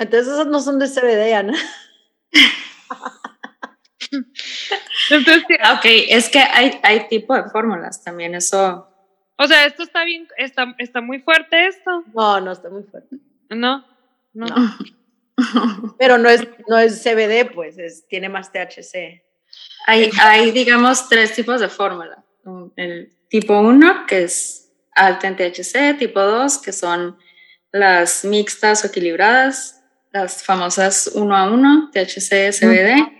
Entonces 0.00 0.32
esas 0.32 0.48
no 0.48 0.60
son 0.60 0.80
de 0.80 0.88
CBD, 0.88 1.32
Ana. 1.32 1.56
Entonces, 5.10 5.44
ok, 5.74 5.84
es 6.08 6.28
que 6.28 6.38
hay, 6.38 6.78
hay 6.82 7.08
tipo 7.08 7.34
de 7.34 7.48
fórmulas 7.50 8.02
también, 8.02 8.34
eso. 8.34 8.88
O 9.36 9.46
sea, 9.46 9.66
esto 9.66 9.82
está 9.82 10.04
bien, 10.04 10.28
está, 10.36 10.74
está 10.78 11.00
muy 11.00 11.20
fuerte 11.20 11.68
esto. 11.68 12.04
No, 12.14 12.40
no 12.40 12.52
está 12.52 12.68
muy 12.68 12.82
fuerte. 12.82 13.16
No, 13.50 13.84
no. 14.34 14.46
Pero 15.98 16.18
no 16.18 16.28
es, 16.28 16.46
no 16.68 16.78
es 16.78 17.02
CBD, 17.02 17.52
pues, 17.54 17.78
es, 17.78 18.06
tiene 18.08 18.28
más 18.28 18.52
THC. 18.52 19.22
Hay, 19.86 20.10
hay, 20.20 20.50
digamos, 20.50 21.08
tres 21.08 21.34
tipos 21.34 21.60
de 21.60 21.68
fórmula. 21.68 22.24
El 22.76 23.12
tipo 23.28 23.58
1, 23.58 24.06
que 24.06 24.24
es 24.24 24.72
alta 24.94 25.28
en 25.28 25.36
THC, 25.36 25.98
tipo 25.98 26.20
2, 26.20 26.58
que 26.58 26.72
son 26.72 27.16
las 27.70 28.24
mixtas 28.24 28.84
o 28.84 28.88
equilibradas, 28.88 29.82
las 30.12 30.42
famosas 30.42 31.10
1 31.14 31.36
a 31.36 31.50
1, 31.50 31.90
THC, 31.92 32.50
CBD 32.52 33.17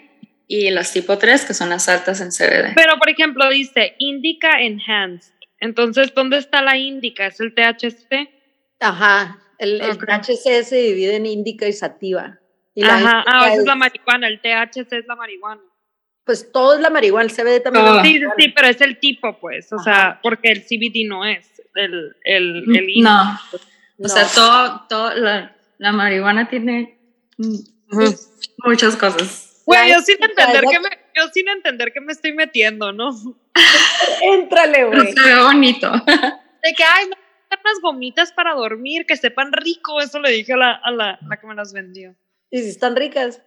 y 0.49 0.71
las 0.71 0.93
tipo 0.93 1.19
3, 1.19 1.45
que 1.45 1.55
son 1.55 1.69
las 1.69 1.89
altas 1.91 2.23
en 2.23 2.31
CBD. 2.31 2.75
Pero, 2.75 2.99
por 2.99 3.11
ejemplo, 3.11 3.49
dice 3.51 3.95
Indica 3.99 4.61
Enhanced. 4.63 5.35
Entonces, 5.61 6.15
¿dónde 6.15 6.39
está 6.39 6.63
la 6.63 6.79
Indica? 6.79 7.27
¿Es 7.27 7.39
el 7.41 7.55
THC? 7.55 8.31
Ajá. 8.81 9.39
El, 9.59 9.81
el 9.83 9.99
THC 9.99 10.65
se 10.65 10.77
divide 10.77 11.17
en 11.17 11.27
índica 11.27 11.69
y 11.69 11.73
sativa. 11.73 12.39
Y 12.75 12.83
Ajá, 12.85 13.25
ah, 13.27 13.49
esa 13.49 13.61
es 13.61 13.67
la 13.67 13.75
marihuana, 13.75 14.29
el 14.29 14.41
THC 14.41 14.93
es 14.93 15.07
la 15.07 15.17
marihuana. 15.17 15.61
Pues 16.25 16.51
todo 16.51 16.75
es 16.75 16.81
la 16.81 16.91
marihuana, 16.91 17.29
el 17.29 17.35
CBD 17.35 17.63
también. 17.63 17.87
es 17.87 18.03
sí, 18.03 18.21
sí, 18.39 18.49
pero 18.55 18.69
es 18.69 18.81
el 18.81 18.99
tipo, 19.01 19.39
pues, 19.41 19.73
o 19.73 19.79
sea, 19.81 20.21
porque 20.23 20.49
el 20.53 20.63
CBD 20.63 21.09
no 21.09 21.25
es 21.25 21.61
el, 21.75 22.17
el, 22.25 22.77
el 22.77 23.03
No, 23.03 23.39
o 23.99 24.09
sea, 24.09 24.27
todo, 24.33 24.87
todo 24.89 25.15
la, 25.15 25.57
la 25.79 25.93
marihuana 25.93 26.49
tiene 26.49 26.99
muchas 28.65 28.97
cosas. 28.97 29.48
Güey, 29.69 29.91
yo 29.93 30.01
sin 30.01 30.17
entender 30.23 30.65
que 30.65 30.81
me, 30.81 30.89
yo 31.15 31.29
sin 31.31 31.47
entender 31.49 31.93
que 31.93 32.01
me 32.01 32.13
estoy 32.13 32.33
metiendo, 32.33 32.91
¿no? 32.91 33.11
Éntrale, 34.23 34.85
güey. 34.85 35.13
Se 35.13 35.21
ve 35.21 35.43
bonito. 35.43 35.93
De 35.93 36.73
que, 36.75 36.85
ay, 36.85 37.07
me 37.07 37.17
unas 37.63 37.81
gomitas 37.83 38.33
para 38.33 38.55
dormir, 38.55 39.05
que 39.05 39.17
sepan 39.17 39.53
rico, 39.53 40.01
eso 40.01 40.21
le 40.21 40.31
dije 40.31 40.55
a 40.55 40.57
la, 40.57 40.73
a 40.73 40.91
la, 40.91 41.19
la 41.29 41.37
que 41.39 41.47
me 41.47 41.55
las 41.55 41.75
vendió. 41.75 42.17
¿Y 42.51 42.61
si 42.61 42.69
están 42.71 42.97
ricas? 42.97 43.43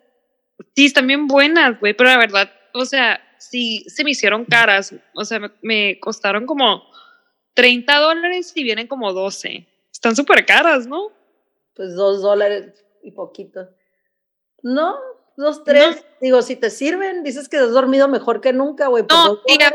Sí, 0.76 0.86
están 0.86 1.08
bien 1.08 1.28
buenas, 1.28 1.80
güey, 1.80 1.96
pero 1.96 2.12
la 2.12 2.18
verdad, 2.18 2.52
o 2.74 2.86
sea, 2.86 3.20
sí 3.40 3.84
se 3.88 4.04
me 4.04 4.12
hicieron 4.12 4.46
caras, 4.46 4.94
o 5.16 5.26
sea, 5.26 5.40
me, 5.40 5.52
me 5.64 6.00
costaron 6.00 6.46
como 6.46 6.84
30 7.56 7.98
dólares 7.98 8.52
y 8.56 8.64
vienen 8.64 8.88
como 8.88 9.12
12. 9.12 9.68
Están 9.92 10.16
súper 10.16 10.46
caras, 10.46 10.86
¿no? 10.86 11.12
Pues 11.76 11.96
dos 11.96 12.22
dólares 12.22 12.86
y 13.02 13.12
poquito. 13.12 13.70
No, 14.62 14.98
dos, 15.38 15.64
tres. 15.64 16.06
Digo, 16.20 16.42
si 16.42 16.56
te 16.56 16.70
sirven, 16.70 17.24
dices 17.24 17.50
que 17.50 17.58
has 17.58 17.72
dormido 17.72 18.08
mejor 18.08 18.42
que 18.42 18.54
nunca, 18.54 18.88
güey. 18.88 19.06
No, 19.10 19.40
tía, 19.44 19.74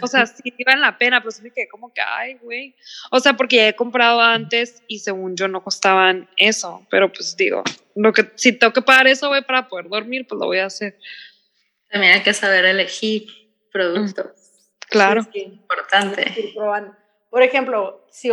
o 0.00 0.06
sea, 0.06 0.26
sí 0.26 0.54
iban 0.56 0.80
la 0.80 0.96
pena, 0.96 1.20
pero 1.20 1.30
sí 1.30 1.42
me 1.42 1.50
quedé 1.50 1.68
como 1.68 1.92
que, 1.92 2.00
ay, 2.00 2.34
güey. 2.42 2.74
O 3.10 3.20
sea, 3.20 3.34
porque 3.34 3.56
ya 3.56 3.68
he 3.68 3.76
comprado 3.76 4.20
antes 4.20 4.82
y 4.86 5.00
según 5.00 5.36
yo 5.36 5.48
no 5.48 5.62
costaban 5.62 6.28
eso, 6.36 6.86
pero 6.90 7.12
pues 7.12 7.36
digo, 7.36 7.62
lo 7.94 8.12
que, 8.12 8.30
si 8.36 8.52
tengo 8.52 8.72
que 8.72 8.82
pagar 8.82 9.06
eso, 9.06 9.28
güey, 9.28 9.44
para 9.44 9.68
poder 9.68 9.88
dormir, 9.88 10.26
pues 10.26 10.38
lo 10.38 10.46
voy 10.46 10.58
a 10.58 10.66
hacer. 10.66 10.98
También 11.90 12.14
hay 12.14 12.22
que 12.22 12.32
saber 12.32 12.64
elegir 12.64 13.26
productos. 13.70 14.32
Claro. 14.88 15.26
Sí, 15.32 15.40
Importante. 15.40 16.54
Por 17.30 17.42
ejemplo, 17.42 18.06
si 18.10 18.30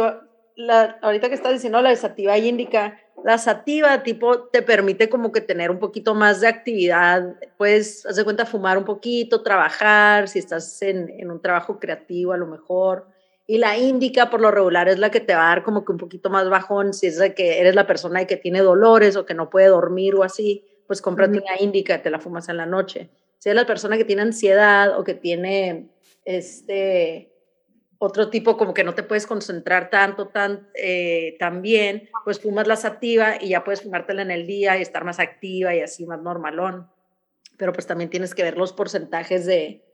la, 0.59 0.99
ahorita 1.01 1.29
que 1.29 1.35
estás 1.35 1.53
diciendo 1.53 1.81
la 1.81 1.95
sativa 1.95 2.37
y 2.37 2.49
indica, 2.49 2.99
la 3.23 3.37
sativa 3.37 4.03
tipo 4.03 4.43
te 4.49 4.61
permite 4.61 5.07
como 5.07 5.31
que 5.31 5.39
tener 5.39 5.71
un 5.71 5.79
poquito 5.79 6.15
más 6.15 6.41
de 6.41 6.47
actividad, 6.47 7.35
puedes, 7.57 8.05
hacer 8.05 8.25
cuenta, 8.25 8.45
fumar 8.45 8.77
un 8.77 8.83
poquito, 8.83 9.41
trabajar, 9.41 10.27
si 10.27 10.39
estás 10.39 10.81
en, 10.81 11.09
en, 11.17 11.31
un 11.31 11.41
trabajo 11.41 11.79
creativo 11.79 12.33
a 12.33 12.37
lo 12.37 12.45
mejor. 12.45 13.07
Y 13.47 13.57
la 13.57 13.77
indica 13.77 14.29
por 14.29 14.41
lo 14.41 14.51
regular 14.51 14.89
es 14.89 14.99
la 14.99 15.09
que 15.09 15.21
te 15.21 15.33
va 15.33 15.45
a 15.45 15.55
dar 15.55 15.63
como 15.63 15.85
que 15.85 15.93
un 15.93 15.97
poquito 15.97 16.29
más 16.29 16.49
bajón, 16.49 16.93
si 16.93 17.07
es 17.07 17.17
de 17.17 17.33
que 17.33 17.61
eres 17.61 17.73
la 17.73 17.87
persona 17.87 18.25
que 18.25 18.35
tiene 18.35 18.59
dolores 18.59 19.15
o 19.15 19.25
que 19.25 19.33
no 19.33 19.49
puede 19.49 19.67
dormir 19.67 20.15
o 20.15 20.23
así, 20.23 20.65
pues 20.87 21.01
cómprate 21.01 21.39
una 21.39 21.61
indica, 21.61 22.01
te 22.01 22.09
la 22.09 22.19
fumas 22.19 22.49
en 22.49 22.57
la 22.57 22.65
noche. 22.65 23.09
Si 23.37 23.47
eres 23.47 23.61
la 23.61 23.67
persona 23.67 23.97
que 23.97 24.03
tiene 24.03 24.23
ansiedad 24.23 24.99
o 24.99 25.05
que 25.05 25.13
tiene 25.13 25.87
este 26.25 27.28
otro 28.01 28.29
tipo 28.29 28.55
como 28.57 28.73
que 28.73 28.85
no 28.85 28.95
te 28.95 29.03
puedes 29.03 29.27
concentrar 29.27 29.89
tanto, 29.89 30.29
tan, 30.29 30.69
eh, 30.73 31.35
tan 31.37 31.61
bien, 31.61 32.09
pues 32.23 32.39
fumas 32.39 32.65
la 32.65 32.77
sativa 32.77 33.35
y 33.39 33.49
ya 33.49 33.65
puedes 33.65 33.81
fumártela 33.81 34.21
en 34.21 34.31
el 34.31 34.47
día 34.47 34.77
y 34.77 34.81
estar 34.81 35.03
más 35.03 35.19
activa 35.19 35.75
y 35.75 35.81
así 35.81 36.05
más 36.05 36.21
normalón. 36.21 36.89
Pero 37.57 37.73
pues 37.73 37.85
también 37.85 38.09
tienes 38.09 38.33
que 38.33 38.43
ver 38.43 38.57
los 38.57 38.71
porcentajes 38.71 39.45
de, 39.45 39.85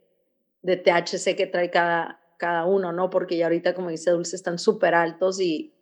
de 0.61 0.77
THC 0.77 1.35
que 1.35 1.47
trae 1.47 1.71
cada, 1.71 2.21
cada 2.37 2.65
uno, 2.65 2.91
¿no? 2.91 3.09
Porque 3.09 3.37
ya 3.37 3.45
ahorita, 3.47 3.73
como 3.73 3.89
dice 3.89 4.11
Dulce, 4.11 4.35
están 4.35 4.59
súper 4.59 4.93
altos 4.93 5.41
y 5.41 5.73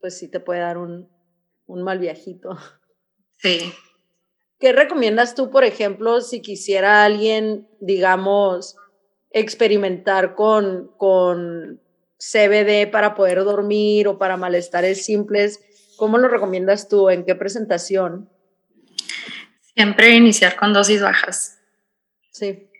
pues 0.00 0.16
sí 0.16 0.28
te 0.28 0.38
puede 0.38 0.60
dar 0.60 0.78
un, 0.78 1.08
un 1.66 1.82
mal 1.82 1.98
viajito. 1.98 2.56
Sí. 3.38 3.72
¿Qué 4.58 4.72
recomiendas 4.72 5.34
tú, 5.34 5.50
por 5.50 5.64
ejemplo, 5.64 6.22
si 6.22 6.40
quisiera 6.40 7.04
alguien, 7.04 7.68
digamos, 7.80 8.76
experimentar 9.30 10.34
con, 10.34 10.90
con 10.96 11.80
CBD 12.18 12.90
para 12.90 13.14
poder 13.14 13.44
dormir 13.44 14.08
o 14.08 14.18
para 14.18 14.36
malestares 14.36 15.04
simples. 15.04 15.60
¿Cómo 15.96 16.18
lo 16.18 16.28
recomiendas 16.28 16.88
tú? 16.88 17.10
¿En 17.10 17.24
qué 17.24 17.34
presentación? 17.34 18.30
Siempre 19.74 20.14
iniciar 20.14 20.56
con 20.56 20.72
dosis 20.72 21.02
bajas. 21.02 21.58
Sí. 22.32 22.70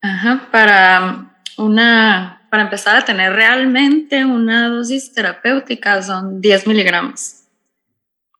Ajá, 0.00 0.48
para 0.50 1.40
una, 1.56 2.46
para 2.50 2.64
empezar 2.64 2.96
a 2.96 3.04
tener 3.04 3.32
realmente 3.32 4.24
una 4.24 4.68
dosis 4.68 5.12
terapéutica 5.12 6.02
son 6.02 6.40
10 6.40 6.66
miligramos. 6.66 7.44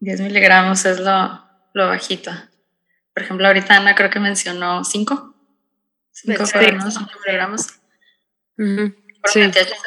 10 0.01 0.21
miligramos 0.21 0.85
es 0.85 1.01
lo, 1.01 1.43
lo 1.73 1.89
bajito. 1.89 2.31
Por 3.15 3.23
ejemplo, 3.23 3.47
ahorita 3.47 3.77
Ana 3.77 3.95
creo 3.95 4.11
que 4.11 4.21
mencionó 4.21 4.85
5. 4.85 5.34
5 6.15 6.45
gramos, 6.55 6.95
5 6.95 7.11
miligramos. 7.27 7.67
sí. 9.25 9.41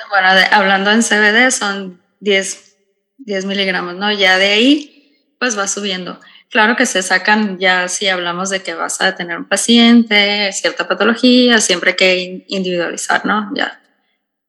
Bueno, 0.09 0.27
hablando 0.51 0.91
en 0.91 1.01
CBD 1.01 1.51
son 1.51 2.01
10, 2.19 2.75
10 3.19 3.45
miligramos, 3.45 3.95
¿no? 3.95 4.11
Ya 4.11 4.37
de 4.37 4.47
ahí, 4.47 5.35
pues 5.39 5.57
va 5.57 5.67
subiendo. 5.67 6.19
Claro 6.49 6.75
que 6.75 6.85
se 6.85 7.01
sacan 7.01 7.59
ya 7.59 7.87
si 7.87 8.07
hablamos 8.07 8.49
de 8.49 8.61
que 8.61 8.73
vas 8.73 9.01
a 9.01 9.15
tener 9.15 9.37
un 9.37 9.45
paciente, 9.45 10.51
cierta 10.53 10.87
patología, 10.87 11.59
siempre 11.59 11.91
hay 11.91 11.95
que 11.95 12.45
individualizar, 12.47 13.25
¿no? 13.25 13.51
Ya, 13.53 13.81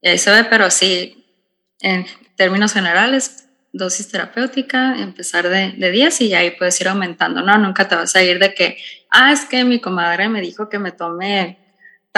y 0.00 0.08
ahí 0.08 0.18
se 0.18 0.30
ve, 0.30 0.44
pero 0.44 0.70
sí, 0.70 1.26
en 1.80 2.06
términos 2.36 2.72
generales, 2.72 3.48
dosis 3.72 4.08
terapéutica, 4.08 4.96
empezar 4.98 5.48
de, 5.48 5.72
de 5.72 5.90
10 5.90 6.20
y 6.22 6.34
ahí 6.34 6.52
puedes 6.52 6.80
ir 6.80 6.88
aumentando, 6.88 7.42
¿no? 7.42 7.58
Nunca 7.58 7.88
te 7.88 7.96
vas 7.96 8.14
a 8.14 8.22
ir 8.22 8.38
de 8.38 8.54
que, 8.54 8.78
ah, 9.10 9.32
es 9.32 9.44
que 9.44 9.64
mi 9.64 9.80
comadre 9.80 10.28
me 10.28 10.40
dijo 10.40 10.68
que 10.68 10.78
me 10.78 10.92
tome 10.92 11.58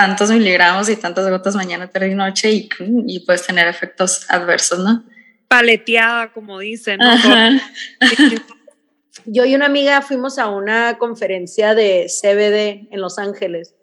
tantos 0.01 0.31
miligramos 0.31 0.89
y 0.89 0.97
tantas 0.97 1.29
gotas 1.29 1.55
mañana, 1.55 1.91
tarde 1.91 2.09
y 2.09 2.15
noche 2.15 2.51
y, 2.51 2.69
y 3.07 3.21
puedes 3.21 3.47
tener 3.47 3.69
efectos 3.69 4.25
adversos, 4.31 4.79
¿no? 4.79 5.05
Paleteada, 5.47 6.33
como 6.33 6.59
dicen. 6.59 6.99
Yo 9.27 9.45
y 9.45 9.55
una 9.55 9.67
amiga 9.67 10.01
fuimos 10.01 10.39
a 10.39 10.49
una 10.49 10.97
conferencia 10.97 11.75
de 11.75 12.07
CBD 12.09 12.89
en 12.91 13.01
Los 13.03 13.19
Ángeles 13.19 13.77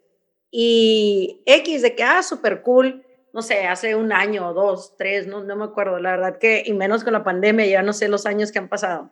y 0.50 1.44
X 1.46 1.84
de 1.84 1.94
que, 1.94 2.04
ah, 2.04 2.24
súper 2.24 2.64
cool, 2.64 3.06
no 3.32 3.44
sé, 3.44 3.68
hace 3.68 3.94
un 3.94 4.12
año, 4.12 4.54
dos, 4.54 4.96
tres, 4.98 5.28
no, 5.28 5.44
no 5.44 5.56
me 5.56 5.66
acuerdo, 5.66 6.00
la 6.00 6.12
verdad 6.12 6.40
que, 6.40 6.64
y 6.66 6.74
menos 6.74 7.04
con 7.04 7.14
la 7.14 7.24
pandemia, 7.24 7.68
ya 7.68 7.84
no 7.84 7.94
sé 7.94 8.08
los 8.08 8.26
años 8.26 8.52
que 8.52 8.58
han 8.58 8.70
pasado. 8.70 9.12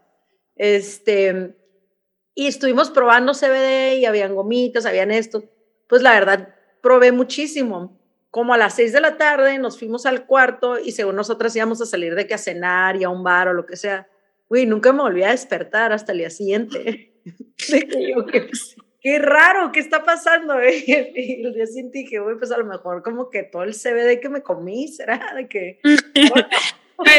Este, 0.56 1.56
y 2.34 2.48
estuvimos 2.48 2.90
probando 2.90 3.34
CBD 3.34 4.00
y 4.00 4.06
habían 4.06 4.34
gomitas, 4.34 4.88
habían 4.88 5.12
esto. 5.12 5.44
Pues 5.88 6.02
la 6.02 6.14
verdad, 6.14 6.55
probé 6.86 7.12
muchísimo. 7.12 8.00
Como 8.30 8.54
a 8.54 8.58
las 8.60 8.76
seis 8.76 8.94
de 8.94 9.02
la 9.02 9.18
tarde 9.18 9.58
nos 9.58 9.80
fuimos 9.80 10.06
al 10.06 10.28
cuarto 10.28 10.78
y 10.78 10.92
según 10.92 11.16
nosotras 11.16 11.56
íbamos 11.56 11.82
a 11.82 11.88
salir 11.88 12.14
de 12.14 12.28
que 12.28 12.36
a 12.36 12.38
cenar 12.38 12.96
y 12.96 13.04
a 13.04 13.10
un 13.10 13.24
bar 13.24 13.48
o 13.48 13.54
lo 13.54 13.66
que 13.66 13.76
sea. 13.76 14.08
Uy, 14.50 14.68
nunca 14.68 14.94
me 14.94 15.02
volví 15.02 15.24
a 15.24 15.32
despertar 15.32 15.92
hasta 15.92 16.12
el 16.12 16.20
día 16.20 16.30
siguiente. 16.30 17.12
qué, 19.02 19.18
raro, 19.18 19.72
¿qué 19.72 19.80
está 19.80 20.04
pasando? 20.04 20.54
Y 20.64 21.44
el 21.44 21.54
día 21.54 21.66
siguiente 21.66 22.00
dije, 22.00 22.22
uy, 22.22 22.36
pues 22.38 22.52
a 22.52 22.58
lo 22.60 22.66
mejor 22.66 23.02
como 23.02 23.32
que 23.32 23.42
todo 23.42 23.64
el 23.64 23.74
CBD 23.74 24.20
que 24.22 24.30
me 24.30 24.44
comí 24.44 24.88
será 24.90 25.34
de 25.36 25.48
que... 25.48 25.80
Pues, 26.98 27.10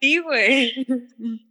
sí, 0.00 0.18
güey. 0.18 0.84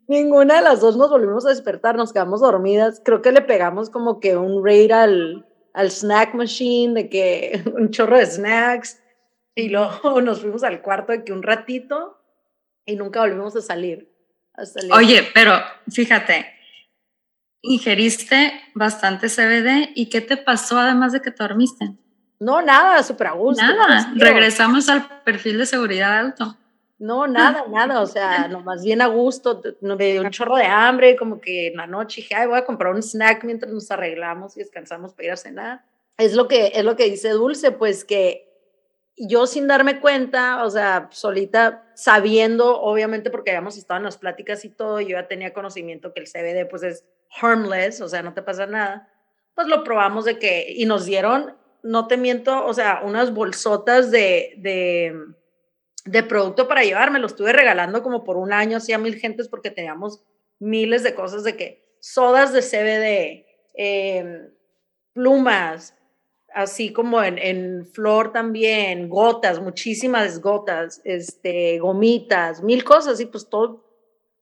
Ninguna 0.10 0.58
de 0.58 0.62
las 0.62 0.82
dos 0.82 0.98
nos 0.98 1.10
volvimos 1.10 1.46
a 1.46 1.50
despertar, 1.50 1.96
nos 1.96 2.12
quedamos 2.12 2.42
dormidas. 2.42 3.02
Creo 3.06 3.22
que 3.22 3.32
le 3.32 3.42
pegamos 3.42 3.90
como 3.90 4.20
que 4.20 4.36
un 4.36 4.62
raid 4.66 4.92
al, 4.92 5.46
al 5.80 5.92
snack 5.92 6.34
machine, 6.34 6.94
de 6.94 7.10
que 7.10 7.64
un 7.74 7.90
chorro 7.90 8.18
de 8.18 8.26
snacks, 8.26 9.02
y 9.56 9.70
luego 9.70 10.22
nos 10.22 10.42
fuimos 10.42 10.64
al 10.64 10.82
cuarto 10.82 11.14
de 11.14 11.24
que 11.24 11.32
un 11.32 11.42
ratito 11.42 12.18
y 12.86 12.96
nunca 12.96 13.22
volvimos 13.22 13.56
a 13.56 13.62
salir. 13.62 14.10
Oye, 14.92 15.26
pero 15.34 15.54
fíjate, 15.90 16.46
ingeriste 17.62 18.52
bastante 18.74 19.30
CBD 19.30 19.94
y 19.96 20.10
¿qué 20.10 20.20
te 20.20 20.36
pasó 20.36 20.78
además 20.78 21.14
de 21.14 21.22
que 21.22 21.32
te 21.32 21.44
dormiste? 21.44 21.94
No, 22.42 22.62
nada, 22.62 23.02
súper 23.04 23.28
a 23.28 23.32
gusto. 23.32 23.64
Nada, 23.64 24.12
regresamos 24.16 24.90
al 24.90 25.22
perfil 25.24 25.60
de 25.60 25.66
seguridad 25.66 26.20
alto. 26.20 26.58
No, 27.00 27.28
nada, 27.28 27.66
nada, 27.70 28.02
o 28.02 28.06
sea, 28.06 28.48
nomás 28.50 28.84
bien 28.84 29.02
a 29.02 29.08
gusto, 29.08 29.62
me 29.80 29.96
dio 29.96 30.22
un 30.22 30.32
chorro 30.32 30.58
de 30.58 30.66
hambre, 30.66 31.16
como 31.16 31.40
que 31.40 31.68
en 31.68 31.78
la 31.78 31.88
noche 31.88 32.22
dije, 32.22 32.36
ay, 32.36 32.48
voy 32.48 32.58
a 32.58 32.66
comprar 32.66 32.94
un 32.94 33.02
snack 33.02 33.46
mientras 33.46 33.72
nos 33.72 33.90
arreglamos 33.90 34.58
y 34.58 34.60
descansamos 34.60 35.14
para 35.14 35.26
ir 35.28 35.32
a 35.32 35.38
cenar. 35.38 35.86
Es 36.18 36.34
lo 36.34 36.50
que, 36.50 36.74
es 36.76 36.84
lo 36.84 36.98
que 36.98 37.06
dice 37.06 37.30
Dulce, 37.30 37.72
pues 37.72 38.04
que 38.04 38.50
yo 39.16 39.48
sin 39.48 39.68
darme 39.68 40.02
cuenta, 40.02 40.66
o 40.66 40.70
sea, 40.70 41.08
solita, 41.12 41.86
sabiendo, 41.96 42.82
obviamente 42.82 43.30
porque 43.30 43.52
habíamos 43.52 43.78
estado 43.78 44.00
en 44.00 44.04
las 44.04 44.18
pláticas 44.18 44.66
y 44.66 44.70
todo, 44.70 45.00
yo 45.00 45.10
ya 45.10 45.28
tenía 45.30 45.54
conocimiento 45.54 46.14
que 46.14 46.20
el 46.20 46.28
CBD 46.28 46.70
pues 46.70 46.84
es 46.84 47.06
harmless, 47.42 48.02
o 48.02 48.10
sea, 48.10 48.22
no 48.24 48.34
te 48.34 48.42
pasa 48.42 48.66
nada, 48.66 49.10
pues 49.56 49.68
lo 49.68 49.86
probamos 49.86 50.26
de 50.26 50.38
que, 50.38 50.66
y 50.70 50.86
nos 50.86 51.06
dieron, 51.06 51.56
no 51.82 52.08
te 52.08 52.18
miento, 52.18 52.66
o 52.66 52.74
sea, 52.74 53.02
unas 53.06 53.34
bolsotas 53.34 54.12
de, 54.12 54.56
de 54.58 55.16
de 56.12 56.24
producto 56.24 56.68
para 56.68 56.84
llevar, 56.84 57.12
me 57.12 57.20
lo 57.20 57.28
estuve 57.28 57.54
regalando 57.54 58.02
como 58.02 58.24
por 58.24 58.38
un 58.38 58.52
año, 58.52 58.78
así 58.78 58.94
a 58.94 58.98
mil 58.98 59.16
gentes 59.16 59.48
porque 59.48 59.70
teníamos 59.70 60.24
miles 60.60 61.04
de 61.04 61.14
cosas 61.14 61.44
de 61.44 61.56
que 61.56 61.96
sodas 62.00 62.52
de 62.52 62.62
CBD, 62.62 63.46
em, 63.76 64.50
plumas, 65.14 65.96
así 66.54 66.92
como 66.92 67.22
en, 67.24 67.38
en, 67.38 67.86
flor 67.86 68.32
también, 68.32 69.08
gotas, 69.08 69.62
muchísimas 69.62 70.42
gotas, 70.42 71.00
este, 71.04 71.78
gomitas, 71.78 72.64
mil 72.64 72.84
cosas, 72.84 73.20
y 73.20 73.28
pues 73.28 73.48
todo, 73.48 73.86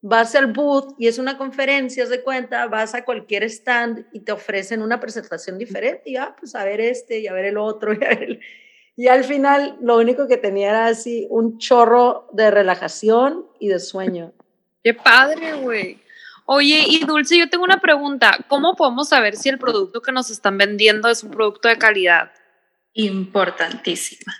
vas 0.01 0.36
al 0.36 0.53
booth 0.53 0.95
y 0.97 1.08
es 1.08 1.17
una 1.17 1.38
conferencia, 1.38 2.06
de 2.06 2.23
cuenta, 2.23 2.67
vas 2.67 2.95
a 2.95 3.03
cualquier 3.03 3.43
stand 3.43 4.06
y 4.13 4.21
te 4.21 4.32
ofrecen 4.32 4.82
una 4.82 5.01
presentación 5.01 5.58
diferente, 5.58 6.10
y 6.12 6.15
ah, 6.15 6.34
pues 6.39 6.56
a 6.56 6.63
ver 6.63 6.80
este, 6.80 7.19
y 7.19 7.27
a 7.27 7.34
ver 7.34 7.45
el 7.45 7.58
otro, 7.58 7.93
y 7.99 8.03
a 8.06 8.10
ver 8.10 8.23
el... 8.23 8.39
Y 8.97 9.07
al 9.07 9.23
final 9.23 9.77
lo 9.79 9.97
único 9.97 10.27
que 10.27 10.38
tenía 10.38 10.71
era 10.71 10.88
así 10.88 11.27
un 11.29 11.60
chorro 11.60 12.27
de 12.33 12.49
relajación 12.49 13.45
y 13.60 13.67
de 13.67 13.79
sueño. 13.79 14.33
Qué 14.83 14.95
padre, 14.95 15.53
güey. 15.53 16.01
Oye, 16.45 16.83
y 16.88 17.05
Dulce, 17.05 17.38
yo 17.38 17.49
tengo 17.49 17.63
una 17.63 17.79
pregunta. 17.79 18.38
¿Cómo 18.47 18.75
podemos 18.75 19.10
saber 19.10 19.36
si 19.36 19.49
el 19.49 19.60
producto 19.60 20.01
que 20.01 20.12
nos 20.12 20.31
están 20.31 20.57
vendiendo 20.57 21.10
es 21.10 21.23
un 21.23 21.31
producto 21.31 21.67
de 21.67 21.77
calidad? 21.77 22.31
Importantísima. 22.93 24.33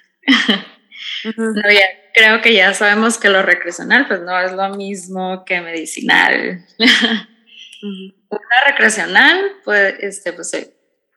creo 2.14 2.42
que 2.42 2.54
ya 2.54 2.74
sabemos 2.74 3.20
que 3.20 3.30
lo 3.30 3.44
recreacional 3.44 4.08
pues 4.08 4.22
no 4.22 4.40
es 4.40 4.54
lo 4.54 4.70
mismo 4.70 5.46
que 5.46 5.62
medicinal. 5.62 6.66
Una 8.30 8.64
recreacional 8.66 9.52
pues, 9.64 9.96
este, 10.00 10.34
pues 10.34 10.50
se 10.50 10.74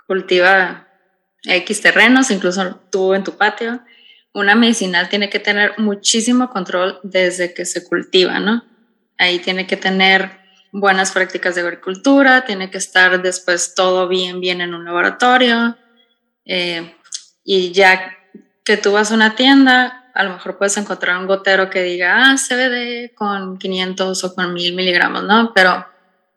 cultiva 0.07 0.90
X 1.45 1.81
terrenos, 1.81 2.31
incluso 2.31 2.81
tú 2.91 3.15
en 3.15 3.25
tu 3.25 3.37
patio. 3.37 3.81
Una 4.33 4.55
medicinal 4.55 5.09
tiene 5.09 5.29
que 5.29 5.41
tener 5.41 5.79
muchísimo 5.79 6.51
control 6.51 7.01
desde 7.03 7.55
que 7.55 7.65
se 7.65 7.85
cultiva, 7.85 8.39
¿no? 8.39 8.65
Ahí 9.19 9.39
tiene 9.39 9.67
que 9.67 9.77
tener 9.77 10.41
buenas 10.73 11.13
prácticas 11.13 11.55
de 11.55 11.63
agricultura, 11.63 12.45
tiene 12.45 12.71
que 12.71 12.79
estar 12.79 13.21
después 13.23 13.75
todo 13.75 14.09
bien, 14.09 14.41
bien 14.41 14.61
en 14.61 14.75
un 14.75 14.85
laboratorio. 14.85 15.77
Eh, 16.45 16.95
y 17.45 17.73
ya 17.73 18.17
que 18.65 18.77
tú 18.77 18.93
vas 18.93 19.11
a 19.11 19.15
una 19.15 19.35
tienda, 19.35 20.11
a 20.15 20.23
lo 20.23 20.35
mejor 20.35 20.59
puedes 20.59 20.77
encontrar 20.77 21.19
un 21.19 21.27
gotero 21.27 21.71
que 21.71 21.83
diga, 21.83 22.31
ah, 22.31 22.37
CBD 22.37 23.15
con 23.15 23.59
500 23.59 24.25
o 24.25 24.35
con 24.35 24.55
1000 24.55 24.75
miligramos, 24.75 25.25
¿no? 25.25 25.53
Pero 25.55 25.87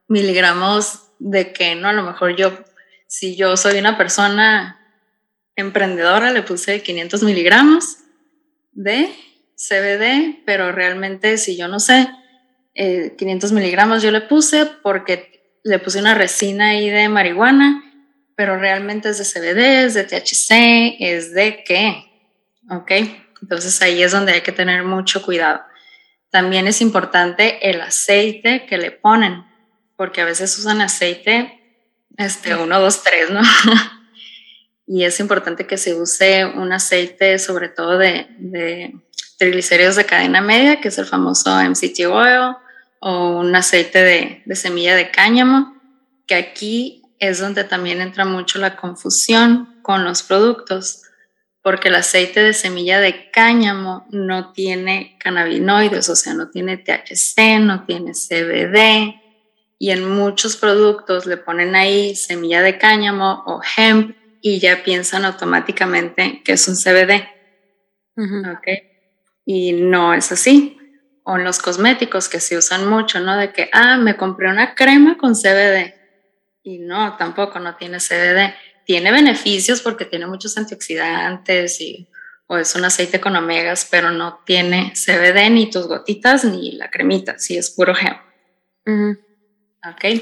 miligramos 0.07 1.11
de 1.19 1.53
que, 1.53 1.75
¿no? 1.75 1.89
A 1.89 1.93
lo 1.93 2.03
mejor 2.03 2.35
yo, 2.35 2.57
si 3.07 3.35
yo 3.35 3.55
soy 3.55 3.77
una 3.77 3.97
persona 3.97 4.82
emprendedora, 5.55 6.31
le 6.31 6.41
puse 6.41 6.81
500 6.81 7.23
miligramos 7.23 7.97
de 8.71 9.09
CBD, 9.55 10.41
pero 10.45 10.71
realmente 10.71 11.37
si 11.37 11.55
yo 11.55 11.67
no 11.67 11.79
sé, 11.79 12.09
500 12.75 13.51
eh, 13.51 13.53
miligramos 13.53 14.01
yo 14.01 14.11
le 14.11 14.21
puse 14.21 14.65
porque 14.81 15.59
le 15.63 15.79
puse 15.79 15.99
una 15.99 16.15
resina 16.15 16.69
ahí 16.69 16.89
de 16.89 17.07
marihuana, 17.07 17.83
pero 18.35 18.57
realmente 18.57 19.09
es 19.09 19.19
de 19.19 19.25
CBD, 19.25 19.85
es 19.85 19.93
de 19.93 20.03
THC, 20.03 20.97
es 20.99 21.33
de 21.33 21.63
qué, 21.63 22.05
¿ok? 22.69 22.91
Entonces 23.41 23.81
ahí 23.81 24.01
es 24.01 24.11
donde 24.11 24.33
hay 24.33 24.41
que 24.41 24.51
tener 24.51 24.83
mucho 24.83 25.21
cuidado. 25.21 25.61
También 26.31 26.67
es 26.67 26.81
importante 26.81 27.69
el 27.69 27.79
aceite 27.81 28.65
que 28.65 28.77
le 28.77 28.91
ponen, 28.91 29.45
porque 29.95 30.21
a 30.21 30.25
veces 30.25 30.57
usan 30.57 30.81
aceite, 30.81 31.59
este, 32.17 32.55
1, 32.55 32.79
2, 32.79 33.03
3, 33.03 33.29
¿no? 33.29 33.41
y 34.85 35.03
es 35.03 35.19
importante 35.19 35.65
que 35.65 35.77
se 35.77 35.93
use 35.93 36.45
un 36.45 36.73
aceite 36.73 37.39
sobre 37.39 37.69
todo 37.69 37.97
de, 37.97 38.27
de 38.39 38.93
triglicéridos 39.37 39.95
de 39.95 40.05
cadena 40.05 40.41
media, 40.41 40.79
que 40.81 40.89
es 40.89 40.97
el 40.97 41.05
famoso 41.05 41.51
MCT 41.55 42.05
oil, 42.09 42.55
o 42.99 43.39
un 43.39 43.55
aceite 43.55 44.01
de, 44.45 44.55
semilla 44.55 44.95
de 44.95 45.11
cáñamo, 45.11 45.75
que 46.25 46.35
aquí 46.35 47.01
es 47.19 47.39
donde 47.39 47.63
también 47.65 48.01
entra 48.01 48.23
mucho 48.23 48.59
la 48.59 48.77
confusión 48.77 49.79
con 49.81 50.05
los 50.05 50.23
productos, 50.23 51.01
porque 51.61 51.89
el 51.89 51.95
aceite 51.95 52.41
de 52.41 52.53
semilla 52.53 52.99
de 52.99 53.29
cáñamo 53.31 54.07
no 54.11 54.53
tiene 54.53 55.17
cannabinoides, 55.19 56.07
o 56.09 56.15
sea, 56.15 56.33
no 56.33 56.49
tiene 56.49 56.77
THC, 56.77 57.59
no 57.59 57.85
tiene 57.85 58.13
CBD, 58.13 59.19
y 59.79 59.91
en 59.91 60.09
muchos 60.09 60.55
productos 60.55 61.25
le 61.25 61.35
ponen 61.35 61.75
ahí 61.75 62.15
semilla 62.15 62.61
de 62.61 62.77
cáñamo 62.77 63.43
o 63.45 63.61
hemp 63.75 64.15
y 64.43 64.59
ya 64.59 64.83
piensan 64.83 65.25
automáticamente 65.25 66.43
que 66.43 66.51
es 66.53 66.67
un 66.67 66.75
CBD. 66.75 67.27
Y 69.45 69.73
no 69.73 70.13
es 70.13 70.31
así 70.31 70.77
o 71.23 71.37
en 71.37 71.43
los 71.43 71.59
cosméticos 71.59 72.27
que 72.27 72.39
se 72.39 72.57
usan 72.57 72.87
mucho, 72.87 73.19
¿no? 73.19 73.37
De 73.37 73.51
que, 73.53 73.69
ah, 73.71 73.97
me 73.97 74.17
compré 74.17 74.49
una 74.49 74.75
crema 74.75 75.17
con 75.17 75.33
CBD. 75.33 75.93
Y 76.63 76.79
no, 76.79 77.15
tampoco 77.17 77.59
no 77.59 77.75
tiene 77.75 77.99
CBD. 77.99 78.53
Tiene 78.85 79.11
beneficios 79.11 79.81
porque 79.81 80.05
tiene 80.05 80.27
muchos 80.27 80.57
antioxidantes 80.57 81.79
y, 81.79 82.09
o 82.47 82.57
es 82.57 82.75
un 82.75 82.83
aceite 82.83 83.21
con 83.21 83.35
omegas, 83.35 83.87
pero 83.89 84.11
no 84.11 84.41
tiene 84.45 84.93
CBD 84.93 85.49
ni 85.49 85.69
tus 85.69 85.87
gotitas 85.87 86.43
ni 86.43 86.73
la 86.73 86.91
cremita, 86.91 87.39
sí 87.39 87.57
es 87.57 87.71
puro 87.71 87.95
gel. 87.95 88.17
Ok. 89.89 90.21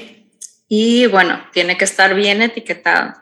Y 0.68 1.06
bueno, 1.06 1.44
tiene 1.52 1.76
que 1.76 1.84
estar 1.84 2.14
bien 2.14 2.42
etiquetado. 2.42 3.14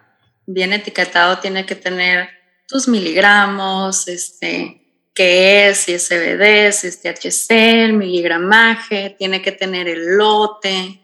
Bien 0.52 0.72
etiquetado 0.72 1.38
tiene 1.38 1.64
que 1.64 1.76
tener 1.76 2.28
tus 2.66 2.88
miligramos, 2.88 4.08
este, 4.08 5.08
qué 5.14 5.68
es, 5.68 5.78
si 5.78 5.92
es 5.92 6.08
CBD, 6.08 6.72
si 6.72 6.88
es 6.88 7.00
THC, 7.00 7.50
el 7.84 7.92
miligramaje, 7.92 9.14
tiene 9.16 9.42
que 9.42 9.52
tener 9.52 9.86
el 9.86 10.16
lote, 10.16 11.00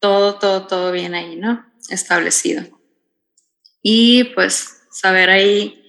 todo, 0.00 0.40
todo, 0.40 0.66
todo 0.66 0.90
bien 0.90 1.14
ahí, 1.14 1.36
¿no? 1.36 1.64
Establecido. 1.88 2.64
Y 3.82 4.24
pues 4.34 4.82
saber 4.90 5.30
ahí, 5.30 5.80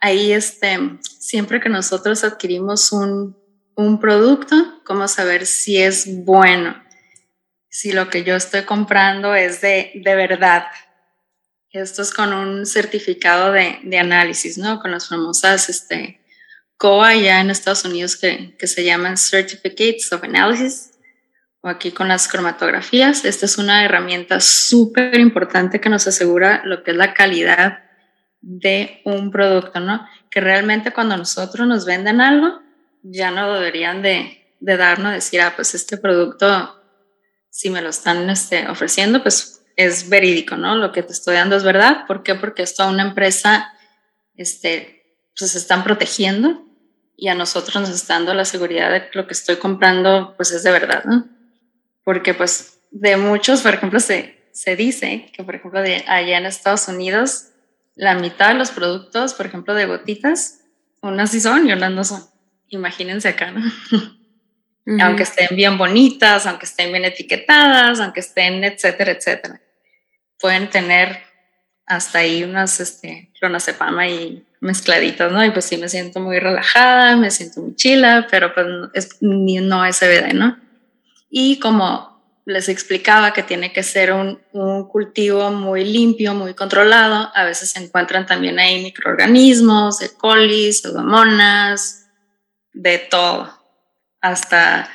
ahí 0.00 0.32
este, 0.32 0.78
siempre 1.02 1.60
que 1.60 1.68
nosotros 1.68 2.24
adquirimos 2.24 2.90
un, 2.90 3.36
un 3.74 4.00
producto, 4.00 4.80
cómo 4.86 5.08
saber 5.08 5.44
si 5.44 5.76
es 5.76 6.24
bueno, 6.24 6.82
si 7.68 7.92
lo 7.92 8.08
que 8.08 8.24
yo 8.24 8.34
estoy 8.34 8.62
comprando 8.62 9.34
es 9.34 9.60
de, 9.60 9.92
de 9.94 10.14
verdad. 10.14 10.64
Esto 11.74 12.02
es 12.02 12.12
con 12.12 12.32
un 12.32 12.66
certificado 12.66 13.50
de, 13.50 13.98
análisis, 13.98 14.58
¿no? 14.58 14.78
Con 14.78 14.92
las 14.92 15.08
famosas, 15.08 15.68
este, 15.68 16.20
COA 16.76 17.16
ya 17.16 17.40
en 17.40 17.50
Estados 17.50 17.84
Unidos 17.84 18.14
que, 18.14 18.56
que, 18.56 18.68
se 18.68 18.84
llaman 18.84 19.16
Certificates 19.16 20.12
of 20.12 20.22
Analysis 20.22 20.92
o 21.62 21.68
aquí 21.68 21.90
con 21.90 22.06
las 22.06 22.28
cromatografías. 22.28 23.24
Esta 23.24 23.46
es 23.46 23.58
una 23.58 23.84
herramienta 23.84 24.38
súper 24.38 25.18
importante 25.18 25.80
que 25.80 25.88
nos 25.88 26.06
asegura 26.06 26.62
lo 26.64 26.84
que 26.84 26.92
es 26.92 26.96
la 26.96 27.12
calidad 27.12 27.80
de 28.40 29.00
un 29.04 29.32
producto, 29.32 29.80
¿no? 29.80 30.06
Que 30.30 30.40
realmente 30.40 30.92
cuando 30.92 31.16
nosotros 31.16 31.66
nos 31.66 31.84
venden 31.86 32.20
algo, 32.20 32.60
ya 33.02 33.32
no 33.32 33.52
deberían 33.52 34.00
de, 34.00 34.54
de 34.60 34.76
darnos, 34.76 35.12
decir, 35.12 35.40
ah, 35.40 35.54
pues 35.56 35.74
este 35.74 35.96
producto, 35.96 36.80
si 37.50 37.68
me 37.68 37.82
lo 37.82 37.88
están 37.88 38.30
este, 38.30 38.68
ofreciendo, 38.68 39.24
pues 39.24 39.63
es 39.76 40.08
verídico, 40.08 40.56
¿no? 40.56 40.76
Lo 40.76 40.92
que 40.92 41.02
te 41.02 41.12
estoy 41.12 41.36
dando 41.36 41.56
es 41.56 41.64
verdad. 41.64 42.06
¿Por 42.06 42.22
qué? 42.22 42.34
Porque 42.34 42.62
esto 42.62 42.82
a 42.82 42.90
una 42.90 43.02
empresa, 43.02 43.72
este, 44.36 45.18
pues 45.38 45.52
se 45.52 45.58
están 45.58 45.84
protegiendo 45.84 46.64
y 47.16 47.28
a 47.28 47.34
nosotros 47.34 47.76
nos 47.76 47.90
está 47.90 48.14
dando 48.14 48.34
la 48.34 48.44
seguridad 48.44 48.90
de 48.90 49.08
que 49.08 49.18
lo 49.18 49.26
que 49.26 49.34
estoy 49.34 49.56
comprando 49.56 50.34
pues 50.36 50.50
es 50.50 50.62
de 50.62 50.70
verdad, 50.70 51.04
¿no? 51.04 51.28
Porque 52.04 52.34
pues 52.34 52.78
de 52.90 53.16
muchos, 53.16 53.62
por 53.62 53.74
ejemplo, 53.74 54.00
se, 54.00 54.48
se 54.52 54.76
dice 54.76 55.30
que 55.32 55.42
por 55.44 55.54
ejemplo 55.54 55.80
de 55.80 56.04
allá 56.06 56.38
en 56.38 56.46
Estados 56.46 56.88
Unidos 56.88 57.48
la 57.96 58.14
mitad 58.14 58.48
de 58.48 58.54
los 58.54 58.70
productos, 58.70 59.34
por 59.34 59.46
ejemplo, 59.46 59.74
de 59.74 59.86
gotitas, 59.86 60.60
unas 61.00 61.30
sí 61.30 61.40
son 61.40 61.68
y 61.68 61.72
otras 61.72 61.92
no 61.92 62.04
son. 62.04 62.24
Imagínense 62.68 63.28
acá, 63.28 63.52
¿no? 63.52 63.62
Aunque 65.00 65.22
estén 65.22 65.56
bien 65.56 65.78
bonitas, 65.78 66.46
aunque 66.46 66.66
estén 66.66 66.92
bien 66.92 67.04
etiquetadas, 67.06 68.00
aunque 68.00 68.20
estén, 68.20 68.64
etcétera, 68.64 69.12
etcétera. 69.12 69.60
Pueden 70.44 70.68
tener 70.68 71.22
hasta 71.86 72.18
ahí 72.18 72.44
unas 72.44 72.78
este, 72.78 73.32
clonazepama 73.40 74.06
y 74.08 74.46
mezcladitas, 74.60 75.32
¿no? 75.32 75.42
Y 75.42 75.52
pues 75.52 75.64
sí 75.64 75.78
me 75.78 75.88
siento 75.88 76.20
muy 76.20 76.38
relajada, 76.38 77.16
me 77.16 77.30
siento 77.30 77.62
muy 77.62 77.74
chila, 77.76 78.26
pero 78.30 78.52
pues 78.52 78.66
es, 78.92 79.16
no 79.22 79.86
es 79.86 79.98
CBD, 80.00 80.34
¿no? 80.34 80.58
Y 81.30 81.58
como 81.60 82.42
les 82.44 82.68
explicaba 82.68 83.32
que 83.32 83.42
tiene 83.42 83.72
que 83.72 83.82
ser 83.82 84.12
un, 84.12 84.38
un, 84.52 84.86
cultivo 84.86 85.50
muy 85.50 85.82
limpio, 85.82 86.34
muy 86.34 86.52
controlado, 86.52 87.32
a 87.34 87.44
veces 87.44 87.70
se 87.70 87.82
encuentran 87.82 88.26
también 88.26 88.58
ahí 88.58 88.82
microorganismos, 88.82 90.02
E. 90.02 90.14
coli, 90.14 90.74
pseudomonas, 90.74 92.04
de 92.74 92.98
todo. 92.98 93.50
Hasta 94.20 94.90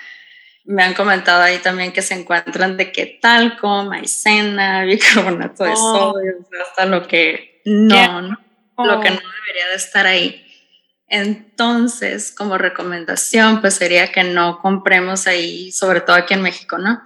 me 0.69 0.83
han 0.83 0.93
comentado 0.93 1.41
ahí 1.41 1.57
también 1.57 1.91
que 1.91 2.03
se 2.03 2.13
encuentran 2.13 2.77
de 2.77 2.91
que 2.91 3.17
talco, 3.19 3.85
maicena, 3.85 4.83
bicarbonato 4.85 5.63
de 5.63 5.71
oh. 5.71 5.75
sodio, 6.13 6.33
hasta 6.61 6.85
lo 6.85 7.07
que 7.07 7.61
no, 7.65 8.21
no 8.21 8.37
lo 8.77 9.01
que 9.01 9.09
no 9.09 9.17
debería 9.17 9.67
de 9.71 9.75
estar 9.75 10.05
ahí. 10.05 10.45
Entonces, 11.07 12.31
como 12.31 12.59
recomendación, 12.59 13.61
pues 13.61 13.73
sería 13.73 14.11
que 14.11 14.23
no 14.23 14.59
compremos 14.61 15.25
ahí, 15.25 15.71
sobre 15.71 16.01
todo 16.01 16.15
aquí 16.15 16.35
en 16.35 16.43
México, 16.43 16.77
¿no? 16.77 17.01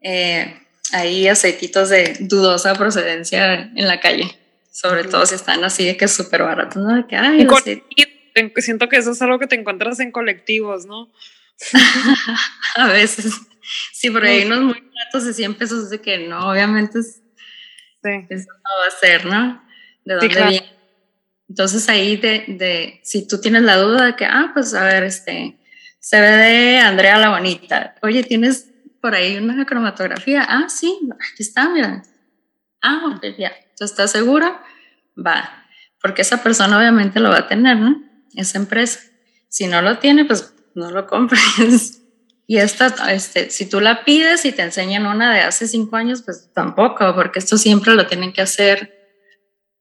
Eh, 0.00 0.60
ahí 0.92 1.28
aceititos 1.28 1.88
de 1.88 2.16
dudosa 2.18 2.74
procedencia 2.74 3.70
en 3.76 3.86
la 3.86 4.00
calle, 4.00 4.36
sobre 4.72 5.04
todo 5.04 5.24
si 5.26 5.36
están 5.36 5.62
así 5.62 5.86
de 5.86 5.96
que 5.96 6.08
súper 6.08 6.42
baratos, 6.42 6.82
¿no? 6.82 6.96
De 6.96 7.06
que, 7.06 7.14
ay, 7.14 7.46
siento 8.58 8.88
que 8.88 8.96
eso 8.96 9.12
es 9.12 9.22
algo 9.22 9.38
que 9.38 9.46
te 9.46 9.54
encuentras 9.54 10.00
en 10.00 10.10
colectivos, 10.10 10.86
¿no? 10.86 11.08
a 12.76 12.88
veces. 12.88 13.34
Sí, 13.92 14.10
por 14.10 14.24
ahí 14.24 14.44
unos 14.44 14.62
muy 14.62 14.90
baratos 14.94 15.24
de 15.24 15.34
100 15.34 15.54
pesos 15.54 15.90
de 15.90 16.00
que 16.00 16.28
no, 16.28 16.50
obviamente 16.50 17.00
es, 17.00 17.22
eso 18.02 18.48
no 18.52 18.82
va 18.82 18.86
a 18.86 19.00
ser, 19.00 19.26
¿no? 19.26 19.62
¿De 20.04 20.14
dónde 20.14 20.28
viene? 20.28 20.76
Entonces 21.48 21.88
ahí 21.88 22.16
de, 22.16 22.44
de, 22.48 23.00
si 23.02 23.26
tú 23.26 23.40
tienes 23.40 23.62
la 23.62 23.76
duda 23.76 24.06
de 24.06 24.16
que, 24.16 24.24
ah, 24.24 24.50
pues 24.52 24.74
a 24.74 24.84
ver, 24.84 25.04
este, 25.04 25.58
se 26.00 26.20
ve 26.20 26.28
de 26.28 26.78
Andrea 26.78 27.18
la 27.18 27.30
Bonita. 27.30 27.94
Oye, 28.02 28.22
¿tienes 28.24 28.70
por 29.00 29.14
ahí 29.14 29.36
una 29.36 29.64
cromatografía? 29.64 30.44
Ah, 30.48 30.68
sí, 30.68 30.98
aquí 31.32 31.42
está, 31.42 31.68
mira. 31.68 32.02
Ah, 32.82 33.12
ok, 33.14 33.24
ya. 33.38 33.52
¿Estás 33.78 34.10
segura? 34.10 34.62
Va. 35.16 35.66
Porque 36.00 36.22
esa 36.22 36.42
persona 36.42 36.78
obviamente 36.78 37.20
lo 37.20 37.30
va 37.30 37.38
a 37.38 37.48
tener, 37.48 37.76
¿no? 37.76 38.02
Esa 38.34 38.58
empresa. 38.58 39.00
Si 39.48 39.66
no 39.66 39.82
lo 39.82 39.98
tiene, 39.98 40.24
pues 40.24 40.54
no 40.76 40.90
lo 40.90 41.06
compres. 41.06 42.02
Y 42.48 42.58
esta, 42.58 42.86
este, 43.12 43.50
si 43.50 43.68
tú 43.68 43.80
la 43.80 44.04
pides 44.04 44.44
y 44.44 44.52
te 44.52 44.62
enseñan 44.62 45.04
una 45.04 45.34
de 45.34 45.40
hace 45.40 45.66
cinco 45.66 45.96
años, 45.96 46.22
pues 46.22 46.48
tampoco, 46.52 47.12
porque 47.16 47.40
esto 47.40 47.58
siempre 47.58 47.92
lo 47.96 48.06
tienen 48.06 48.32
que 48.32 48.40
hacer 48.40 48.96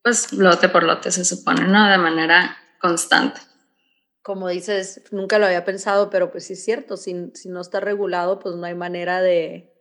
pues 0.05 0.31
lote 0.33 0.69
por 0.69 0.83
lote 0.83 1.11
se 1.11 1.25
supone, 1.25 1.67
¿no? 1.67 1.89
De 1.89 1.97
manera 1.97 2.55
constante. 2.79 3.41
Como 4.21 4.47
dices, 4.49 5.01
nunca 5.09 5.39
lo 5.39 5.47
había 5.47 5.65
pensado, 5.65 6.11
pero 6.11 6.31
pues 6.31 6.45
sí 6.45 6.53
es 6.53 6.63
cierto, 6.63 6.95
si, 6.95 7.31
si 7.33 7.49
no 7.49 7.59
está 7.59 7.79
regulado, 7.79 8.37
pues 8.37 8.53
no 8.55 8.67
hay 8.67 8.75
manera 8.75 9.23
de, 9.23 9.73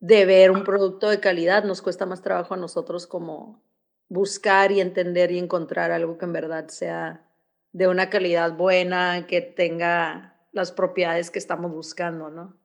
de 0.00 0.26
ver 0.26 0.50
un 0.50 0.64
producto 0.64 1.08
de 1.08 1.18
calidad. 1.18 1.64
Nos 1.64 1.80
cuesta 1.80 2.04
más 2.04 2.20
trabajo 2.20 2.52
a 2.52 2.58
nosotros 2.58 3.06
como 3.06 3.64
buscar 4.10 4.70
y 4.70 4.82
entender 4.82 5.30
y 5.30 5.38
encontrar 5.38 5.92
algo 5.92 6.18
que 6.18 6.26
en 6.26 6.34
verdad 6.34 6.68
sea 6.68 7.26
de 7.72 7.88
una 7.88 8.10
calidad 8.10 8.52
buena, 8.52 9.26
que 9.26 9.40
tenga 9.40 10.33
las 10.54 10.72
propiedades 10.72 11.30
que 11.30 11.38
estamos 11.38 11.70
buscando, 11.72 12.30
¿no? 12.30 12.56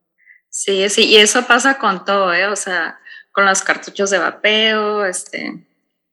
Sí, 0.49 0.87
sí, 0.89 1.05
y 1.05 1.17
eso 1.17 1.45
pasa 1.45 1.77
con 1.77 2.05
todo, 2.05 2.33
¿eh? 2.33 2.47
O 2.47 2.55
sea, 2.55 2.99
con 3.31 3.45
los 3.45 3.61
cartuchos 3.61 4.09
de 4.09 4.19
vapeo, 4.19 5.05
este, 5.05 5.67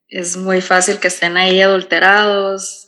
es 0.07 0.37
muy 0.37 0.61
fácil 0.61 0.99
que 0.99 1.07
estén 1.07 1.37
ahí 1.37 1.61
adulterados, 1.61 2.87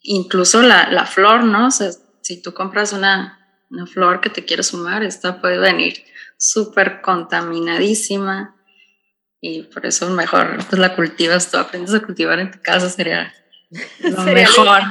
incluso 0.00 0.62
la, 0.62 0.90
la, 0.90 1.06
flor, 1.06 1.44
¿no? 1.44 1.68
O 1.68 1.70
sea, 1.70 1.90
si 2.22 2.42
tú 2.42 2.54
compras 2.54 2.92
una, 2.92 3.38
una 3.70 3.86
flor 3.86 4.20
que 4.20 4.30
te 4.30 4.44
quieres 4.44 4.68
sumar, 4.68 5.02
esta 5.02 5.40
puede 5.40 5.58
venir 5.58 6.04
súper 6.38 7.00
contaminadísima 7.00 8.56
y 9.40 9.64
por 9.64 9.86
eso 9.86 10.08
mejor 10.10 10.58
pues 10.68 10.78
la 10.80 10.94
cultivas, 10.96 11.50
tú 11.50 11.58
aprendes 11.58 11.94
a 11.94 12.00
cultivar 12.00 12.38
en 12.38 12.50
tu 12.50 12.60
casa, 12.60 12.88
sería 12.88 13.32
lo 14.00 14.22
mejor. 14.24 14.82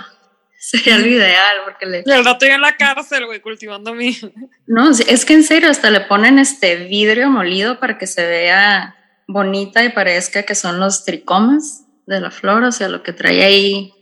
Sería 0.59 0.97
lo 0.97 1.05
ideal, 1.05 1.57
porque 1.65 1.85
le... 1.85 2.03
El 2.05 2.25
rato 2.25 2.45
yo 2.45 2.53
en 2.53 2.61
la 2.61 2.75
cárcel, 2.75 3.25
güey, 3.25 3.41
cultivando 3.41 3.93
mi... 3.93 4.17
No, 4.67 4.89
es 4.89 5.25
que 5.25 5.33
en 5.33 5.43
serio, 5.43 5.69
hasta 5.69 5.89
le 5.89 6.01
ponen 6.01 6.39
este 6.39 6.75
vidrio 6.75 7.29
molido 7.29 7.79
para 7.79 7.97
que 7.97 8.07
se 8.07 8.25
vea 8.25 8.95
bonita 9.27 9.83
y 9.83 9.89
parezca 9.89 10.43
que 10.43 10.55
son 10.55 10.79
los 10.79 11.05
tricomas 11.05 11.85
de 12.05 12.21
la 12.21 12.31
flor, 12.31 12.63
o 12.63 12.71
sea, 12.71 12.89
lo 12.89 13.03
que 13.03 13.13
trae 13.13 13.43
ahí 13.43 13.93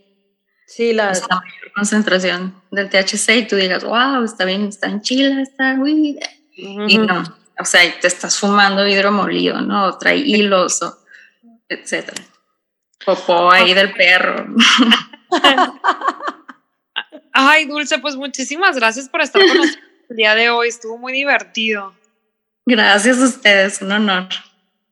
sí, 0.66 0.92
la, 0.92 1.08
mayor 1.08 1.72
concentración 1.74 2.62
del 2.70 2.90
THC 2.90 3.28
y 3.36 3.46
tú 3.46 3.56
digas, 3.56 3.84
wow, 3.84 4.24
está 4.24 4.44
bien, 4.44 4.66
está 4.66 4.88
en 4.88 5.00
chile, 5.00 5.42
está, 5.42 5.76
uy, 5.78 6.18
y 6.56 6.98
no, 6.98 7.22
o 7.58 7.64
sea, 7.64 7.80
te 8.00 8.06
estás 8.06 8.38
fumando 8.38 8.84
vidrio 8.84 9.12
molido, 9.12 9.60
¿no? 9.60 9.86
O 9.86 9.98
trae 9.98 10.16
hilos, 10.16 10.82
o 10.82 10.98
etcétera. 11.68 12.22
Popó 13.04 13.50
ahí 13.50 13.72
del 13.74 13.92
perro. 13.92 14.46
Ay, 17.38 17.66
Dulce, 17.66 17.98
pues 17.98 18.16
muchísimas 18.16 18.76
gracias 18.76 19.10
por 19.10 19.20
estar 19.20 19.42
con 19.46 19.58
nosotros 19.58 19.78
el 20.08 20.16
día 20.16 20.34
de 20.34 20.48
hoy, 20.48 20.68
estuvo 20.68 20.96
muy 20.96 21.12
divertido. 21.12 21.94
Gracias 22.64 23.18
a 23.18 23.24
ustedes, 23.24 23.82
un 23.82 23.92
honor. 23.92 24.28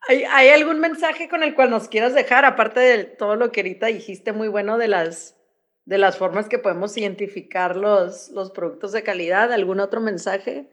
¿Hay, 0.06 0.50
algún 0.50 0.78
mensaje 0.78 1.30
con 1.30 1.42
el 1.42 1.54
cual 1.54 1.70
nos 1.70 1.88
quieras 1.88 2.12
dejar, 2.12 2.44
aparte 2.44 2.80
de 2.80 3.04
todo 3.04 3.36
lo 3.36 3.50
que 3.50 3.62
ahorita 3.62 3.86
dijiste 3.86 4.34
muy 4.34 4.48
bueno 4.48 4.76
de 4.76 4.88
las, 4.88 5.36
de 5.86 5.96
las 5.96 6.18
formas 6.18 6.50
que 6.50 6.58
podemos 6.58 6.94
identificar 6.98 7.76
los, 7.76 8.28
los 8.28 8.50
productos 8.50 8.92
de 8.92 9.02
calidad? 9.02 9.50
¿Algún 9.50 9.80
otro 9.80 10.02
mensaje? 10.02 10.68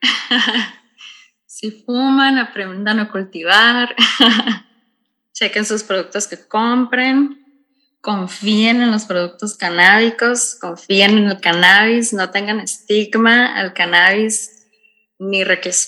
si 1.46 1.70
fuman, 1.70 2.36
aprendan 2.38 2.98
a 2.98 3.12
cultivar, 3.12 3.94
chequen 5.32 5.64
sus 5.64 5.84
productos 5.84 6.26
que 6.26 6.48
compren, 6.48 7.41
confíen 8.02 8.82
en 8.82 8.90
los 8.90 9.06
productos 9.06 9.56
canábicos, 9.56 10.56
confíen 10.60 11.16
en 11.16 11.28
el 11.30 11.40
cannabis, 11.40 12.12
no 12.12 12.30
tengan 12.30 12.60
estigma 12.60 13.58
al 13.58 13.72
cannabis 13.72 14.66
ni, 15.18 15.42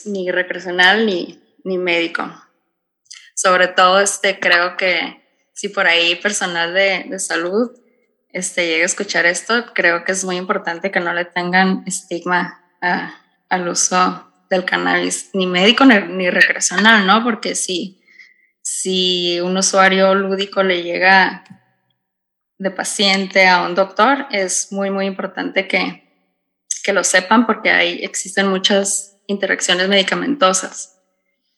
ni 0.07 0.31
recreacional 0.31 1.05
ni, 1.05 1.39
ni 1.65 1.77
médico 1.77 2.33
sobre 3.35 3.69
todo 3.69 4.01
este, 4.01 4.39
creo 4.39 4.77
que 4.77 5.23
si 5.53 5.69
por 5.69 5.87
ahí 5.87 6.15
personal 6.17 6.73
de, 6.73 7.05
de 7.09 7.19
salud 7.19 7.71
este, 8.33 8.67
llega 8.67 8.85
a 8.85 8.87
escuchar 8.87 9.27
esto, 9.27 9.67
creo 9.75 10.05
que 10.05 10.13
es 10.13 10.25
muy 10.25 10.37
importante 10.37 10.91
que 10.91 11.01
no 11.01 11.13
le 11.13 11.25
tengan 11.25 11.85
estigma 11.87 12.61
al 13.49 13.69
uso 13.69 14.33
del 14.51 14.65
cannabis, 14.65 15.31
ni 15.33 15.47
médico 15.47 15.85
ni, 15.85 16.31
recreacional, 16.31 17.07
¿no? 17.07 17.23
Porque 17.23 17.55
si, 17.55 18.03
si 18.61 19.41
un 19.41 19.57
usuario 19.57 20.15
lúdico 20.15 20.63
le 20.63 20.83
llega 20.83 21.45
de 22.59 22.71
paciente 22.71 23.47
a 23.47 23.63
un 23.63 23.75
doctor, 23.75 24.27
es 24.31 24.71
muy, 24.71 24.91
muy 24.91 25.07
importante 25.07 25.67
que, 25.67 26.11
que 26.83 26.93
lo 26.93 27.05
sepan 27.05 27.47
porque 27.47 27.71
ahí 27.71 28.01
existen 28.03 28.49
muchas 28.49 29.19
interacciones 29.27 29.89
medicamentosas 29.89 30.95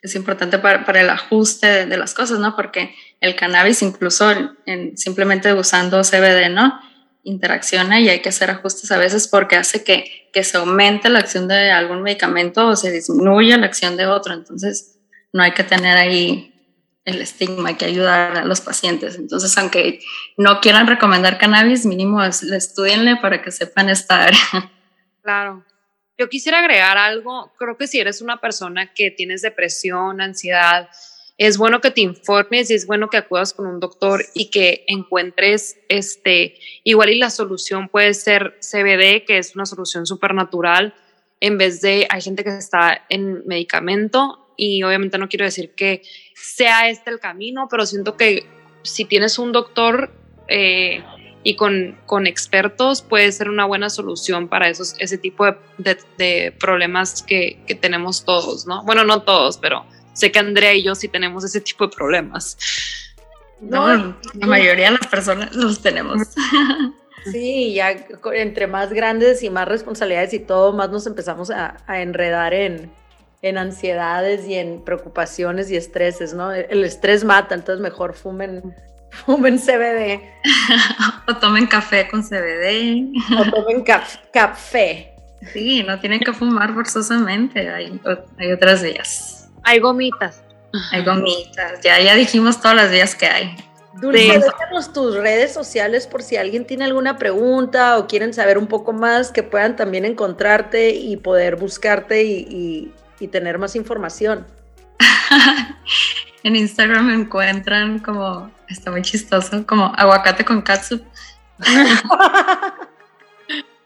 es 0.06 0.14
importante 0.14 0.58
para, 0.58 0.84
para 0.84 1.00
el 1.00 1.10
ajuste 1.10 1.86
de, 1.86 1.96
las 1.96 2.14
cosas, 2.14 2.38
¿no? 2.38 2.56
Porque 2.56 2.94
el 3.20 3.34
cannabis, 3.34 3.82
incluso 3.82 4.30
en, 4.64 4.96
simplemente 4.96 5.52
usando 5.52 6.02
CBD, 6.02 6.48
¿no? 6.50 6.80
Interacciona 7.22 8.00
y 8.00 8.08
hay 8.08 8.20
que 8.20 8.28
hacer 8.28 8.50
ajustes 8.50 8.90
a 8.92 8.98
veces 8.98 9.26
porque 9.28 9.56
hace 9.56 9.82
que, 9.84 10.30
que 10.32 10.44
se 10.44 10.56
aumente 10.58 11.08
la 11.08 11.18
acción 11.18 11.48
de 11.48 11.70
algún 11.70 12.02
medicamento 12.02 12.68
o 12.68 12.76
se 12.76 12.92
disminuya 12.92 13.58
la 13.58 13.66
acción 13.66 13.96
de 13.96 14.06
otro. 14.06 14.32
Entonces, 14.32 14.98
no 15.32 15.42
hay 15.42 15.52
que 15.52 15.64
tener 15.64 15.96
ahí 15.96 16.54
el 17.06 17.22
estigma, 17.22 17.78
que 17.78 17.86
ayudar 17.86 18.36
a 18.36 18.44
los 18.44 18.60
pacientes. 18.60 19.16
Entonces, 19.16 19.56
aunque 19.56 20.00
no 20.36 20.60
quieran 20.60 20.86
recomendar 20.86 21.38
cannabis, 21.38 21.86
mínimo 21.86 22.22
estudienle 22.22 23.16
para 23.16 23.40
que 23.40 23.50
sepan 23.50 23.88
esta 23.88 24.24
área. 24.24 24.70
Claro. 25.22 25.64
Yo 26.18 26.28
quisiera 26.28 26.60
agregar 26.60 26.96
algo, 26.98 27.52
creo 27.58 27.76
que 27.76 27.86
si 27.86 28.00
eres 28.00 28.22
una 28.22 28.40
persona 28.40 28.94
que 28.94 29.10
tienes 29.10 29.42
depresión, 29.42 30.20
ansiedad, 30.20 30.88
es 31.36 31.58
bueno 31.58 31.80
que 31.80 31.90
te 31.90 32.00
informes 32.00 32.70
y 32.70 32.74
es 32.74 32.86
bueno 32.86 33.10
que 33.10 33.18
acudas 33.18 33.52
con 33.52 33.66
un 33.66 33.80
doctor 33.80 34.24
y 34.32 34.50
que 34.50 34.84
encuentres 34.86 35.78
este, 35.88 36.58
igual 36.84 37.10
y 37.10 37.18
la 37.18 37.30
solución 37.30 37.88
puede 37.88 38.14
ser 38.14 38.58
CBD, 38.60 39.26
que 39.26 39.38
es 39.38 39.54
una 39.54 39.66
solución 39.66 40.06
supernatural, 40.06 40.94
en 41.40 41.58
vez 41.58 41.82
de, 41.82 42.06
hay 42.08 42.22
gente 42.22 42.42
que 42.42 42.56
está 42.56 43.04
en 43.10 43.46
medicamento 43.46 44.54
y 44.56 44.82
obviamente 44.82 45.18
no 45.18 45.28
quiero 45.28 45.44
decir 45.44 45.74
que 45.74 46.02
sea 46.36 46.88
este 46.88 47.10
el 47.10 47.18
camino, 47.18 47.66
pero 47.70 47.86
siento 47.86 48.16
que 48.16 48.46
si 48.82 49.04
tienes 49.04 49.38
un 49.38 49.52
doctor 49.52 50.10
eh, 50.48 51.02
y 51.42 51.56
con, 51.56 51.98
con 52.06 52.26
expertos 52.26 53.02
puede 53.02 53.32
ser 53.32 53.48
una 53.48 53.64
buena 53.64 53.88
solución 53.88 54.48
para 54.48 54.68
esos, 54.68 54.94
ese 54.98 55.18
tipo 55.18 55.46
de, 55.78 55.98
de, 56.18 56.52
problemas 56.58 57.22
que, 57.22 57.62
que, 57.66 57.74
tenemos 57.74 58.24
todos, 58.24 58.66
¿no? 58.66 58.84
Bueno, 58.84 59.04
no 59.04 59.22
todos, 59.22 59.56
pero 59.58 59.86
sé 60.12 60.30
que 60.30 60.38
Andrea 60.38 60.74
y 60.74 60.82
yo 60.82 60.94
sí 60.94 61.08
tenemos 61.08 61.44
ese 61.44 61.60
tipo 61.60 61.86
de 61.86 61.96
problemas. 61.96 62.58
No, 63.60 63.86
la 64.34 64.46
mayoría 64.46 64.86
de 64.86 64.98
las 64.98 65.06
personas 65.06 65.54
los 65.54 65.80
tenemos. 65.80 66.22
Sí, 67.32 67.74
ya 67.74 68.06
entre 68.34 68.68
más 68.68 68.92
grandes 68.92 69.42
y 69.42 69.50
más 69.50 69.66
responsabilidades 69.66 70.32
y 70.32 70.38
todo, 70.38 70.72
más 70.72 70.90
nos 70.90 71.08
empezamos 71.08 71.50
a, 71.50 71.76
a 71.88 72.00
enredar 72.00 72.54
en, 72.54 72.92
en 73.42 73.58
ansiedades 73.58 74.46
y 74.46 74.54
en 74.54 74.82
preocupaciones 74.84 75.70
y 75.70 75.76
estreses, 75.76 76.34
¿no? 76.34 76.52
El 76.52 76.84
estrés 76.84 77.24
mata, 77.24 77.54
entonces 77.54 77.82
mejor 77.82 78.14
fumen 78.14 78.74
fumen 79.10 79.58
CBD. 79.58 80.20
o 81.28 81.36
tomen 81.36 81.66
café 81.66 82.08
con 82.08 82.22
CBD. 82.22 83.12
o 83.38 83.50
tomen 83.50 83.84
café. 84.32 85.12
Sí, 85.52 85.82
no 85.82 86.00
tienen 86.00 86.20
que 86.20 86.32
fumar 86.32 86.74
forzosamente, 86.74 87.68
hay, 87.70 88.00
hay 88.38 88.52
otras 88.52 88.82
vías. 88.82 89.48
Hay 89.62 89.80
gomitas. 89.80 90.42
Hay 90.92 91.04
gomitas, 91.04 91.80
ya, 91.82 92.00
ya 92.00 92.14
dijimos 92.14 92.60
todas 92.60 92.76
las 92.76 92.90
vías 92.90 93.14
que 93.14 93.26
hay. 93.26 93.56
Dulce, 94.00 94.40
déjanos 94.40 94.92
tus 94.92 95.16
redes 95.16 95.52
sociales 95.54 96.06
por 96.06 96.22
si 96.22 96.36
alguien 96.36 96.66
tiene 96.66 96.84
alguna 96.84 97.16
pregunta 97.16 97.98
o 97.98 98.06
quieren 98.06 98.34
saber 98.34 98.58
un 98.58 98.66
poco 98.66 98.92
más, 98.92 99.32
que 99.32 99.42
puedan 99.42 99.74
también 99.74 100.04
encontrarte 100.04 100.90
y 100.90 101.16
poder 101.16 101.56
buscarte 101.56 102.24
y, 102.24 102.92
tener 103.28 103.58
más 103.58 103.76
información. 103.76 104.46
en 106.42 106.56
Instagram 106.56 107.06
me 107.06 107.14
encuentran 107.14 107.98
como, 107.98 108.50
está 108.68 108.90
muy 108.90 109.02
chistoso, 109.02 109.66
como 109.66 109.92
aguacate 109.96 110.44
con 110.44 110.62
katsup. 110.62 111.02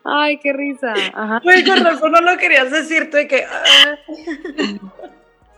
Ay, 0.04 0.38
qué 0.38 0.52
risa. 0.52 0.92
Ajá. 1.14 1.40
con 1.66 1.84
razón 1.84 2.12
no 2.12 2.20
lo 2.20 2.36
querías 2.38 2.70
decir, 2.70 3.10
tú 3.10 3.18
que... 3.28 3.44
Ah. 3.44 3.96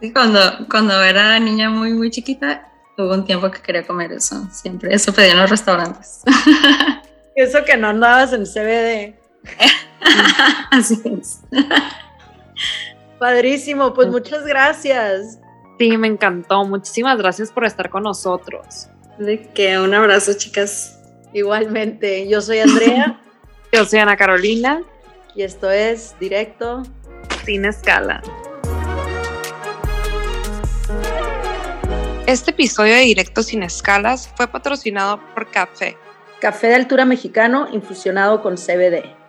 Sí, 0.00 0.12
cuando, 0.12 0.40
cuando 0.68 1.02
era 1.02 1.38
niña 1.38 1.70
muy, 1.70 1.92
muy 1.92 2.10
chiquita, 2.10 2.72
Hubo 2.96 3.14
un 3.14 3.24
tiempo 3.24 3.50
que 3.50 3.60
quería 3.60 3.86
comer 3.86 4.12
eso, 4.12 4.46
siempre. 4.50 4.94
Eso 4.94 5.12
pedía 5.14 5.32
en 5.32 5.38
los 5.38 5.50
restaurantes. 5.50 6.22
Eso 7.34 7.64
que 7.64 7.78
no 7.78 7.88
andabas 7.88 8.34
en 8.34 8.44
CBD. 8.44 9.14
Así 10.70 11.00
es. 11.04 11.40
Padrísimo, 13.22 13.94
pues 13.94 14.08
muchas 14.08 14.44
gracias. 14.44 15.38
Sí, 15.78 15.96
me 15.96 16.08
encantó. 16.08 16.64
Muchísimas 16.64 17.16
gracias 17.18 17.52
por 17.52 17.64
estar 17.64 17.88
con 17.88 18.02
nosotros. 18.02 18.88
De 19.16 19.40
que 19.54 19.78
un 19.78 19.94
abrazo, 19.94 20.32
chicas. 20.36 20.98
Igualmente, 21.32 22.26
yo 22.28 22.40
soy 22.40 22.58
Andrea. 22.58 23.22
yo 23.72 23.84
soy 23.84 24.00
Ana 24.00 24.16
Carolina. 24.16 24.82
Y 25.36 25.44
esto 25.44 25.70
es 25.70 26.16
Directo 26.18 26.82
Sin 27.44 27.64
Escala. 27.64 28.20
Este 32.26 32.50
episodio 32.50 32.94
de 32.94 33.02
Directo 33.02 33.44
Sin 33.44 33.62
Escalas 33.62 34.28
fue 34.36 34.48
patrocinado 34.48 35.20
por 35.32 35.48
Café. 35.48 35.96
Café 36.40 36.66
de 36.66 36.74
altura 36.74 37.04
mexicano 37.04 37.68
infusionado 37.70 38.42
con 38.42 38.56
CBD. 38.56 39.21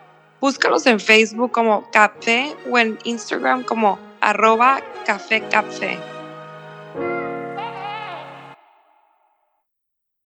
Búscalos 0.43 0.85
en 0.87 0.99
Facebook 0.99 1.53
como 1.53 1.89
Café 1.89 2.53
o 2.69 2.77
en 2.77 2.99
Instagram 3.05 3.63
como 3.63 3.97
arroba 4.19 4.81
Café 5.05 5.41
Café. 5.49 5.97